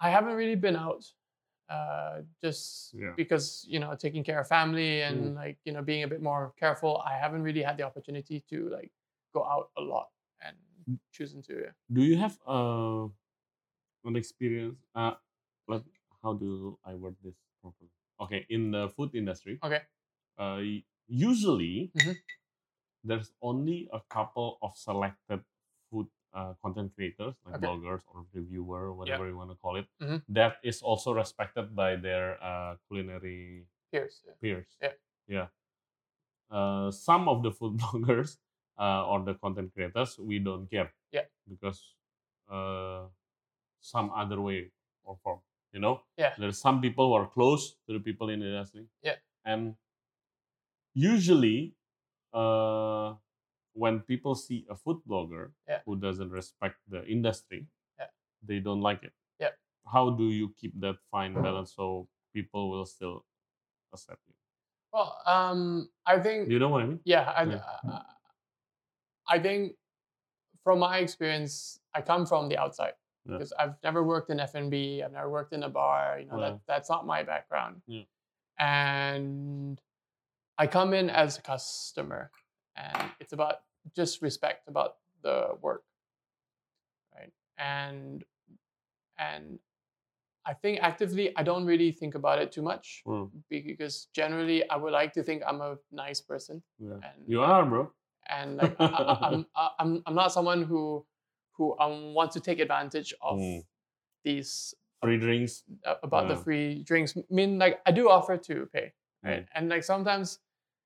I 0.00 0.10
haven't 0.10 0.34
really 0.34 0.54
been 0.56 0.76
out 0.76 1.04
uh, 1.68 2.22
just 2.42 2.94
Yeah. 2.94 3.12
because 3.16 3.64
you 3.68 3.78
know 3.78 3.94
taking 3.94 4.24
care 4.24 4.40
of 4.40 4.48
family 4.48 5.02
and 5.02 5.32
Mm. 5.32 5.34
like 5.36 5.58
you 5.64 5.72
know 5.72 5.82
being 5.82 6.02
a 6.02 6.08
bit 6.08 6.20
more 6.22 6.52
careful. 6.58 6.98
I 7.06 7.16
haven't 7.16 7.42
really 7.42 7.62
had 7.62 7.76
the 7.76 7.84
opportunity 7.84 8.40
to 8.50 8.68
like 8.70 8.92
go 9.32 9.44
out 9.44 9.70
a 9.76 9.80
lot 9.80 10.10
and 10.42 10.56
Mm. 10.88 10.98
choosing 11.12 11.42
to. 11.42 11.60
yeah. 11.60 11.72
Do 11.92 12.02
you 12.02 12.16
have 12.16 12.38
uh, 12.46 13.06
an 14.04 14.16
experience? 14.16 14.78
Uh, 14.94 15.14
like 15.68 15.84
how 16.22 16.32
do 16.34 16.78
I 16.84 16.94
word 16.94 17.16
this 17.22 17.36
properly? 17.62 17.90
Okay, 18.20 18.46
in 18.50 18.70
the 18.70 18.88
food 18.90 19.14
industry, 19.14 19.58
Okay. 19.64 19.80
uh, 20.38 20.60
usually 21.08 21.90
Mhm. 21.96 22.16
there's 23.04 23.32
only 23.40 23.88
a 23.92 24.00
couple 24.12 24.58
of 24.62 24.76
selected 24.76 25.40
food 25.90 26.06
uh, 26.32 26.54
content 26.62 26.92
creators 26.94 27.34
like 27.44 27.56
Okay. 27.56 27.66
bloggers 27.66 28.02
or 28.12 28.24
reviewer 28.32 28.92
whatever 28.92 29.26
you 29.26 29.36
want 29.36 29.50
to 29.50 29.56
call 29.56 29.74
it 29.76 29.88
Mhm. 30.00 30.22
that 30.28 30.60
is 30.62 30.82
also 30.82 31.12
respected 31.12 31.74
by 31.74 31.96
their 31.96 32.36
uh, 32.44 32.76
culinary 32.86 33.66
Peers. 33.90 34.22
yeah. 34.26 34.34
peers 34.40 34.70
Yeah. 34.80 34.94
yeah 35.26 35.48
uh, 36.50 36.90
some 36.90 37.28
of 37.28 37.42
the 37.42 37.50
food 37.50 37.76
bloggers 37.82 38.38
uh, 38.78 39.06
or 39.06 39.24
the 39.24 39.34
content 39.34 39.72
creators 39.74 40.18
we 40.18 40.38
don't 40.38 40.70
care 40.70 40.92
Yeah. 41.12 41.26
because 41.48 41.94
uh, 42.48 43.06
some 43.80 44.10
other 44.14 44.40
way 44.40 44.70
or 45.04 45.16
form 45.24 45.40
you 45.72 45.80
know 45.80 46.02
Yeah. 46.16 46.34
there's 46.38 46.58
some 46.58 46.80
people 46.80 47.08
who 47.08 47.14
are 47.14 47.26
close 47.26 47.76
to 47.86 47.92
the 47.92 48.00
people 48.00 48.28
in 48.30 48.40
the 48.40 48.46
industry 48.46 48.86
Yeah. 49.02 49.16
and 49.44 49.76
usually 50.94 51.74
uh, 52.32 53.14
when 53.72 54.00
people 54.00 54.34
see 54.34 54.66
a 54.70 54.76
food 54.76 55.00
blogger 55.08 55.52
Yeah. 55.68 55.80
who 55.86 55.96
doesn't 55.96 56.30
respect 56.30 56.76
the 56.88 57.04
industry 57.06 57.66
Yeah. 57.98 58.10
they 58.42 58.60
don't 58.60 58.80
like 58.82 59.02
it 59.02 59.12
Yeah. 59.38 59.54
how 59.86 60.10
do 60.10 60.24
you 60.30 60.50
keep 60.56 60.78
that 60.80 60.98
fine 61.10 61.34
balance 61.46 61.74
so 61.74 62.08
people 62.34 62.70
will 62.70 62.86
still 62.86 63.24
accept 63.92 64.22
you 64.28 64.34
Well, 64.92 65.18
um, 65.26 65.90
I 66.06 66.18
think 66.20 66.48
you 66.50 66.58
know 66.58 66.68
what 66.70 66.82
i 66.82 66.86
mean 66.86 67.00
yeah, 67.04 67.30
I, 67.30 67.42
Yeah. 67.44 67.62
uh, 67.84 68.02
I 69.28 69.38
think 69.38 69.76
from 70.64 70.80
my 70.80 70.98
experience, 70.98 71.80
I 71.94 72.02
come 72.02 72.26
from 72.26 72.48
the 72.48 72.58
outside 72.58 72.94
Yeah. 73.26 73.36
because 73.36 73.52
I've 73.58 73.74
never 73.84 74.02
worked 74.02 74.30
in 74.30 74.40
F 74.40 74.54
and 74.54 74.70
B. 74.70 75.02
I've 75.02 75.12
never 75.12 75.28
worked 75.30 75.52
in 75.52 75.62
a 75.62 75.68
bar. 75.68 76.18
You 76.20 76.26
know, 76.26 76.38
Yeah. 76.40 76.50
that 76.50 76.60
that's 76.66 76.88
not 76.88 77.06
my 77.06 77.22
background. 77.22 77.82
Yeah. 77.86 78.04
And 78.58 79.80
I 80.58 80.66
come 80.66 80.92
in 80.94 81.10
as 81.10 81.38
a 81.38 81.42
customer, 81.42 82.30
and 82.76 83.10
it's 83.20 83.32
about 83.32 83.56
just 83.96 84.22
respect 84.22 84.68
about 84.68 84.96
the 85.22 85.56
work, 85.60 85.84
right? 87.14 87.32
And 87.58 88.24
and 89.18 89.58
I 90.46 90.54
think 90.54 90.80
actively, 90.80 91.36
I 91.36 91.42
don't 91.42 91.66
really 91.66 91.92
think 91.92 92.14
about 92.14 92.38
it 92.40 92.50
too 92.52 92.62
much 92.62 93.02
Mm, 93.06 93.30
because 93.50 94.08
generally, 94.14 94.68
I 94.70 94.76
would 94.76 94.92
like 94.92 95.12
to 95.14 95.22
think 95.22 95.42
I'm 95.46 95.60
a 95.60 95.76
nice 95.92 96.20
person 96.20 96.62
yeah. 96.78 96.94
and 97.04 97.16
you 97.26 97.42
are 97.42 97.64
bro 97.66 97.92
and 98.28 98.56
like 98.56 98.74
I, 98.80 99.18
I'm 99.28 99.46
I- 99.54 99.70
I'm 99.78 100.02
I'm 100.06 100.14
not 100.14 100.32
someone 100.32 100.62
who 100.62 101.04
who 101.60 101.76
um 101.78 102.14
wants 102.14 102.32
to 102.32 102.40
take 102.40 102.58
advantage 102.58 103.12
of 103.20 103.36
Mm. 103.36 103.60
these 104.24 104.74
free 105.04 105.18
drinks 105.18 105.64
uh, 105.84 105.96
about 106.02 106.28
the 106.28 106.36
free 106.36 106.82
drinks. 106.84 107.14
I 107.16 107.22
mean, 107.28 107.58
like 107.58 107.80
I 107.84 107.92
do 107.92 108.08
offer 108.08 108.36
to 108.48 108.66
pay, 108.72 108.92
right? 109.22 109.44
And 109.54 109.68
like 109.68 109.84
sometimes 109.84 110.40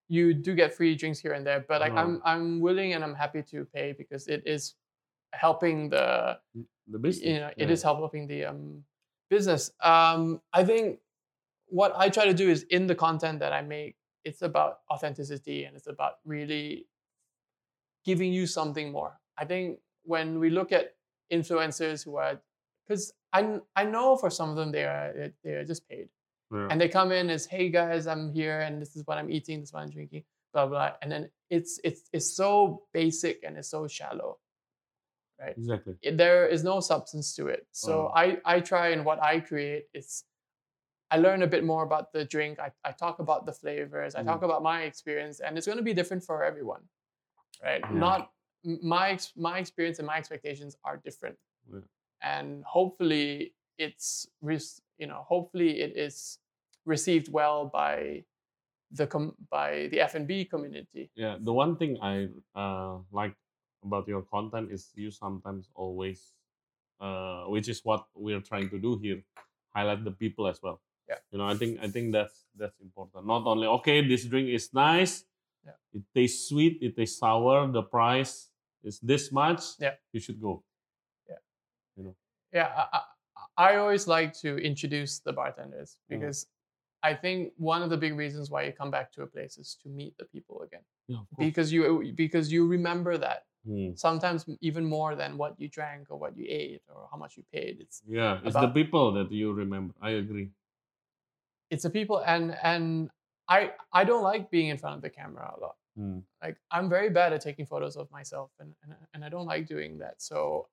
you 0.09 0.35
do 0.35 0.55
get 0.55 0.75
free 0.75 0.95
drinks 0.97 1.19
here 1.21 1.33
and 1.33 1.47
there, 1.47 1.65
but 1.69 1.81
like 1.81 1.95
I'm 1.95 2.21
I'm 2.25 2.61
willing 2.61 2.93
and 2.95 3.05
I'm 3.07 3.15
happy 3.15 3.43
to 3.55 3.65
pay 3.71 3.95
because 3.95 4.27
it 4.27 4.43
is 4.47 4.75
helping 5.33 5.89
the 5.95 6.39
the 6.91 6.99
business 6.99 7.27
you 7.27 7.41
know 7.41 7.51
it 7.57 7.67
yeah. 7.69 7.75
is 7.75 7.83
helping 7.83 8.27
the 8.27 8.45
um 8.51 8.85
business. 9.31 9.71
Um, 9.81 10.41
I 10.53 10.65
think 10.65 10.99
what 11.67 11.95
I 11.97 12.09
try 12.11 12.27
to 12.27 12.35
do 12.35 12.51
is 12.51 12.65
in 12.65 12.87
the 12.87 12.95
content 12.95 13.39
that 13.41 13.53
I 13.53 13.63
make, 13.63 13.97
it's 14.25 14.43
about 14.43 14.81
authenticity 14.91 15.65
and 15.65 15.77
it's 15.77 15.87
about 15.89 16.19
really 16.25 16.87
giving 18.05 18.33
you 18.33 18.47
something 18.47 18.93
more. 18.93 19.19
I 19.39 19.45
think 19.45 19.81
when 20.05 20.39
we 20.39 20.51
look 20.51 20.73
at 20.73 20.95
influencers 21.33 22.05
who 22.05 22.17
are, 22.17 22.41
because 22.87 23.13
I 23.33 23.59
I 23.75 23.85
know 23.85 24.17
for 24.17 24.31
some 24.31 24.51
of 24.51 24.57
them 24.57 24.71
they 24.73 24.85
are 24.85 25.33
they 25.43 25.55
are 25.55 25.65
just 25.65 25.89
paid 25.89 26.09
Yeah. 26.53 26.69
and 26.71 26.81
they 26.81 26.89
come 26.89 27.11
in 27.13 27.31
as 27.31 27.47
hey 27.47 27.69
guys 27.71 28.07
I'm 28.07 28.33
here 28.33 28.61
and 28.61 28.81
this 28.81 28.95
is 28.97 29.03
what 29.07 29.19
I'm 29.19 29.31
eating 29.31 29.61
this 29.61 29.69
is 29.71 29.73
what 29.75 29.83
I'm 29.83 29.91
drinking 29.91 30.25
blah 30.53 30.67
blah 30.67 30.93
and 31.03 31.11
then 31.11 31.31
it's 31.51 31.81
it's 31.83 32.03
it's 32.13 32.31
so 32.37 32.85
basic 32.93 33.43
and 33.45 33.57
it's 33.59 33.71
so 33.71 33.89
shallow, 33.89 34.39
right? 35.41 35.57
exactly 35.57 35.95
it- 36.03 36.17
there 36.17 36.47
is 36.47 36.63
no 36.63 36.81
substance 36.81 37.35
to 37.37 37.49
it. 37.49 37.67
So 37.73 37.93
Wow. 38.05 38.13
I, 38.23 38.25
I 38.45 38.61
try 38.61 38.89
and 38.95 39.05
what 39.05 39.21
I 39.23 39.41
create 39.41 39.87
is 39.95 40.25
I 41.11 41.17
learn 41.19 41.43
a 41.43 41.47
bit 41.47 41.65
more 41.65 41.83
about 41.85 42.13
the 42.13 42.25
drink. 42.25 42.59
I, 42.59 42.71
I 42.85 42.93
talk 42.93 43.19
about 43.21 43.47
the 43.47 43.53
flavors. 43.53 44.15
I 44.15 44.23
Mm. 44.23 44.27
talk 44.27 44.43
about 44.43 44.63
my 44.63 44.83
experience, 44.83 45.41
and 45.41 45.57
it's 45.57 45.67
going 45.67 45.79
to 45.79 45.85
be 45.91 45.95
different 45.95 46.23
for 46.25 46.43
everyone, 46.43 46.83
right? 47.63 47.83
Yeah. 47.83 47.99
Not 48.07 48.21
my 48.65 49.19
my 49.37 49.59
experience 49.59 49.99
and 49.99 50.07
my 50.07 50.17
expectations 50.17 50.77
are 50.85 50.97
different, 51.05 51.37
Yeah. 51.73 51.81
and 52.23 52.65
hopefully 52.65 53.55
it's 53.79 54.27
you 54.99 55.07
know 55.07 55.25
hopefully 55.29 55.81
it 55.81 55.97
is 55.97 56.39
received 56.87 57.29
well 57.33 57.67
by 57.67 58.25
the 58.91 59.07
com- 59.07 59.35
by 59.51 59.89
the 59.91 60.01
F 60.01 60.15
and 60.15 60.27
B 60.29 60.45
community. 60.45 61.11
yeah 61.17 61.37
the 61.41 61.53
one 61.53 61.75
thing 61.77 61.99
i 62.03 62.29
uh, 62.55 62.99
like 63.11 63.35
about 63.83 64.07
your 64.07 64.23
content 64.23 64.71
is 64.71 64.93
you 64.95 65.11
sometimes 65.11 65.69
always 65.75 66.33
uh, 67.01 67.45
which 67.51 67.69
is 67.69 67.81
what 67.85 68.07
we're 68.15 68.41
trying 68.41 68.71
to 68.71 68.79
do 68.79 68.97
here 69.03 69.21
highlight 69.75 70.05
the 70.05 70.13
people 70.13 70.47
as 70.47 70.63
well 70.63 70.79
Yeah. 71.09 71.19
you 71.33 71.39
know 71.39 71.47
i 71.51 71.57
think 71.59 71.81
i 71.83 71.89
think 71.91 72.13
that's 72.15 72.47
that's 72.57 72.79
important 72.81 73.27
not 73.27 73.43
only 73.47 73.67
okay 73.83 74.01
this 74.07 74.25
drink 74.25 74.49
is 74.49 74.71
nice 74.73 75.25
Yeah. 75.67 75.77
it 75.97 76.05
tastes 76.15 76.49
sweet 76.49 76.79
it 76.81 76.95
tastes 76.97 77.19
sour 77.19 77.67
the 77.73 77.83
price 77.83 78.54
is 78.85 79.01
this 79.01 79.33
much 79.33 79.63
Yeah. 79.81 79.95
you 80.13 80.21
should 80.21 80.41
go 80.41 80.63
Yeah, 81.29 81.41
You 81.97 82.05
know. 82.05 82.17
Yeah. 82.53 82.69
I, 82.93 83.01
I, 83.57 83.77
always 83.77 84.07
like 84.07 84.33
to 84.45 84.59
introduce 84.59 85.21
the 85.21 85.33
bartenders 85.33 85.97
Mm. 86.11 86.15
because 86.15 86.47
I 87.03 87.15
think 87.15 87.53
one 87.57 87.83
of 87.83 87.91
the 87.91 87.97
big 87.97 88.15
reasons 88.17 88.51
why 88.51 88.63
you 88.65 88.73
come 88.73 88.91
back 88.91 89.13
to 89.13 89.23
a 89.23 89.27
place 89.27 89.59
is 89.59 89.77
to 89.83 89.89
meet 89.89 90.17
the 90.19 90.25
people 90.27 90.63
again 90.63 90.85
yeah 91.09 91.23
because 91.39 91.73
you 91.73 92.13
because 92.15 92.53
you 92.53 92.67
remember 92.67 93.19
that 93.19 93.41
Hmm. 93.67 93.95
sometimes 93.95 94.45
even 94.61 94.85
more 94.85 95.13
than 95.17 95.39
what 95.39 95.53
you 95.59 95.69
drank 95.71 96.11
or 96.11 96.19
what 96.19 96.37
you 96.37 96.45
ate 96.47 96.83
or 96.95 97.09
how 97.11 97.17
much 97.17 97.33
you 97.39 97.45
paid. 97.51 97.81
It's 97.81 98.03
yeah 98.07 98.39
it's 98.45 98.61
the 98.67 98.69
people 98.81 99.07
that 99.17 99.33
you 99.33 99.47
remember 99.55 99.95
i 100.03 100.11
agree 100.23 100.51
it's 101.71 101.85
the 101.85 101.91
people 101.91 102.19
and 102.27 102.45
and 102.63 103.11
I 103.49 103.73
I 103.93 104.05
don't 104.05 104.23
like 104.23 104.51
being 104.51 104.69
in 104.69 104.79
front 104.79 104.97
of 104.97 105.03
the 105.03 105.11
camera 105.11 105.53
a 105.57 105.61
lot. 105.61 105.77
Hmm. 105.97 106.19
Like 106.43 106.57
I'm 106.71 106.89
very 106.89 107.09
bad 107.11 107.33
at 107.33 107.41
taking 107.41 107.67
photos 107.67 107.97
of 107.97 108.11
myself 108.11 108.51
and 108.61 108.75
and, 108.83 108.95
and 109.15 109.25
I 109.25 109.29
don't 109.29 109.47
like 109.47 109.67
doing 109.67 109.99
that. 109.99 110.21
So 110.23 110.69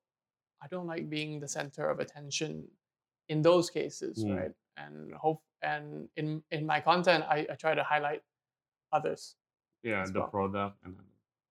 I 0.64 0.68
don't 0.68 0.88
like 0.88 1.10
being 1.10 1.40
the 1.40 1.48
center 1.48 1.90
of 1.90 2.00
attention 2.00 2.68
in 3.30 3.42
those 3.42 3.70
cases, 3.70 4.24
Mm. 4.24 4.38
right? 4.40 4.52
And 4.78 5.14
hope 5.14 5.42
and 5.62 6.10
in 6.18 6.42
in 6.52 6.66
my 6.66 6.80
content 6.82 7.24
I, 7.30 7.46
I 7.52 7.56
try 7.56 7.76
to 7.76 7.84
highlight 7.84 8.22
others. 8.92 9.36
yeah 9.84 10.06
the 10.06 10.20
well. 10.20 10.30
product 10.30 10.78
and 10.86 10.94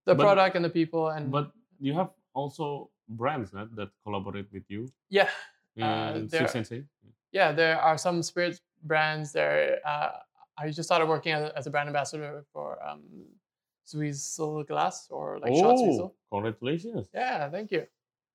The 0.06 0.14
But- 0.14 0.22
product 0.24 0.56
and 0.56 0.64
the 0.64 0.70
people 0.80 1.08
and 1.14 1.30
but 1.30 1.46
you 1.78 1.92
have 1.94 2.10
also 2.34 2.90
brands 3.08 3.52
right, 3.52 3.70
that 3.76 3.90
collaborate 4.04 4.48
with 4.52 4.64
you 4.68 4.88
yeah. 5.10 5.28
in 5.76 6.26
there- 6.28 6.48
Six 6.48 6.70
yeah, 7.32 7.52
there 7.52 7.78
are 7.80 7.96
some 7.98 8.22
spirits 8.22 8.60
brands 8.82 9.30
there. 9.32 9.78
Uh, 9.86 10.18
I 10.58 10.66
just 10.70 10.88
started 10.90 11.06
working 11.08 11.32
as, 11.32 11.42
a- 11.50 11.54
as 11.58 11.66
a 11.66 11.70
brand 11.70 11.86
ambassador 11.88 12.44
for 12.52 12.66
um, 12.88 13.02
Zwiesel 13.92 14.66
Glass 14.66 15.08
or 15.10 15.38
like 15.40 15.54
Schott 15.54 15.76
Zwiesel. 15.78 16.10
oh, 16.10 16.14
congratulations! 16.32 17.08
Yeah, 17.14 17.48
thank 17.50 17.70
you. 17.70 17.86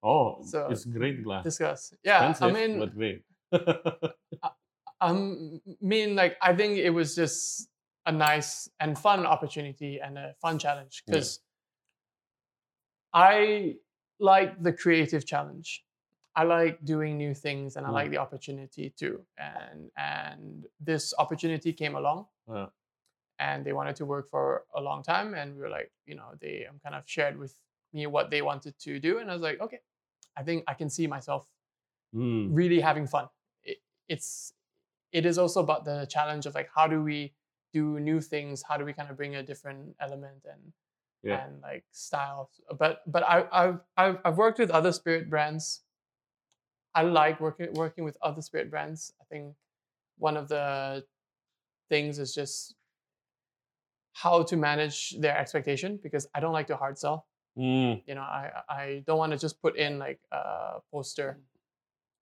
Oh, 0.03 0.43
So, 0.45 0.67
it's 0.69 0.85
great 0.85 1.23
glass. 1.23 1.43
Discuss. 1.43 1.93
Yeah, 2.03 2.29
Expensive, 2.29 2.55
I 2.55 2.67
mean, 2.67 2.79
but 2.79 2.93
great. 2.95 3.23
um, 5.01 5.61
mean 5.81 6.15
like 6.15 6.37
I 6.41 6.55
think 6.55 6.77
it 6.77 6.89
was 6.91 7.15
just 7.15 7.69
a 8.05 8.11
nice 8.11 8.69
and 8.79 8.97
fun 8.97 9.25
opportunity 9.25 9.99
and 9.99 10.17
a 10.17 10.35
fun 10.41 10.59
challenge 10.59 11.03
Yeah. 11.07 11.13
because 11.13 11.39
I 13.13 13.75
like 14.19 14.61
the 14.61 14.73
creative 14.73 15.25
challenge. 15.25 15.83
I 16.35 16.43
like 16.43 16.83
doing 16.83 17.17
new 17.17 17.33
things 17.33 17.77
and 17.77 17.85
I 17.85 17.89
Mm. 17.89 17.93
like 17.93 18.09
the 18.11 18.17
opportunity 18.17 18.89
too. 18.91 19.25
And 19.37 19.89
and 19.97 20.65
this 20.79 21.13
opportunity 21.17 21.73
came 21.73 21.95
along. 21.95 22.27
Yeah. 22.47 22.67
And 23.39 23.65
they 23.65 23.73
wanted 23.73 23.95
to 23.97 24.05
work 24.05 24.29
for 24.29 24.65
a 24.73 24.81
long 24.81 25.03
time, 25.03 25.33
and 25.33 25.55
we 25.55 25.61
were 25.61 25.69
like, 25.69 25.91
you 26.05 26.15
know, 26.15 26.31
they 26.39 26.65
um, 26.69 26.79
kind 26.81 26.95
of 26.95 27.03
shared 27.05 27.37
with 27.37 27.57
me 27.93 28.07
what 28.07 28.29
they 28.29 28.41
wanted 28.41 28.77
to 28.79 28.99
do, 28.99 29.19
and 29.19 29.29
I 29.29 29.33
was 29.33 29.41
like, 29.41 29.59
okay, 29.59 29.79
I 30.37 30.43
think 30.43 30.63
I 30.67 30.73
can 30.73 30.89
see 30.89 31.07
myself 31.07 31.49
Hmm. 32.13 32.55
really 32.55 32.79
having 32.79 33.07
fun. 33.07 33.29
It, 33.63 33.77
it's 34.07 34.53
it 35.11 35.25
is 35.25 35.37
also 35.37 35.61
about 35.61 35.85
the 35.85 36.05
challenge 36.07 36.45
of 36.45 36.55
like 36.55 36.69
how 36.75 36.87
do 36.87 37.01
we 37.03 37.33
do 37.73 37.99
new 37.99 38.21
things? 38.21 38.63
How 38.67 38.77
do 38.77 38.85
we 38.85 38.93
kind 38.93 39.09
of 39.09 39.17
bring 39.17 39.35
a 39.35 39.43
different 39.43 39.95
element 39.99 40.45
and 40.49 40.73
Yeah. 41.23 41.41
and 41.43 41.61
like 41.61 41.85
style? 41.91 42.51
But 42.77 43.01
but 43.11 43.23
I 43.23 43.47
I've 43.51 43.79
I've, 43.97 44.19
I've 44.25 44.37
worked 44.37 44.59
with 44.59 44.71
other 44.71 44.91
spirit 44.91 45.29
brands. 45.29 45.83
I 46.93 47.01
like 47.03 47.39
working 47.39 47.73
working 47.73 48.03
with 48.03 48.17
other 48.21 48.41
spirit 48.41 48.69
brands. 48.69 49.13
I 49.21 49.25
think 49.25 49.55
one 50.17 50.37
of 50.37 50.47
the 50.49 51.05
things 51.89 52.19
is 52.19 52.35
just 52.35 52.75
how 54.15 54.43
to 54.49 54.55
manage 54.55 54.97
their 55.19 55.35
expectation 55.37 55.99
because 56.01 56.23
I 56.33 56.39
don't 56.39 56.53
like 56.55 56.67
to 56.71 56.77
hard 56.79 56.95
sell. 56.97 57.27
Hmm, 57.59 57.99
You 58.09 58.15
know, 58.17 58.27
I 58.41 58.43
I 58.81 59.03
don't 59.07 59.19
want 59.23 59.31
to 59.35 59.39
just 59.45 59.61
put 59.61 59.75
in 59.85 59.99
like 59.99 60.19
a 60.31 60.79
poster 60.91 61.29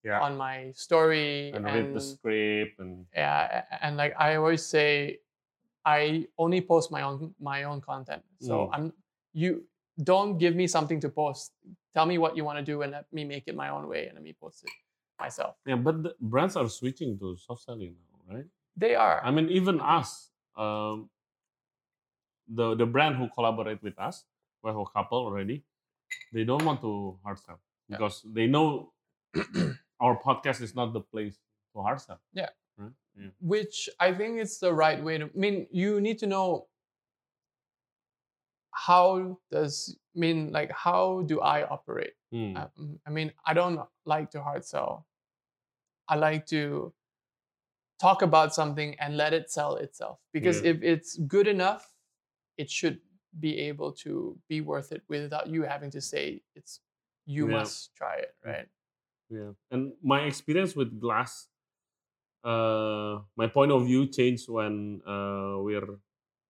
yeah. 0.03 0.21
on 0.25 0.37
my 0.37 0.57
story 0.73 1.49
and 1.55 1.65
and, 1.65 1.75
read 1.75 1.87
the 1.93 2.01
script 2.01 2.75
and 2.83 3.05
yeah, 3.13 3.63
and 3.81 3.97
like 3.97 4.13
I 4.17 4.35
always 4.41 4.63
say, 4.65 5.19
I 5.85 6.27
only 6.37 6.61
post 6.61 6.91
my 6.91 7.01
own 7.07 7.33
my 7.39 7.59
own 7.69 7.79
content. 7.81 8.21
So 8.47 8.53
Mm. 8.53 8.69
I'm 8.73 8.85
you 9.33 9.51
don't 10.11 10.37
give 10.43 10.53
me 10.61 10.65
something 10.67 10.99
to 11.05 11.09
post. 11.09 11.53
Tell 11.95 12.05
me 12.11 12.17
what 12.23 12.33
you 12.37 12.43
want 12.45 12.57
to 12.61 12.65
do 12.65 12.81
and 12.83 12.91
let 12.97 13.05
me 13.13 13.23
make 13.33 13.45
it 13.49 13.55
my 13.63 13.69
own 13.69 13.85
way 13.87 14.01
and 14.07 14.13
let 14.17 14.23
me 14.29 14.33
post 14.33 14.63
it 14.65 14.71
myself. 15.21 15.53
yeah. 15.69 15.77
But 15.87 15.95
the 16.03 16.11
brands 16.19 16.55
are 16.57 16.69
switching 16.69 17.17
to 17.21 17.37
soft 17.37 17.61
selling 17.69 17.93
now, 18.09 18.19
right? 18.35 18.49
They 18.77 18.93
are. 18.97 19.17
I 19.23 19.29
mean, 19.35 19.47
even 19.49 19.77
us, 19.81 20.29
um, 20.57 21.09
the 22.55 22.75
the 22.75 22.85
brand 22.85 23.15
who 23.17 23.27
collaborate 23.29 23.81
with 23.83 23.97
us, 23.99 24.25
we're 24.61 24.77
a 24.79 24.85
couple 24.95 25.17
already. 25.19 25.63
They 26.31 26.43
don't 26.43 26.63
want 26.63 26.81
to 26.81 27.17
hard 27.23 27.39
sell 27.39 27.59
Yeah. 27.89 27.97
because 27.97 28.21
they 28.25 28.47
know 28.47 28.93
our 29.99 30.15
podcast 30.21 30.61
is 30.61 30.75
not 30.75 30.93
the 30.93 31.01
place 31.01 31.39
to 31.73 31.81
hard 31.81 31.99
sell. 32.01 32.19
Yeah. 32.33 32.49
Right? 32.77 32.91
Yeah. 33.15 33.29
which 33.39 33.89
I 33.99 34.13
think 34.13 34.39
is 34.39 34.59
the 34.59 34.73
right 34.73 35.01
way 35.03 35.17
to. 35.19 35.25
I 35.25 35.37
mean, 35.37 35.67
you 35.71 36.01
need 36.01 36.17
to 36.19 36.27
know 36.27 36.67
how 38.71 39.37
does 39.51 39.95
I 40.15 40.19
mean 40.19 40.51
like 40.51 40.71
how 40.71 41.21
do 41.25 41.39
I 41.41 41.63
operate? 41.63 42.13
Hmm. 42.31 42.57
Um, 42.57 42.99
I 43.07 43.09
mean, 43.11 43.31
I 43.45 43.53
don't 43.53 43.79
like 44.05 44.31
to 44.31 44.41
hard 44.41 44.65
sell. 44.65 45.05
I 46.07 46.15
like 46.15 46.45
to 46.47 46.93
talk 48.01 48.21
about 48.21 48.53
something 48.53 48.95
and 48.99 49.15
let 49.15 49.33
it 49.33 49.49
sell 49.51 49.75
itself 49.77 50.19
because 50.33 50.61
Yeah. 50.61 50.71
if 50.71 50.83
it's 50.83 51.15
good 51.17 51.47
enough, 51.47 51.92
it 52.57 52.69
should 52.69 53.01
be 53.39 53.57
able 53.59 53.91
to 53.91 54.37
be 54.47 54.61
worth 54.61 54.91
it 54.91 55.03
without 55.09 55.47
you 55.47 55.63
having 55.63 55.91
to 55.91 56.01
say 56.01 56.41
it's 56.55 56.81
you 57.25 57.47
Yeah. 57.47 57.53
must 57.63 57.95
try 57.95 58.15
it, 58.17 58.35
right? 58.45 58.69
Yeah, 59.29 59.53
and 59.71 59.93
my 60.03 60.21
experience 60.25 60.75
with 60.75 60.99
glass, 60.99 61.49
uh, 62.43 63.21
my 63.35 63.47
point 63.47 63.71
of 63.71 63.85
view 63.85 64.07
changed 64.07 64.49
when 64.49 65.01
uh, 65.07 65.57
we're 65.59 65.99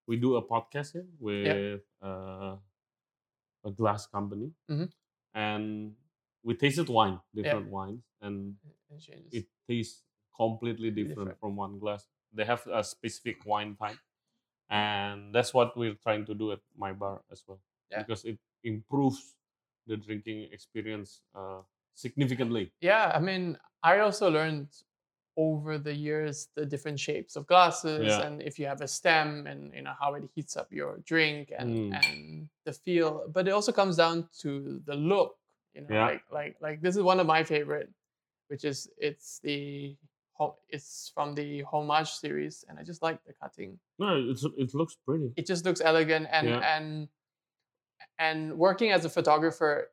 we 0.08 0.18
do 0.18 0.36
a 0.36 0.44
podcast 0.44 0.94
here 0.94 1.08
with 1.20 1.82
uh, 2.02 2.58
a 3.64 3.72
glass 3.72 4.06
company, 4.08 4.52
Mhm. 4.70 4.92
and 5.34 5.96
we 6.44 6.56
tasted 6.56 6.90
wine, 6.90 7.20
different 7.34 7.68
wines, 7.70 8.04
and 8.22 8.58
It 9.32 9.44
it 9.44 9.48
tastes 9.68 10.04
completely 10.36 10.92
different, 10.92 11.30
Different. 11.30 11.40
from 11.40 11.56
one 11.56 11.80
glass. 11.80 12.08
They 12.34 12.46
have 12.46 12.66
a 12.68 12.84
specific 12.84 13.46
wine 13.46 13.76
type, 13.76 14.00
and 14.74 15.30
that's 15.36 15.54
what 15.54 15.78
we're 15.78 15.94
trying 16.02 16.26
to 16.26 16.34
do 16.34 16.52
at 16.52 16.60
my 16.76 16.92
bar 16.92 17.22
as 17.32 17.44
well, 17.48 17.62
Yeah. 17.94 18.02
because 18.02 18.26
it 18.26 18.40
improves 18.66 19.36
the 19.86 19.98
drinking 19.98 20.50
experience 20.52 21.22
uh, 21.38 21.62
significantly. 21.94 22.74
yeah 22.82 23.12
i 23.14 23.20
mean 23.20 23.58
i 23.84 24.00
also 24.00 24.26
learned 24.32 24.68
over 25.38 25.78
the 25.78 25.94
years 25.94 26.48
the 26.56 26.66
different 26.66 27.00
shapes 27.00 27.36
of 27.36 27.46
glasses 27.46 28.06
Yeah. 28.08 28.26
and 28.26 28.42
if 28.42 28.58
you 28.60 28.66
have 28.66 28.82
a 28.82 28.88
stem 28.88 29.46
and 29.46 29.74
you 29.78 29.82
know 29.86 29.94
how 30.00 30.14
it 30.18 30.24
heats 30.34 30.58
up 30.58 30.70
your 30.74 30.98
drink 31.06 31.52
and 31.58 31.70
Mm. 31.70 31.92
and 32.00 32.50
the 32.66 32.74
feel 32.74 33.30
but 33.36 33.48
it 33.48 33.52
also 33.52 33.72
comes 33.72 33.96
down 33.98 34.30
to 34.42 34.82
the 34.90 34.96
look 34.96 35.38
you 35.76 35.82
know 35.82 35.90
Yeah. 35.94 36.06
like 36.10 36.24
like 36.32 36.56
like 36.66 36.78
this 36.82 36.96
is 36.98 37.04
one 37.04 37.20
of 37.22 37.28
my 37.28 37.44
favorite 37.44 37.90
which 38.50 38.64
is 38.66 38.90
it's 38.98 39.40
the 39.46 39.98
it's 40.70 41.12
from 41.14 41.36
the 41.36 41.64
homage 41.72 42.10
series 42.12 42.66
and 42.68 42.80
i 42.80 42.84
just 42.84 43.02
like 43.02 43.24
the 43.26 43.34
cutting 43.34 43.80
No, 44.00 44.16
it's, 44.30 44.44
it 44.58 44.74
looks 44.74 44.98
pretty. 45.06 45.32
it 45.38 45.46
just 45.46 45.64
looks 45.66 45.82
elegant 45.82 46.28
and 46.32 46.48
Yeah. 46.50 46.60
and 46.78 47.08
and 48.20 48.58
working 48.58 48.92
as 48.92 49.06
a 49.06 49.10
photographer 49.10 49.90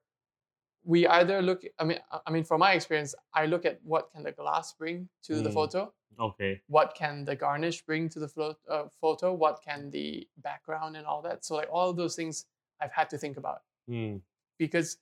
we 0.85 1.07
either 1.07 1.43
look 1.43 1.63
i 1.79 1.85
mean 1.85 1.99
i 2.27 2.31
mean 2.31 2.45
from 2.45 2.61
my 2.61 2.73
experience 2.73 3.15
i 3.35 3.47
look 3.47 3.65
at 3.65 3.79
what 3.85 4.11
can 4.11 4.23
the 4.23 4.33
glass 4.33 4.73
bring 4.73 5.09
to 5.23 5.41
the 5.43 5.51
Mm. 5.51 5.55
photo 5.55 5.93
Okay. 6.19 6.61
what 6.67 6.95
can 6.95 7.25
the 7.25 7.37
garnish 7.37 7.83
bring 7.83 8.09
to 8.11 8.19
the 8.19 8.29
flo- 8.29 8.57
uh, 8.69 8.89
photo 9.01 9.33
what 9.33 9.63
can 9.63 9.91
the 9.91 10.27
background 10.39 10.97
and 10.97 11.07
all 11.07 11.23
that 11.23 11.45
so 11.45 11.55
like 11.55 11.69
all 11.71 11.91
of 11.91 11.97
those 11.97 12.17
things 12.17 12.47
i've 12.81 12.93
had 12.93 13.09
to 13.11 13.19
think 13.19 13.37
about 13.37 13.63
Hmm. 13.87 14.17
because 14.59 14.99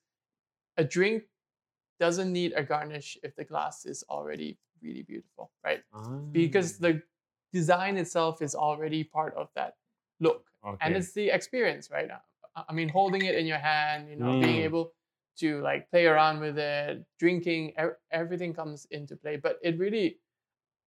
a 0.76 0.84
drink 0.84 1.24
doesn't 2.00 2.32
need 2.32 2.52
a 2.56 2.62
garnish 2.62 3.18
if 3.22 3.34
the 3.36 3.44
glass 3.44 3.84
is 3.86 4.04
already 4.08 4.58
really 4.82 5.02
beautiful 5.02 5.50
right 5.64 5.82
because 6.32 6.74
Ah, 6.74 6.78
the 6.86 7.02
design 7.52 7.96
itself 7.96 8.40
is 8.42 8.54
already 8.54 9.02
part 9.04 9.34
of 9.34 9.48
that 9.54 9.74
look 10.20 10.46
okay. 10.64 10.76
and 10.80 10.96
it's 10.96 11.12
the 11.12 11.30
experience 11.30 11.90
right 11.90 12.10
I- 12.56 12.72
mean 12.72 12.88
holding 12.88 13.24
it 13.24 13.34
in 13.36 13.46
your 13.46 13.58
hand 13.58 14.08
you 14.10 14.16
know 14.16 14.32
being 14.40 14.56
Mm. 14.62 14.64
able 14.70 14.92
to 15.38 15.60
like 15.62 15.88
play 15.90 16.06
around 16.06 16.40
with 16.40 16.58
it 16.58 17.04
drinking 17.18 17.72
ev- 17.76 17.96
everything 18.10 18.52
comes 18.54 18.86
into 18.90 19.16
play 19.16 19.36
but 19.36 19.58
it 19.62 19.78
really 19.78 20.18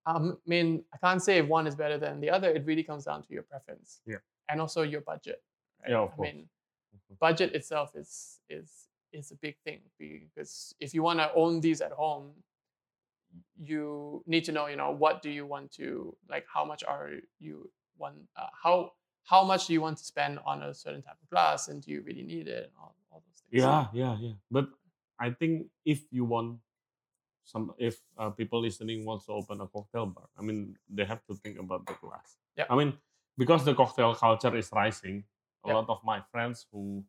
um, 0.06 0.38
i 0.46 0.50
mean 0.50 0.84
i 0.94 0.98
can't 0.98 1.22
say 1.22 1.38
if 1.38 1.48
one 1.48 1.68
is 1.68 1.76
better 1.76 1.98
than 1.98 2.20
the 2.20 2.30
other 2.30 2.50
it 2.50 2.66
really 2.66 2.84
comes 2.84 3.06
down 3.06 3.22
to 3.24 3.34
your 3.34 3.44
preference 3.44 4.02
Yeah. 4.06 4.18
and 4.50 4.60
also 4.60 4.82
your 4.84 5.02
budget 5.02 5.40
right? 5.82 5.92
Yeah, 5.92 6.00
of 6.00 6.12
i 6.12 6.16
course. 6.16 6.28
mean 6.34 6.50
budget 7.20 7.54
itself 7.56 7.96
is 7.96 8.40
is 8.50 8.88
is 9.14 9.32
a 9.32 9.36
big 9.36 9.56
thing 9.66 9.80
because 10.00 10.74
if 10.80 10.94
you 10.94 11.04
want 11.04 11.20
to 11.20 11.32
own 11.34 11.60
these 11.62 11.82
at 11.82 11.92
home 11.92 12.32
you 13.64 14.24
need 14.28 14.44
to 14.44 14.52
know 14.52 14.68
you 14.68 14.76
know 14.76 14.92
what 14.92 15.22
do 15.22 15.30
you 15.30 15.46
want 15.46 15.72
to 15.72 16.16
like 16.30 16.46
how 16.54 16.66
much 16.66 16.84
are 16.84 17.12
you 17.40 17.70
want 17.98 18.16
uh, 18.36 18.48
how 18.64 18.92
how 19.24 19.44
much 19.44 19.68
do 19.68 19.74
you 19.74 19.82
want 19.82 19.98
to 19.98 20.04
spend 20.04 20.40
on 20.46 20.64
a 20.64 20.74
certain 20.74 21.02
type 21.02 21.16
of 21.22 21.30
glass 21.30 21.68
and 21.68 21.82
do 21.84 21.92
you 21.92 22.02
really 22.02 22.24
need 22.24 22.48
it 22.48 22.64
and 22.66 22.72
all, 22.80 22.96
all 23.12 23.24
those 23.28 23.42
things 23.50 23.62
Yeah, 23.64 23.88
yeah, 23.94 24.18
yeah. 24.20 24.34
But 24.50 24.70
I 25.20 25.30
think 25.32 25.68
if 25.86 26.02
you 26.12 26.26
want 26.26 26.58
some, 27.44 27.74
if 27.78 28.00
uh, 28.18 28.30
people 28.32 28.62
listening 28.62 29.06
wants 29.06 29.26
to 29.26 29.34
open 29.34 29.62
a 29.62 29.68
cocktail 29.68 30.06
bar, 30.08 30.28
I 30.38 30.42
mean, 30.42 30.78
they 30.90 31.06
have 31.06 31.24
to 31.28 31.36
think 31.36 31.60
about 31.60 31.86
the 31.86 31.94
glass. 32.02 32.38
Yeah. 32.58 32.66
I 32.70 32.76
mean, 32.76 32.94
because 33.38 33.64
the 33.66 33.74
cocktail 33.76 34.16
culture 34.16 34.56
is 34.56 34.70
rising, 34.72 35.24
a 35.64 35.68
Yeah. 35.68 35.76
lot 35.76 35.90
of 35.90 36.04
my 36.04 36.22
friends 36.32 36.66
who 36.72 37.04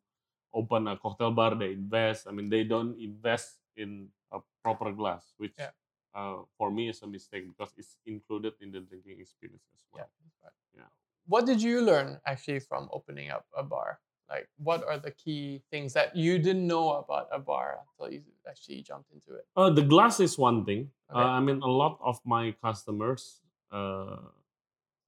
open 0.55 0.89
a 0.89 0.97
cocktail 0.97 1.31
bar, 1.33 1.55
they 1.55 1.73
invest. 1.73 2.27
I 2.29 2.33
mean, 2.33 2.49
they 2.49 2.65
don't 2.65 2.99
invest 3.01 3.59
in 3.77 4.09
a 4.33 4.41
proper 4.63 4.93
glass, 4.93 5.35
which 5.39 5.55
Yeah. 5.59 5.71
uh, 6.15 6.45
for 6.59 6.71
me 6.71 6.89
is 6.89 7.01
a 7.03 7.07
mistake 7.07 7.49
because 7.49 7.73
it's 7.77 7.97
included 8.07 8.55
in 8.61 8.71
the 8.71 8.81
drinking 8.81 9.21
experience 9.21 9.65
as 9.75 9.81
well. 9.93 10.05
yeah, 10.05 10.45
right. 10.45 10.59
Yeah. 10.77 10.91
what 11.27 11.47
did 11.47 11.63
you 11.63 11.81
learn 11.81 12.21
actually 12.27 12.61
from 12.61 12.89
opening 12.93 13.31
up 13.31 13.47
a 13.57 13.63
bar 13.63 14.01
like 14.29 14.49
what 14.57 14.85
are 14.85 14.99
the 14.99 15.11
key 15.13 15.63
things 15.71 15.93
that 15.93 16.15
you 16.17 16.39
didn't 16.39 16.67
know 16.67 16.93
about 17.03 17.29
a 17.33 17.39
bar 17.39 17.81
until 17.85 18.13
you 18.13 18.23
actually 18.49 18.83
jumped 18.83 19.11
into 19.13 19.35
it 19.41 19.47
Uh, 19.57 19.71
the 19.71 19.83
glass 19.85 20.21
is 20.21 20.39
one 20.39 20.65
thing. 20.65 20.91
Okay. 21.11 21.21
Uh, 21.21 21.33
I 21.39 21.41
mean, 21.41 21.61
a 21.61 21.69
lot 21.69 21.99
of 22.01 22.17
my 22.25 22.53
customers, 22.65 23.41
uh, 23.71 24.17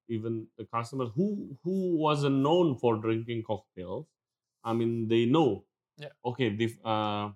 even 0.08 0.46
the 0.58 0.64
customers 0.66 1.10
who 1.16 1.56
who 1.64 1.96
wasn't 1.96 2.36
known 2.46 2.76
for 2.76 2.96
drinking 2.98 3.42
cocktails, 3.44 4.06
I 4.64 4.72
mean, 4.72 5.08
they 5.08 5.26
know. 5.26 5.64
Yeah. 5.98 6.10
Okay. 6.24 6.50
This, 6.56 6.78
uh, 6.84 7.30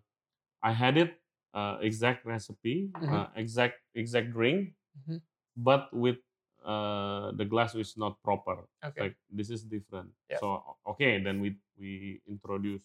I 0.62 0.72
had 0.72 0.96
it 0.98 1.20
uh, 1.54 1.78
exact 1.80 2.26
recipe, 2.26 2.90
Mhm. 3.00 3.12
uh, 3.12 3.28
exact 3.36 3.80
exact 3.94 4.32
drink, 4.32 4.74
Mhm. 5.06 5.22
but 5.56 5.92
with 5.94 6.18
uh, 6.64 7.32
the 7.32 7.44
glass 7.46 7.74
is 7.74 7.96
not 7.96 8.20
proper. 8.22 8.66
okay 8.84 9.00
Like 9.12 9.16
this 9.30 9.50
is 9.50 9.64
different. 9.64 10.12
Yeah. 10.30 10.38
So 10.42 10.76
okay, 10.96 11.22
then 11.22 11.40
we 11.40 11.56
we 11.78 12.20
introduce. 12.26 12.82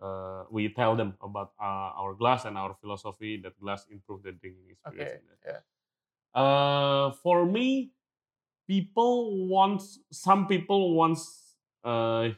Uh, 0.00 0.44
we 0.50 0.68
tell 0.70 0.94
them 0.94 1.18
about 1.20 1.54
uh, 1.58 1.90
our 1.98 2.14
glass 2.14 2.44
and 2.46 2.54
our 2.56 2.74
philosophy 2.78 3.36
that 3.42 3.58
glass 3.58 3.86
improve 3.90 4.22
the 4.22 4.32
drinking 4.32 4.70
experience. 4.70 5.18
okay 5.18 5.42
yeah 5.46 5.60
Uh, 6.34 7.10
for 7.24 7.46
me, 7.46 7.90
people 8.68 9.48
want 9.48 9.82
some 10.12 10.46
people 10.46 10.94
wants 10.94 11.56
uh, 11.84 12.30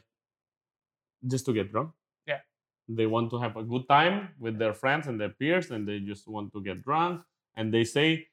just 1.27 1.45
to 1.45 1.53
get 1.53 1.71
drunk. 1.71 1.91
Yeah. 2.27 2.39
They 2.87 3.05
want 3.05 3.29
to 3.31 3.39
have 3.39 3.55
a 3.57 3.63
good 3.63 3.87
time 3.87 4.29
with 4.39 4.57
their 4.57 4.73
friends 4.73 5.07
and 5.07 5.19
their 5.19 5.29
peers, 5.29 5.71
and 5.71 5.87
they 5.87 5.99
just 5.99 6.27
want 6.27 6.51
to 6.53 6.61
get 6.61 6.83
drunk. 6.83 7.21
And 7.55 7.73
they 7.73 7.83
say 7.83 8.27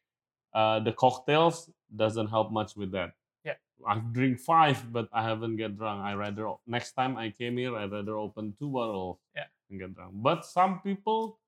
uh, 0.54 0.80
the 0.80 0.92
cocktails 0.92 1.70
doesn't 1.94 2.28
help 2.28 2.50
much 2.52 2.76
with 2.76 2.92
that. 2.92 3.12
Yeah. 3.44 3.54
I 3.86 3.98
drink 4.12 4.40
five, 4.40 4.92
but 4.92 5.08
I 5.12 5.22
haven't 5.22 5.56
get 5.56 5.76
drunk. 5.76 6.02
I 6.02 6.14
rather 6.14 6.52
next 6.66 6.92
time 6.92 7.16
I 7.16 7.30
came 7.30 7.56
here, 7.56 7.76
I 7.76 7.84
rather 7.86 8.16
open 8.16 8.54
two 8.58 8.68
bottles 8.70 9.18
Yeah. 9.36 9.44
and 9.70 9.78
get 9.80 9.94
drunk. 9.94 10.12
But 10.14 10.44
some 10.44 10.80
people 10.80 11.38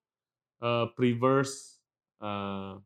uh, 0.61 0.87
prefers 0.97 1.79
uh, 2.21 2.77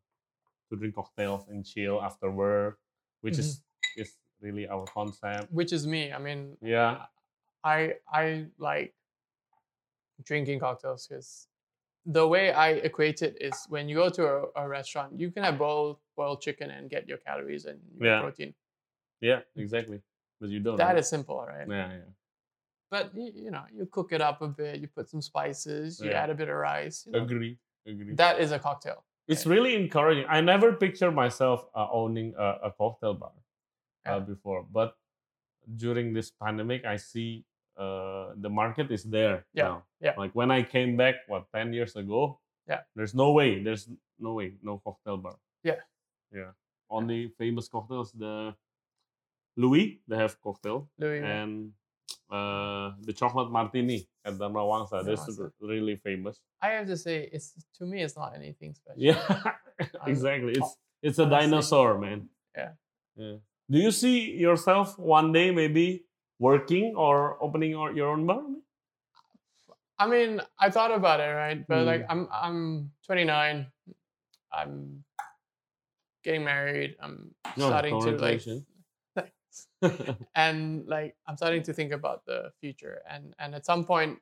to 0.70 0.76
drink 0.78 0.94
cocktails 0.94 1.48
and 1.48 1.64
chill 1.66 2.00
after 2.02 2.30
work, 2.30 2.78
which 3.20 3.38
is 3.38 3.62
is 3.96 4.14
really 4.40 4.66
our 4.68 4.84
concept. 4.86 5.50
which 5.52 5.72
is 5.72 5.86
me 5.86 6.12
i 6.12 6.18
mean 6.18 6.57
Yeah, 6.61 7.07
i 7.64 7.94
i 8.12 8.46
like 8.58 8.94
drinking 10.24 10.60
cocktails 10.60 11.06
because 11.06 11.48
the 12.06 12.26
way 12.26 12.52
I 12.52 12.70
equate 12.70 13.22
it 13.22 13.36
is 13.40 13.54
when 13.68 13.88
you 13.88 13.96
go 13.96 14.10
to 14.10 14.26
a, 14.26 14.44
a 14.56 14.68
restaurant, 14.68 15.18
you 15.18 15.30
can 15.30 15.42
have 15.42 15.56
boiled 15.58 15.98
boiled 16.16 16.42
chicken 16.42 16.70
and 16.70 16.90
get 16.90 17.08
your 17.08 17.18
calories 17.18 17.64
and 17.64 17.80
your 17.98 18.06
Yeah. 18.08 18.20
protein. 18.20 18.54
Yeah, 19.20 19.40
exactly. 19.56 20.02
But 20.40 20.50
you 20.50 20.60
don't. 20.60 20.76
That 20.76 20.88
right? 20.88 20.98
is 20.98 21.08
simple, 21.08 21.38
right? 21.46 21.66
Yeah, 21.66 21.92
yeah. 21.92 22.10
But 22.90 23.16
you, 23.16 23.32
you 23.34 23.50
know, 23.50 23.64
you 23.72 23.86
cook 23.86 24.12
it 24.12 24.20
up 24.20 24.42
a 24.42 24.48
bit, 24.48 24.80
you 24.80 24.88
put 24.88 25.08
some 25.08 25.22
spices, 25.22 25.98
you 26.00 26.10
Yeah. 26.10 26.22
add 26.22 26.30
a 26.30 26.34
bit 26.34 26.48
of 26.48 26.56
rice. 26.56 27.06
You 27.06 27.12
know, 27.12 27.22
Agree. 27.24 27.58
Agree. 27.86 28.14
that 28.14 28.38
is 28.40 28.52
a 28.52 28.58
cocktail. 28.58 29.04
it's 29.26 29.46
really 29.46 29.74
encouraging. 29.74 30.26
I 30.28 30.42
never 30.42 30.74
pictured 30.74 31.12
myself 31.12 31.64
uh, 31.74 31.88
owning 31.90 32.34
a, 32.36 32.68
a 32.68 32.70
cocktail 32.72 33.14
bar 33.14 33.32
uh, 33.32 33.40
Yeah. 34.04 34.18
before, 34.20 34.62
but 34.70 34.98
during 35.76 36.12
this 36.12 36.30
pandemic, 36.30 36.84
I 36.84 36.96
see 36.96 37.46
uh, 37.76 38.32
the 38.36 38.48
market 38.50 38.90
is 38.90 39.04
there 39.04 39.44
Yeah, 39.52 39.64
now. 39.64 39.84
yeah. 40.00 40.14
Like 40.16 40.32
when 40.34 40.50
I 40.50 40.62
came 40.62 40.96
back, 40.96 41.14
what 41.28 41.46
ten 41.54 41.72
years 41.72 41.96
ago? 41.96 42.40
Yeah. 42.68 42.80
There's 42.96 43.14
no 43.14 43.32
way. 43.32 43.62
There's 43.62 43.88
no 44.18 44.34
way. 44.34 44.54
No 44.62 44.80
cocktail 44.84 45.16
bar. 45.18 45.36
Yeah. 45.62 45.80
Yeah. 46.32 46.52
Only 46.90 47.28
famous 47.38 47.68
cocktails. 47.68 48.12
The 48.12 48.54
Loewy, 49.58 50.00
they 50.08 50.16
have 50.16 50.40
cocktail, 50.40 50.88
Loewy, 51.00 51.22
and 51.22 51.72
uh, 52.30 52.92
the 53.02 53.12
chocolate 53.12 53.50
martini 53.50 54.08
at 54.24 54.36
the 54.38 54.48
Dharmawangsa. 54.48 55.04
This 55.04 55.28
is 55.28 55.40
really 55.60 55.96
famous. 55.96 56.40
I 56.60 56.70
have 56.70 56.86
to 56.88 56.96
say, 56.96 57.28
it's 57.32 57.54
to 57.78 57.84
me, 57.86 58.02
it's 58.02 58.16
not 58.16 58.34
anything 58.34 58.74
special. 58.74 59.00
Yeah, 59.02 59.42
exactly. 60.06 60.52
It's 60.52 60.76
it's 61.02 61.18
a 61.18 61.26
dinosaur, 61.26 61.98
man. 61.98 62.28
yeah. 62.56 62.70
Yeah. 63.16 63.36
Do 63.70 63.78
you 63.78 63.90
see 63.92 64.32
yourself 64.32 64.98
one 64.98 65.32
day 65.32 65.50
maybe 65.50 66.04
working 66.45 66.92
or 66.97 67.40
opening 67.40 67.70
your 67.72 67.88
your 67.97 68.09
own 68.12 68.26
bar? 68.28 68.42
I 69.99 70.07
mean, 70.11 70.40
I 70.61 70.70
thought 70.70 70.92
about 70.92 71.20
it, 71.20 71.30
right? 71.32 71.61
But 71.66 71.86
like, 71.86 72.03
Mm. 72.03 72.11
I'm 72.11 72.22
I'm 72.32 72.59
29. 73.07 73.66
I'm 74.53 75.05
getting 76.22 76.45
married. 76.45 76.97
I'm 77.01 77.34
No, 77.57 77.68
starting 77.68 77.95
to 78.03 78.11
like, 78.18 78.42
and 80.34 80.86
like, 80.86 81.16
I'm 81.26 81.36
starting 81.36 81.62
to 81.64 81.72
think 81.72 81.92
about 81.92 82.24
the 82.26 82.51
future. 82.61 83.03
And 83.09 83.34
and 83.38 83.55
at 83.55 83.64
some 83.66 83.84
point, 83.84 84.18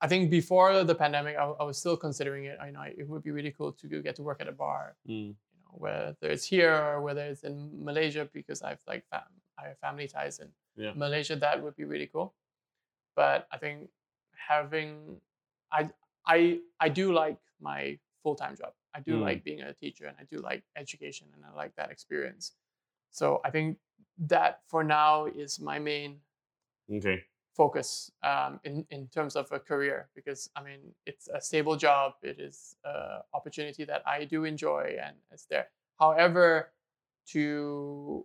I 0.00 0.06
think 0.08 0.30
before 0.30 0.84
the 0.84 0.94
pandemic, 0.94 1.36
I, 1.36 1.44
I 1.44 1.64
was 1.64 1.78
still 1.78 1.96
considering 1.96 2.44
it. 2.46 2.58
I 2.62 2.70
know 2.70 2.82
it 2.86 3.06
would 3.08 3.22
be 3.22 3.30
really 3.34 3.50
cool 3.50 3.72
to 3.72 3.86
go 3.88 4.00
get 4.02 4.14
to 4.16 4.22
work 4.22 4.40
at 4.40 4.48
a 4.48 4.52
bar, 4.54 4.96
Mm, 5.08 5.34
you 5.34 5.58
know, 5.64 5.74
whether 5.74 6.14
it's 6.22 6.46
here 6.46 6.72
or 6.74 7.02
whether 7.02 7.24
it's 7.26 7.42
in 7.42 7.82
Malaysia, 7.84 8.28
because 8.32 8.62
I've 8.62 8.82
like 8.86 9.04
fam- 9.10 9.34
I 9.58 9.68
have 9.74 9.78
family 9.82 10.06
ties 10.06 10.38
in 10.38 10.48
Yeah. 10.78 10.92
Malaysia. 10.94 11.36
That 11.36 11.62
would 11.62 11.76
be 11.76 11.84
really 11.84 12.06
cool. 12.06 12.34
But 13.16 13.48
I 13.50 13.58
think 13.58 13.90
having, 14.36 15.20
I 15.72 15.90
I 16.26 16.60
I 16.80 16.88
do 16.88 17.12
like 17.12 17.38
my 17.60 17.98
full 18.22 18.36
time 18.36 18.54
job. 18.56 18.72
I 18.94 19.00
do 19.00 19.18
Mm. 19.18 19.20
like 19.20 19.44
being 19.44 19.60
a 19.62 19.74
teacher, 19.74 20.06
and 20.06 20.16
I 20.18 20.24
do 20.24 20.38
like 20.38 20.62
education, 20.76 21.26
and 21.34 21.44
I 21.44 21.52
like 21.52 21.74
that 21.76 21.90
experience. 21.90 22.54
So 23.10 23.40
I 23.44 23.50
think 23.50 23.78
that 24.30 24.62
for 24.68 24.84
now 24.84 25.26
is 25.26 25.58
my 25.60 25.78
main 25.78 26.20
Okay. 26.90 27.24
focus 27.54 28.10
um, 28.22 28.60
in 28.64 28.86
in 28.90 29.08
terms 29.08 29.34
of 29.36 29.50
a 29.52 29.58
career 29.58 30.08
because 30.14 30.48
I 30.54 30.62
mean 30.62 30.94
it's 31.06 31.28
a 31.28 31.40
stable 31.40 31.76
job. 31.76 32.14
It 32.22 32.38
is 32.38 32.76
an 32.84 33.22
opportunity 33.34 33.84
that 33.84 34.02
I 34.06 34.24
do 34.24 34.44
enjoy 34.44 34.96
and 35.02 35.16
it's 35.32 35.46
there. 35.46 35.68
However, 35.98 36.70
to 37.34 38.24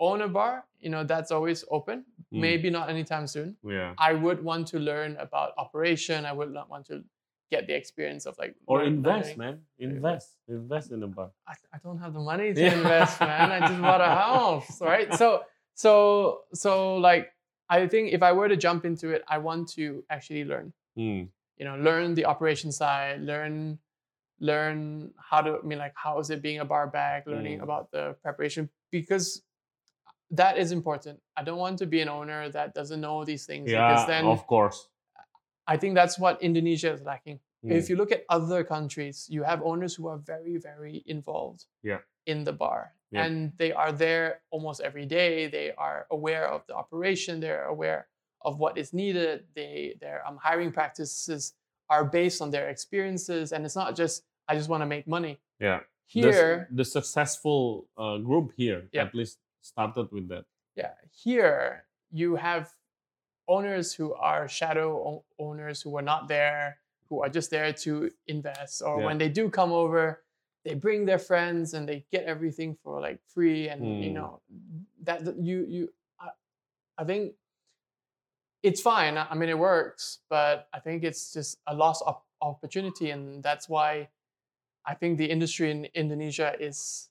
own 0.00 0.22
a 0.22 0.28
bar, 0.28 0.64
you 0.80 0.90
know, 0.90 1.04
that's 1.04 1.30
always 1.30 1.64
open. 1.70 2.04
Mm. 2.32 2.40
Maybe 2.40 2.70
not 2.70 2.90
anytime 2.90 3.26
soon. 3.26 3.56
Yeah. 3.64 3.94
I 3.98 4.12
would 4.14 4.42
want 4.42 4.66
to 4.68 4.78
learn 4.78 5.16
about 5.18 5.52
operation. 5.58 6.26
I 6.26 6.32
would 6.32 6.52
not 6.52 6.68
want 6.68 6.86
to 6.86 7.04
get 7.50 7.66
the 7.66 7.74
experience 7.74 8.26
of 8.26 8.36
like 8.38 8.56
Or 8.66 8.82
invest, 8.82 9.36
learning. 9.36 9.38
man. 9.38 9.60
Invest. 9.78 10.30
Invest 10.48 10.90
in 10.90 11.02
a 11.02 11.06
bar. 11.06 11.30
I, 11.46 11.54
I 11.72 11.78
don't 11.82 11.98
have 11.98 12.12
the 12.12 12.20
money 12.20 12.52
to 12.54 12.60
Yeah. 12.60 12.74
invest, 12.74 13.20
man. 13.20 13.52
I 13.52 13.60
just 13.68 13.80
bought 13.80 14.00
a 14.00 14.06
house, 14.24 14.80
right? 14.80 15.12
So 15.14 15.42
so 15.74 16.40
so 16.52 16.96
like 16.96 17.30
I 17.68 17.86
think 17.86 18.12
if 18.12 18.22
I 18.22 18.32
were 18.32 18.48
to 18.48 18.56
jump 18.56 18.84
into 18.84 19.10
it, 19.10 19.22
I 19.28 19.38
want 19.38 19.68
to 19.78 20.04
actually 20.10 20.44
learn. 20.44 20.72
Mm. 20.98 21.28
You 21.56 21.64
know, 21.64 21.76
learn 21.76 22.14
the 22.14 22.24
operation 22.26 22.72
side, 22.72 23.20
learn 23.22 23.78
learn 24.40 25.12
how 25.18 25.40
to 25.40 25.58
I 25.62 25.66
mean 25.66 25.78
like 25.78 25.94
how 25.94 26.18
is 26.18 26.30
it 26.30 26.42
being 26.42 26.58
a 26.60 26.64
bar 26.64 26.86
back, 26.88 27.26
learning 27.26 27.60
Mm. 27.60 27.62
about 27.62 27.90
the 27.92 28.16
preparation 28.22 28.68
because 28.90 29.42
that 30.36 30.58
is 30.58 30.72
important. 30.72 31.20
I 31.36 31.42
don't 31.44 31.58
want 31.58 31.78
to 31.78 31.86
be 31.86 32.00
an 32.00 32.08
owner 32.08 32.48
that 32.50 32.74
doesn't 32.74 33.00
know 33.00 33.24
these 33.24 33.44
things 33.46 33.70
Yeah, 33.70 33.88
because 33.88 34.06
then 34.06 34.24
of 34.26 34.46
course. 34.46 34.88
I 35.66 35.76
think 35.76 35.94
that's 35.94 36.18
what 36.18 36.42
Indonesia 36.42 36.92
is 36.92 37.02
lacking. 37.02 37.40
If 37.62 37.84
Mm. 37.86 37.88
you 37.90 37.96
look 37.96 38.12
at 38.12 38.24
other 38.28 38.62
countries, 38.64 39.26
you 39.30 39.42
have 39.44 39.62
owners 39.62 39.94
who 39.94 40.06
are 40.08 40.18
very, 40.18 40.56
very 40.58 41.02
involved 41.06 41.64
Yeah. 41.82 42.00
in 42.26 42.44
the 42.44 42.52
bar. 42.52 42.92
Yeah. 43.10 43.24
And 43.24 43.52
they 43.56 43.72
are 43.72 43.92
there 43.92 44.42
almost 44.50 44.80
every 44.82 45.06
day. 45.06 45.46
They 45.48 45.72
are 45.72 46.06
aware 46.10 46.46
of 46.54 46.66
the 46.66 46.74
operation. 46.74 47.40
They're 47.40 47.64
aware 47.64 48.08
of 48.42 48.58
what 48.58 48.76
is 48.76 48.92
needed. 48.92 49.46
They 49.54 49.96
their 50.02 50.18
um, 50.26 50.36
hiring 50.36 50.72
practices 50.72 51.54
are 51.88 52.04
based 52.04 52.42
on 52.42 52.50
their 52.50 52.68
experiences. 52.68 53.52
And 53.52 53.64
it's 53.64 53.76
not 53.76 53.96
just 53.96 54.24
I 54.48 54.56
just 54.56 54.68
want 54.68 54.82
to 54.82 54.86
make 54.86 55.06
money. 55.06 55.38
Yeah. 55.58 55.80
The 56.12 56.20
Here, 56.20 56.68
the, 56.70 56.84
successful 56.84 57.88
uh, 57.96 58.18
group 58.18 58.52
here 58.56 58.88
Yeah. 58.92 59.04
at 59.04 59.14
least 59.14 59.38
started 59.64 60.12
with 60.12 60.28
that. 60.28 60.44
yeah, 60.76 60.94
here 61.10 61.86
you 62.10 62.36
have 62.36 62.74
owners 63.48 63.94
who 63.94 64.12
are 64.14 64.48
shadow 64.48 64.90
o- 64.98 65.24
owners 65.38 65.82
who 65.82 65.96
are 65.96 66.02
not 66.02 66.28
there, 66.28 66.78
who 67.08 67.22
are 67.22 67.28
just 67.30 67.50
there 67.50 67.72
to 67.72 68.10
invest, 68.26 68.82
or 68.82 68.98
Yeah. 69.00 69.06
when 69.06 69.18
they 69.18 69.28
do 69.28 69.50
come 69.50 69.72
over, 69.72 70.24
they 70.64 70.74
bring 70.74 71.04
their 71.06 71.18
friends 71.18 71.74
and 71.74 71.88
they 71.88 72.04
get 72.10 72.24
everything 72.24 72.74
for 72.74 73.00
like 73.00 73.20
free, 73.26 73.68
and 73.68 73.80
you 74.02 74.10
Mm. 74.10 74.14
know 74.14 74.42
that 75.04 75.24
that 75.24 75.36
you 75.38 75.64
you 75.68 75.82
I, 76.18 76.30
I 76.98 77.04
think 77.04 77.36
it's 78.62 78.80
fine. 78.80 79.16
I 79.18 79.26
I 79.30 79.34
mean, 79.34 79.48
it 79.48 79.58
works, 79.58 80.20
but 80.28 80.68
I 80.72 80.80
think 80.80 81.04
it's 81.04 81.32
just 81.32 81.58
a 81.66 81.74
lost 81.74 82.02
op- 82.06 82.26
opportunity, 82.40 83.10
and 83.10 83.42
that's 83.42 83.68
why 83.68 84.08
I 84.86 84.94
think 84.94 85.18
the 85.18 85.28
industry 85.30 85.70
in 85.70 85.86
Indonesia 85.94 86.56
is 86.58 87.10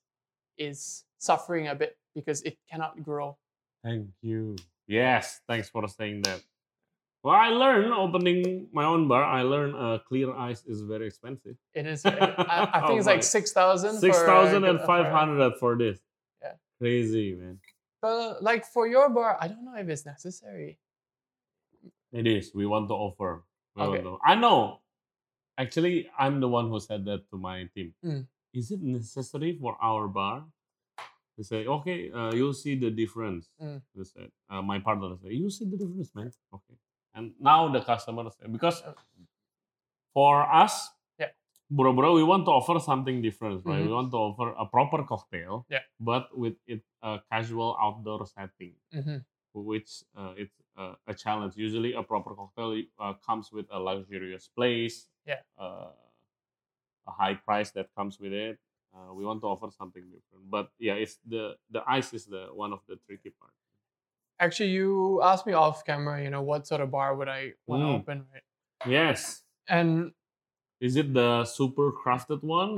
is 0.58 1.06
suffering 1.18 1.68
a 1.68 1.76
bit 1.76 1.98
because 2.16 2.42
it 2.44 2.58
cannot 2.70 3.02
grow. 3.04 3.38
Thank 3.84 4.08
you. 4.22 4.56
Yes, 4.88 5.42
thanks 5.48 5.70
for 5.70 5.88
saying 5.88 6.22
that. 6.24 6.42
Well, 7.24 7.36
I 7.36 7.48
learned 7.50 7.94
opening 7.94 8.68
my 8.74 8.84
own 8.84 9.08
bar. 9.08 9.24
I 9.24 9.44
learned 9.44 9.76
uh, 9.76 10.00
clear 10.06 10.36
ice 10.36 10.64
is 10.66 10.82
very 10.82 11.08
expensive. 11.08 11.56
It 11.74 11.88
is. 11.88 12.06
I, 12.06 12.12
I 12.12 12.80
think 12.88 12.92
Oh 12.92 12.98
it's 12.98 13.08
like 13.08 13.24
six 13.24 13.54
thousand. 13.54 13.98
Six 14.00 14.18
thousand 14.24 14.66
and 14.66 14.80
five 14.82 15.08
hundred 15.08 15.54
for 15.56 15.78
this. 15.78 16.00
Yeah. 16.42 16.54
Crazy, 16.80 17.34
man. 17.36 17.60
But 18.02 18.44
like 18.44 18.66
for 18.66 18.88
your 18.88 19.08
bar, 19.10 19.38
I 19.40 19.48
don't 19.48 19.64
know 19.64 19.76
if 19.76 19.88
it's 19.88 20.06
necessary. 20.06 20.78
It 22.12 22.28
is. 22.28 22.52
We 22.54 22.66
want 22.66 22.90
to 22.90 22.94
offer. 22.94 23.44
We 23.76 23.84
Okay. 23.84 24.02
to- 24.04 24.20
I 24.24 24.36
know. 24.36 24.82
Actually, 25.58 26.10
I'm 26.20 26.40
the 26.42 26.50
one 26.50 26.68
who 26.70 26.80
said 26.80 27.06
that 27.06 27.30
to 27.30 27.38
my 27.38 27.70
team. 27.74 27.94
Mm. 28.04 28.28
Is 28.54 28.72
it 28.72 28.82
necessary 28.82 29.58
for 29.60 29.78
our 29.82 30.08
bar? 30.08 30.44
They 31.38 31.44
say, 31.44 31.66
okay, 31.66 32.12
uh, 32.12 32.32
you'll 32.34 32.54
see 32.54 32.76
the 32.76 32.92
difference. 32.92 33.50
Mm. 33.62 33.82
They 33.96 34.04
said, 34.04 34.30
uh, 34.50 34.62
my 34.62 34.80
partner 34.80 35.16
said, 35.22 35.32
you 35.32 35.50
see 35.50 35.66
the 35.66 35.78
difference, 35.78 36.14
man. 36.14 36.32
Okay. 36.54 36.76
And 37.16 37.34
now 37.40 37.70
the 37.72 37.82
customer 37.82 38.30
say, 38.30 38.48
because 38.52 38.82
Uh, 38.84 38.94
for 40.14 40.44
us, 40.64 40.90
Yeah. 41.20 41.32
Bro-bro, 41.70 42.14
we 42.16 42.24
want 42.24 42.46
to 42.46 42.52
offer 42.52 42.80
something 42.80 43.22
different, 43.22 43.66
right? 43.66 43.82
Mhm. 43.82 43.88
We 43.88 43.94
want 43.94 44.12
to 44.12 44.18
offer 44.18 44.48
a 44.58 44.66
proper 44.66 45.04
cocktail, 45.04 45.66
Yeah. 45.70 45.82
but 46.00 46.36
with 46.38 46.58
it 46.68 46.84
a 47.02 47.20
casual 47.32 47.78
outdoor 47.80 48.26
setting 48.26 48.76
Mhm. 48.92 49.26
which 49.54 50.04
uh, 50.16 50.34
it's 50.38 50.54
uh, 50.76 50.96
a 51.08 51.14
challenge. 51.14 51.54
Usually, 51.56 51.94
a 51.94 52.04
proper 52.04 52.34
cocktail 52.36 52.72
uh, 53.00 53.14
comes 53.28 53.52
with 53.52 53.68
a 53.70 53.80
luxurious 53.80 54.48
place, 54.58 55.08
Yeah. 55.26 55.42
uh, 55.58 55.94
a 57.08 57.12
high 57.12 57.36
price 57.36 57.70
that 57.72 57.88
comes 57.96 58.20
with 58.20 58.34
it. 58.34 58.60
Uh, 58.94 59.14
we 59.14 59.26
want 59.26 59.42
to 59.42 59.48
offer 59.48 59.70
something 59.72 60.04
different, 60.04 60.50
but 60.52 60.70
yeah, 60.78 60.94
it's 60.94 61.18
the 61.26 61.58
the 61.72 61.82
ice 61.88 62.14
is 62.14 62.26
the 62.26 62.48
one 62.54 62.72
of 62.72 62.80
the 62.88 62.96
tricky 63.08 63.32
part. 63.32 63.54
Actually, 64.40 64.70
you 64.70 65.22
asked 65.24 65.46
me 65.48 65.54
off 65.54 65.84
camera. 65.86 66.22
You 66.22 66.30
know 66.30 66.42
what 66.44 66.68
sort 66.68 66.82
of 66.82 66.92
bar 66.92 67.16
would 67.16 67.28
I 67.30 67.54
want 67.66 67.82
to 67.82 67.88
Mm. 67.88 67.96
open, 68.02 68.18
right? 68.32 68.44
Yes, 68.86 69.44
And 69.68 70.14
is 70.80 70.96
it 70.96 71.14
the 71.14 71.46
super 71.46 71.92
crafted 71.92 72.44
one? 72.44 72.76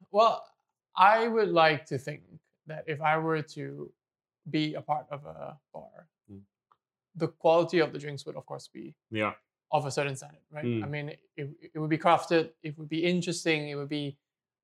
well, 0.10 0.44
I 0.96 1.28
would 1.28 1.50
like 1.50 1.84
to 1.86 1.98
think 1.98 2.22
that 2.66 2.84
if 2.86 3.00
I 3.00 3.18
were 3.18 3.42
to 3.58 3.92
be 4.48 4.74
a 4.74 4.80
part 4.82 5.06
of 5.10 5.26
a 5.26 5.58
bar, 5.74 6.08
Mm. 6.30 6.44
the 7.16 7.28
quality 7.28 7.80
of 7.80 7.92
the 7.92 7.98
drinks 7.98 8.24
would, 8.26 8.36
of 8.36 8.46
course, 8.46 8.68
be 8.68 8.94
yeah, 9.10 9.34
of 9.72 9.86
a 9.86 9.90
certain 9.90 10.14
standard, 10.16 10.44
right? 10.50 10.64
I 10.64 10.86
Mm. 10.86 10.90
mean, 10.90 11.08
it, 11.36 11.50
it 11.74 11.78
would 11.78 11.90
be 11.90 11.98
crafted, 11.98 12.52
it 12.62 12.78
would 12.78 12.88
be 12.88 13.04
interesting, 13.04 13.68
it 13.68 13.74
would 13.76 13.88
be. 13.90 14.16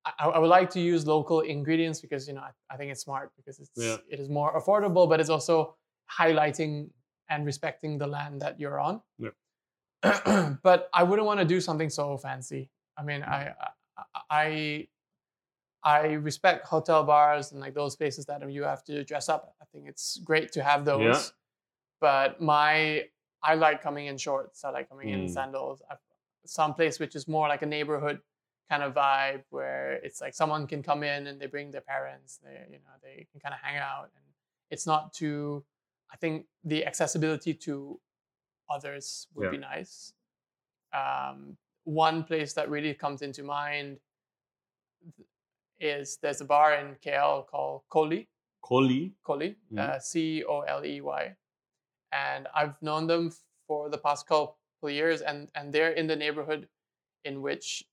I, 0.07 0.27
I 0.27 0.39
would 0.39 0.49
like 0.59 0.71
to 0.71 0.81
use 0.81 1.07
local 1.07 1.41
ingredients 1.41 2.01
because 2.01 2.29
you 2.29 2.35
know 2.35 2.43
I, 2.43 2.51
I 2.73 2.77
think 2.77 2.91
it's 2.93 3.01
smart 3.03 3.33
because 3.37 3.59
it's 3.59 3.71
Yeah. 3.77 3.97
it 4.09 4.21
is 4.21 4.29
more 4.29 4.59
affordable, 4.61 5.09
but 5.09 5.21
it's 5.21 5.31
also 5.31 5.77
highlighting 6.19 6.91
and 7.31 7.47
respecting 7.47 7.99
the 7.99 8.07
land 8.07 8.41
that 8.43 8.61
you're 8.61 8.79
on. 8.79 9.01
Yeah. 9.19 9.31
but 10.63 10.89
I 10.93 11.03
wouldn't 11.03 11.27
want 11.27 11.41
to 11.41 11.47
do 11.47 11.61
something 11.61 11.89
so 11.89 12.19
fancy. 12.19 12.71
I 12.99 13.03
mean, 13.03 13.23
I, 13.23 13.55
I, 14.31 14.87
I 15.83 16.01
respect 16.13 16.67
hotel 16.67 17.03
bars 17.05 17.53
and 17.53 17.61
like 17.61 17.75
those 17.75 17.97
places 17.97 18.27
that 18.27 18.49
you 18.51 18.63
have 18.65 18.85
to 18.85 19.05
dress 19.05 19.29
up. 19.31 19.55
I 19.61 19.65
think 19.73 19.89
it's 19.89 20.19
great 20.19 20.53
to 20.53 20.63
have 20.63 20.85
those. 20.85 21.01
Yeah. 21.03 21.21
But 22.01 22.41
my, 22.41 23.05
I 23.43 23.55
like 23.55 23.83
coming 23.83 24.07
in 24.07 24.19
shorts. 24.19 24.65
I 24.65 24.71
like 24.71 24.89
coming 24.91 25.09
in 25.09 25.25
Mm. 25.27 25.31
sandals. 25.31 25.83
I, 25.91 25.95
some 26.47 26.75
place 26.75 27.01
which 27.01 27.17
is 27.17 27.27
more 27.27 27.49
like 27.49 27.63
a 27.63 27.67
neighborhood 27.67 28.21
kind 28.71 28.83
of 28.83 28.95
vibe 28.95 29.43
where 29.51 29.95
it's 30.03 30.21
like 30.21 30.35
someone 30.35 30.67
can 30.67 30.83
come 30.83 31.03
in 31.03 31.27
and 31.27 31.41
they 31.41 31.47
bring 31.47 31.71
their 31.71 31.83
parents. 31.83 32.39
They, 32.43 32.59
you 32.71 32.79
know, 32.79 32.95
they 33.03 33.27
can 33.31 33.41
kind 33.41 33.55
of 33.55 33.61
hang 33.61 33.79
out 33.79 34.11
and 34.17 34.25
it's 34.71 34.87
not 34.87 35.13
too. 35.13 35.65
I 36.13 36.17
think 36.17 36.47
the 36.65 36.87
accessibility 36.87 37.55
to 37.55 38.01
others 38.71 39.27
would 39.35 39.45
Yeah. 39.47 39.51
be 39.51 39.59
nice. 39.59 40.13
Um, 40.93 41.59
one 41.85 42.25
place 42.25 42.55
that 42.55 42.71
really 42.71 42.95
comes 42.95 43.21
into 43.23 43.43
mind 43.43 44.01
is 45.81 46.17
there's 46.23 46.41
a 46.41 46.45
bar 46.45 46.75
in 46.75 46.95
KL 47.05 47.47
called 47.47 47.83
Coley, 47.91 48.29
Coley. 48.63 49.13
Coley, 49.25 49.57
uh, 49.77 49.99
C 49.99 50.45
O 50.45 50.61
L 50.61 50.85
E 50.85 51.01
Y, 51.01 51.37
and 52.13 52.47
I've 52.55 52.81
known 52.81 53.07
them 53.07 53.33
for 53.67 53.91
the 53.91 53.99
past 53.99 54.27
couple 54.27 54.57
of 54.83 54.91
years, 54.91 55.21
and 55.21 55.51
and 55.55 55.73
they're 55.73 55.93
in 55.93 56.07
the 56.07 56.17
neighborhood 56.17 56.69
in 57.25 57.43
which 57.43 57.85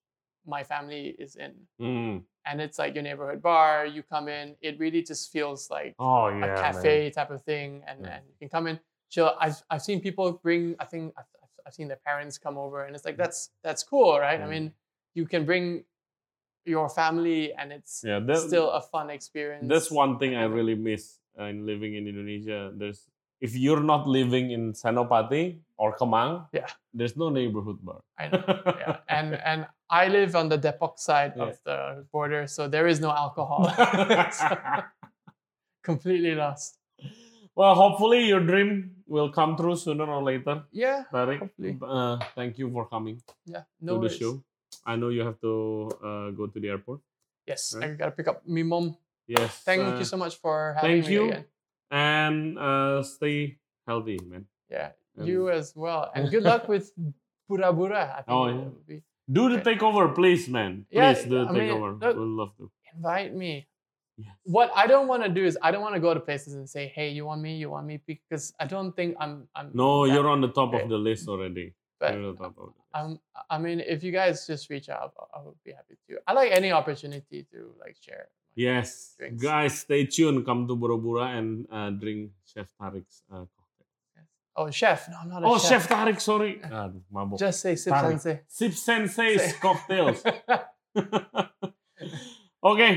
my 0.45 0.63
family 0.63 1.15
is 1.19 1.35
in, 1.35 1.53
Mm. 1.79 2.23
and 2.45 2.61
it's 2.61 2.79
like 2.79 2.93
your 2.95 3.03
neighborhood 3.03 3.41
bar. 3.41 3.85
You 3.85 4.01
come 4.03 4.27
in, 4.27 4.55
it 4.61 4.79
really 4.79 5.01
just 5.03 5.31
feels 5.31 5.69
like 5.69 5.95
Oh 5.99 6.27
a 6.27 6.39
yeah, 6.39 6.55
cafe 6.61 7.09
type 7.11 7.29
of 7.31 7.41
thing, 7.43 7.83
and, 7.87 8.01
Yeah. 8.05 8.15
and 8.17 8.23
you 8.29 8.35
can 8.39 8.49
come 8.49 8.67
in, 8.67 8.79
chill. 9.09 9.31
I've 9.39 9.61
I've 9.69 9.81
seen 9.81 10.01
people 10.01 10.31
bring. 10.41 10.75
I 10.79 10.85
think 10.85 11.13
I've, 11.17 11.25
I've- 11.41 11.47
seen 11.71 11.87
their 11.87 12.01
parents 12.03 12.35
come 12.37 12.57
over, 12.57 12.83
and 12.83 12.95
it's 12.97 13.05
like 13.05 13.15
that's 13.15 13.51
that's 13.63 13.83
cool, 13.85 14.19
right? 14.19 14.41
I 14.41 14.43
Mm. 14.43 14.49
mean, 14.49 14.65
you 15.13 15.23
can 15.25 15.45
bring 15.45 15.85
your 16.65 16.89
family, 16.89 17.53
and 17.53 17.71
it's 17.71 18.03
man. 18.03 18.11
Yeah, 18.11 18.19
that, 18.27 18.39
still 18.43 18.69
a 18.71 18.81
fun 18.81 19.09
experience. 19.09 19.65
that's 19.69 19.89
one 19.89 20.17
thing 20.19 20.35
I 20.35 20.45
really 20.45 20.75
miss 20.75 21.19
in 21.37 21.65
living 21.65 21.95
in 21.95 22.07
Indonesia. 22.11 22.73
There's 22.75 23.07
if 23.41 23.55
you're 23.55 23.81
not 23.81 24.05
living 24.05 24.51
in 24.51 24.73
Senopati 24.73 25.61
or 25.77 25.95
Kemang, 25.97 26.45
Yeah. 26.53 26.67
there's 26.93 27.15
no 27.17 27.29
neighborhood 27.29 27.79
bar. 27.81 28.01
I 28.19 28.27
know. 28.29 28.43
yeah, 28.77 28.97
and 29.09 29.33
and 29.49 29.65
I 29.91 30.07
live 30.07 30.35
on 30.39 30.47
the 30.47 30.57
Depok 30.57 30.97
side 30.97 31.33
Yeah. 31.35 31.43
of 31.51 31.59
the 31.67 32.05
border, 32.11 32.47
so 32.47 32.67
there 32.71 32.87
is 32.87 32.99
no 33.03 33.11
alcohol. 33.11 33.67
So, 34.31 34.47
completely 35.83 36.33
lost. 36.35 36.77
well, 37.55 37.75
hopefully 37.75 38.23
your 38.25 38.39
dream 38.39 38.95
will 39.07 39.29
come 39.29 39.57
true 39.57 39.75
sooner 39.75 40.05
or 40.07 40.23
later. 40.23 40.63
Yeah, 40.71 41.03
Tariq, 41.11 41.39
Hopefully. 41.39 41.77
uh, 41.83 42.17
thank 42.35 42.57
you 42.57 42.71
for 42.71 42.87
coming 42.87 43.21
yeah. 43.45 43.67
to 43.67 43.85
No 43.85 43.93
the 43.99 44.07
worries. 44.07 44.15
show. 44.17 44.39
I 44.85 44.95
know 44.95 45.09
you 45.09 45.21
have 45.27 45.39
to 45.41 45.91
uh, 46.01 46.29
go 46.31 46.47
to 46.47 46.59
the 46.59 46.69
airport. 46.69 47.01
Yes, 47.45 47.75
Right. 47.75 47.91
I 47.91 47.93
gotta 47.99 48.11
pick 48.15 48.27
up 48.31 48.47
my 48.47 48.63
mom. 48.63 48.95
Yes. 49.27 49.59
Thank 49.67 49.83
uh, 49.83 49.97
you 49.99 50.05
so 50.05 50.15
much 50.17 50.37
for 50.39 50.73
having 50.79 51.03
thank 51.03 51.11
me 51.11 51.15
Thank 51.17 51.19
you. 51.19 51.31
again. 51.31 51.45
And 51.91 52.57
uh, 52.57 53.03
stay 53.03 53.57
healthy, 53.85 54.19
man. 54.23 54.47
Yeah, 54.71 54.91
And 55.17 55.27
you 55.27 55.49
as 55.51 55.75
well, 55.75 56.07
and 56.15 56.31
good 56.31 56.43
luck 56.47 56.69
with 56.71 56.95
Bura 57.49 57.75
Bura. 57.75 58.15
I 58.15 58.23
think 58.23 58.31
Oh, 58.31 58.47
yeah. 58.87 59.03
Do 59.31 59.49
the 59.49 59.59
takeover, 59.61 60.13
please, 60.13 60.47
man. 60.49 60.85
Yeah, 60.91 61.13
Please 61.13 61.23
do 61.25 61.29
the 61.43 61.45
I 61.47 61.51
mean, 61.51 61.61
takeover. 61.63 62.01
look- 62.01 62.17
We'd 62.17 62.37
love 62.41 62.51
to. 62.57 62.71
invite 62.95 63.33
me. 63.33 63.67
Yes. 64.17 64.35
What 64.43 64.71
I 64.75 64.85
don't 64.87 65.07
want 65.07 65.23
to 65.23 65.29
do 65.29 65.43
is 65.45 65.57
I 65.61 65.71
don't 65.71 65.81
want 65.81 65.95
to 65.95 66.01
go 66.01 66.13
to 66.13 66.19
places 66.19 66.53
and 66.55 66.69
say, 66.69 66.87
"Hey, 66.95 67.09
you 67.09 67.25
want 67.25 67.41
me? 67.41 67.55
You 67.57 67.69
want 67.71 67.85
me?" 67.87 67.95
Because 68.05 68.53
I 68.59 68.65
don't 68.67 68.91
think 68.95 69.15
I'm. 69.19 69.47
I'm 69.55 69.71
No, 69.73 70.05
you're 70.05 70.27
on 70.29 70.41
the 70.41 70.49
top 70.59 70.73
Okay. 70.73 70.83
of 70.83 70.89
the 70.89 70.97
list 70.97 71.27
already. 71.27 71.73
But 71.99 72.13
you're 72.13 72.27
on 72.27 72.35
the 72.35 72.37
top 72.43 72.51
of 72.57 72.63
the 72.69 72.71
list. 72.75 72.77
um, 72.93 73.19
I 73.49 73.57
mean, 73.57 73.79
if 73.79 74.03
you 74.03 74.11
guys 74.11 74.45
just 74.45 74.69
reach 74.69 74.89
out, 74.89 75.13
I- 75.19 75.39
I 75.39 75.41
would 75.43 75.57
be 75.63 75.71
happy 75.71 75.95
to. 76.09 76.19
I 76.27 76.33
like 76.33 76.51
any 76.51 76.71
opportunity 76.71 77.39
to 77.53 77.73
like 77.79 77.95
share. 78.05 78.27
Yes, 78.53 79.15
drinks. 79.17 79.41
guys, 79.41 79.79
stay 79.79 80.05
tuned. 80.05 80.45
Come 80.45 80.67
to 80.67 80.75
Bora-Bora 80.75 81.27
and 81.39 81.65
uh, 81.71 81.89
drink 81.91 82.31
Chef 82.45 82.67
Tarik's 82.79 83.23
uh. 83.33 83.45
Oh, 84.51 84.67
chef? 84.69 85.07
No, 85.07 85.15
I'm 85.23 85.29
not 85.31 85.43
a 85.43 85.47
Oh, 85.47 85.55
chef. 85.57 85.83
Chef 85.83 85.83
Tarik, 85.87 86.19
sorry. 86.19 86.59
Aduh, 86.67 86.99
mabok. 87.07 87.39
Just 87.39 87.63
say 87.63 87.75
sip 87.79 87.93
Tarik. 87.95 88.19
sensei. 88.19 88.35
Sip 88.51 88.73
Sensei's 88.75 89.39
Say- 89.39 89.59
cocktails. 89.63 90.19
Oke, 92.61 92.87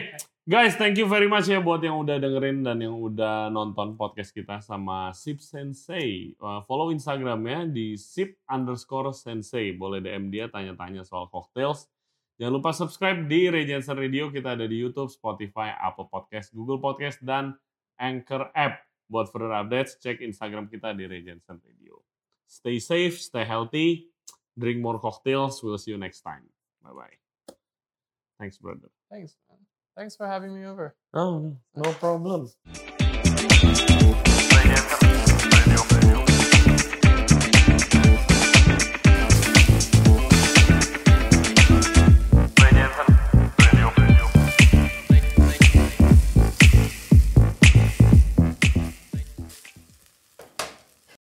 guys, 0.45 0.77
thank 0.77 0.99
you 1.01 1.07
very 1.09 1.25
much 1.25 1.49
ya 1.49 1.57
buat 1.57 1.81
yang 1.81 1.97
udah 2.05 2.21
dengerin 2.21 2.61
dan 2.61 2.83
yang 2.85 2.99
udah 2.99 3.49
nonton 3.49 3.97
podcast 3.97 4.35
kita 4.35 4.61
sama 4.61 5.15
Sip 5.17 5.41
Sensei. 5.41 6.35
Uh, 6.37 6.61
follow 6.67 6.93
Instagramnya 6.93 7.71
di 7.71 7.97
sip 7.97 8.37
underscore 8.45 9.15
sensei. 9.17 9.73
Boleh 9.73 10.05
DM 10.05 10.29
dia 10.29 10.51
tanya-tanya 10.53 11.01
soal 11.07 11.33
cocktails. 11.33 11.89
Jangan 12.37 12.61
lupa 12.61 12.75
subscribe 12.75 13.25
di 13.25 13.47
Jensen 13.65 13.95
Radio. 13.95 14.29
Kita 14.29 14.59
ada 14.59 14.67
di 14.67 14.75
YouTube, 14.75 15.07
Spotify, 15.09 15.71
Apple 15.71 16.11
Podcast, 16.11 16.51
Google 16.51 16.83
Podcast, 16.83 17.23
dan 17.23 17.55
Anchor 17.97 18.51
App. 18.53 18.83
Buat 19.15 19.31
further 19.31 19.55
updates, 19.55 19.95
cek 20.03 20.19
Instagram 20.27 20.67
kita 20.67 20.91
di 20.91 21.07
Ray 21.07 21.23
Jensen 21.23 21.63
Radio. 21.63 22.03
Stay 22.51 22.83
safe, 22.83 23.23
stay 23.23 23.47
healthy, 23.47 24.11
drink 24.59 24.83
more 24.83 24.99
cocktails. 24.99 25.63
We'll 25.63 25.79
see 25.79 25.95
you 25.95 26.01
next 26.03 26.27
time. 26.27 26.51
Bye-bye. 26.83 27.15
Thanks, 28.43 28.59
brother. 28.59 28.91
Thanks, 29.15 29.39
man. 29.47 29.63
Thanks 29.95 30.19
for 30.19 30.27
having 30.27 30.51
me 30.51 30.67
over. 30.67 30.99
Oh, 31.15 31.55
no 31.79 31.95
problem. 32.03 32.51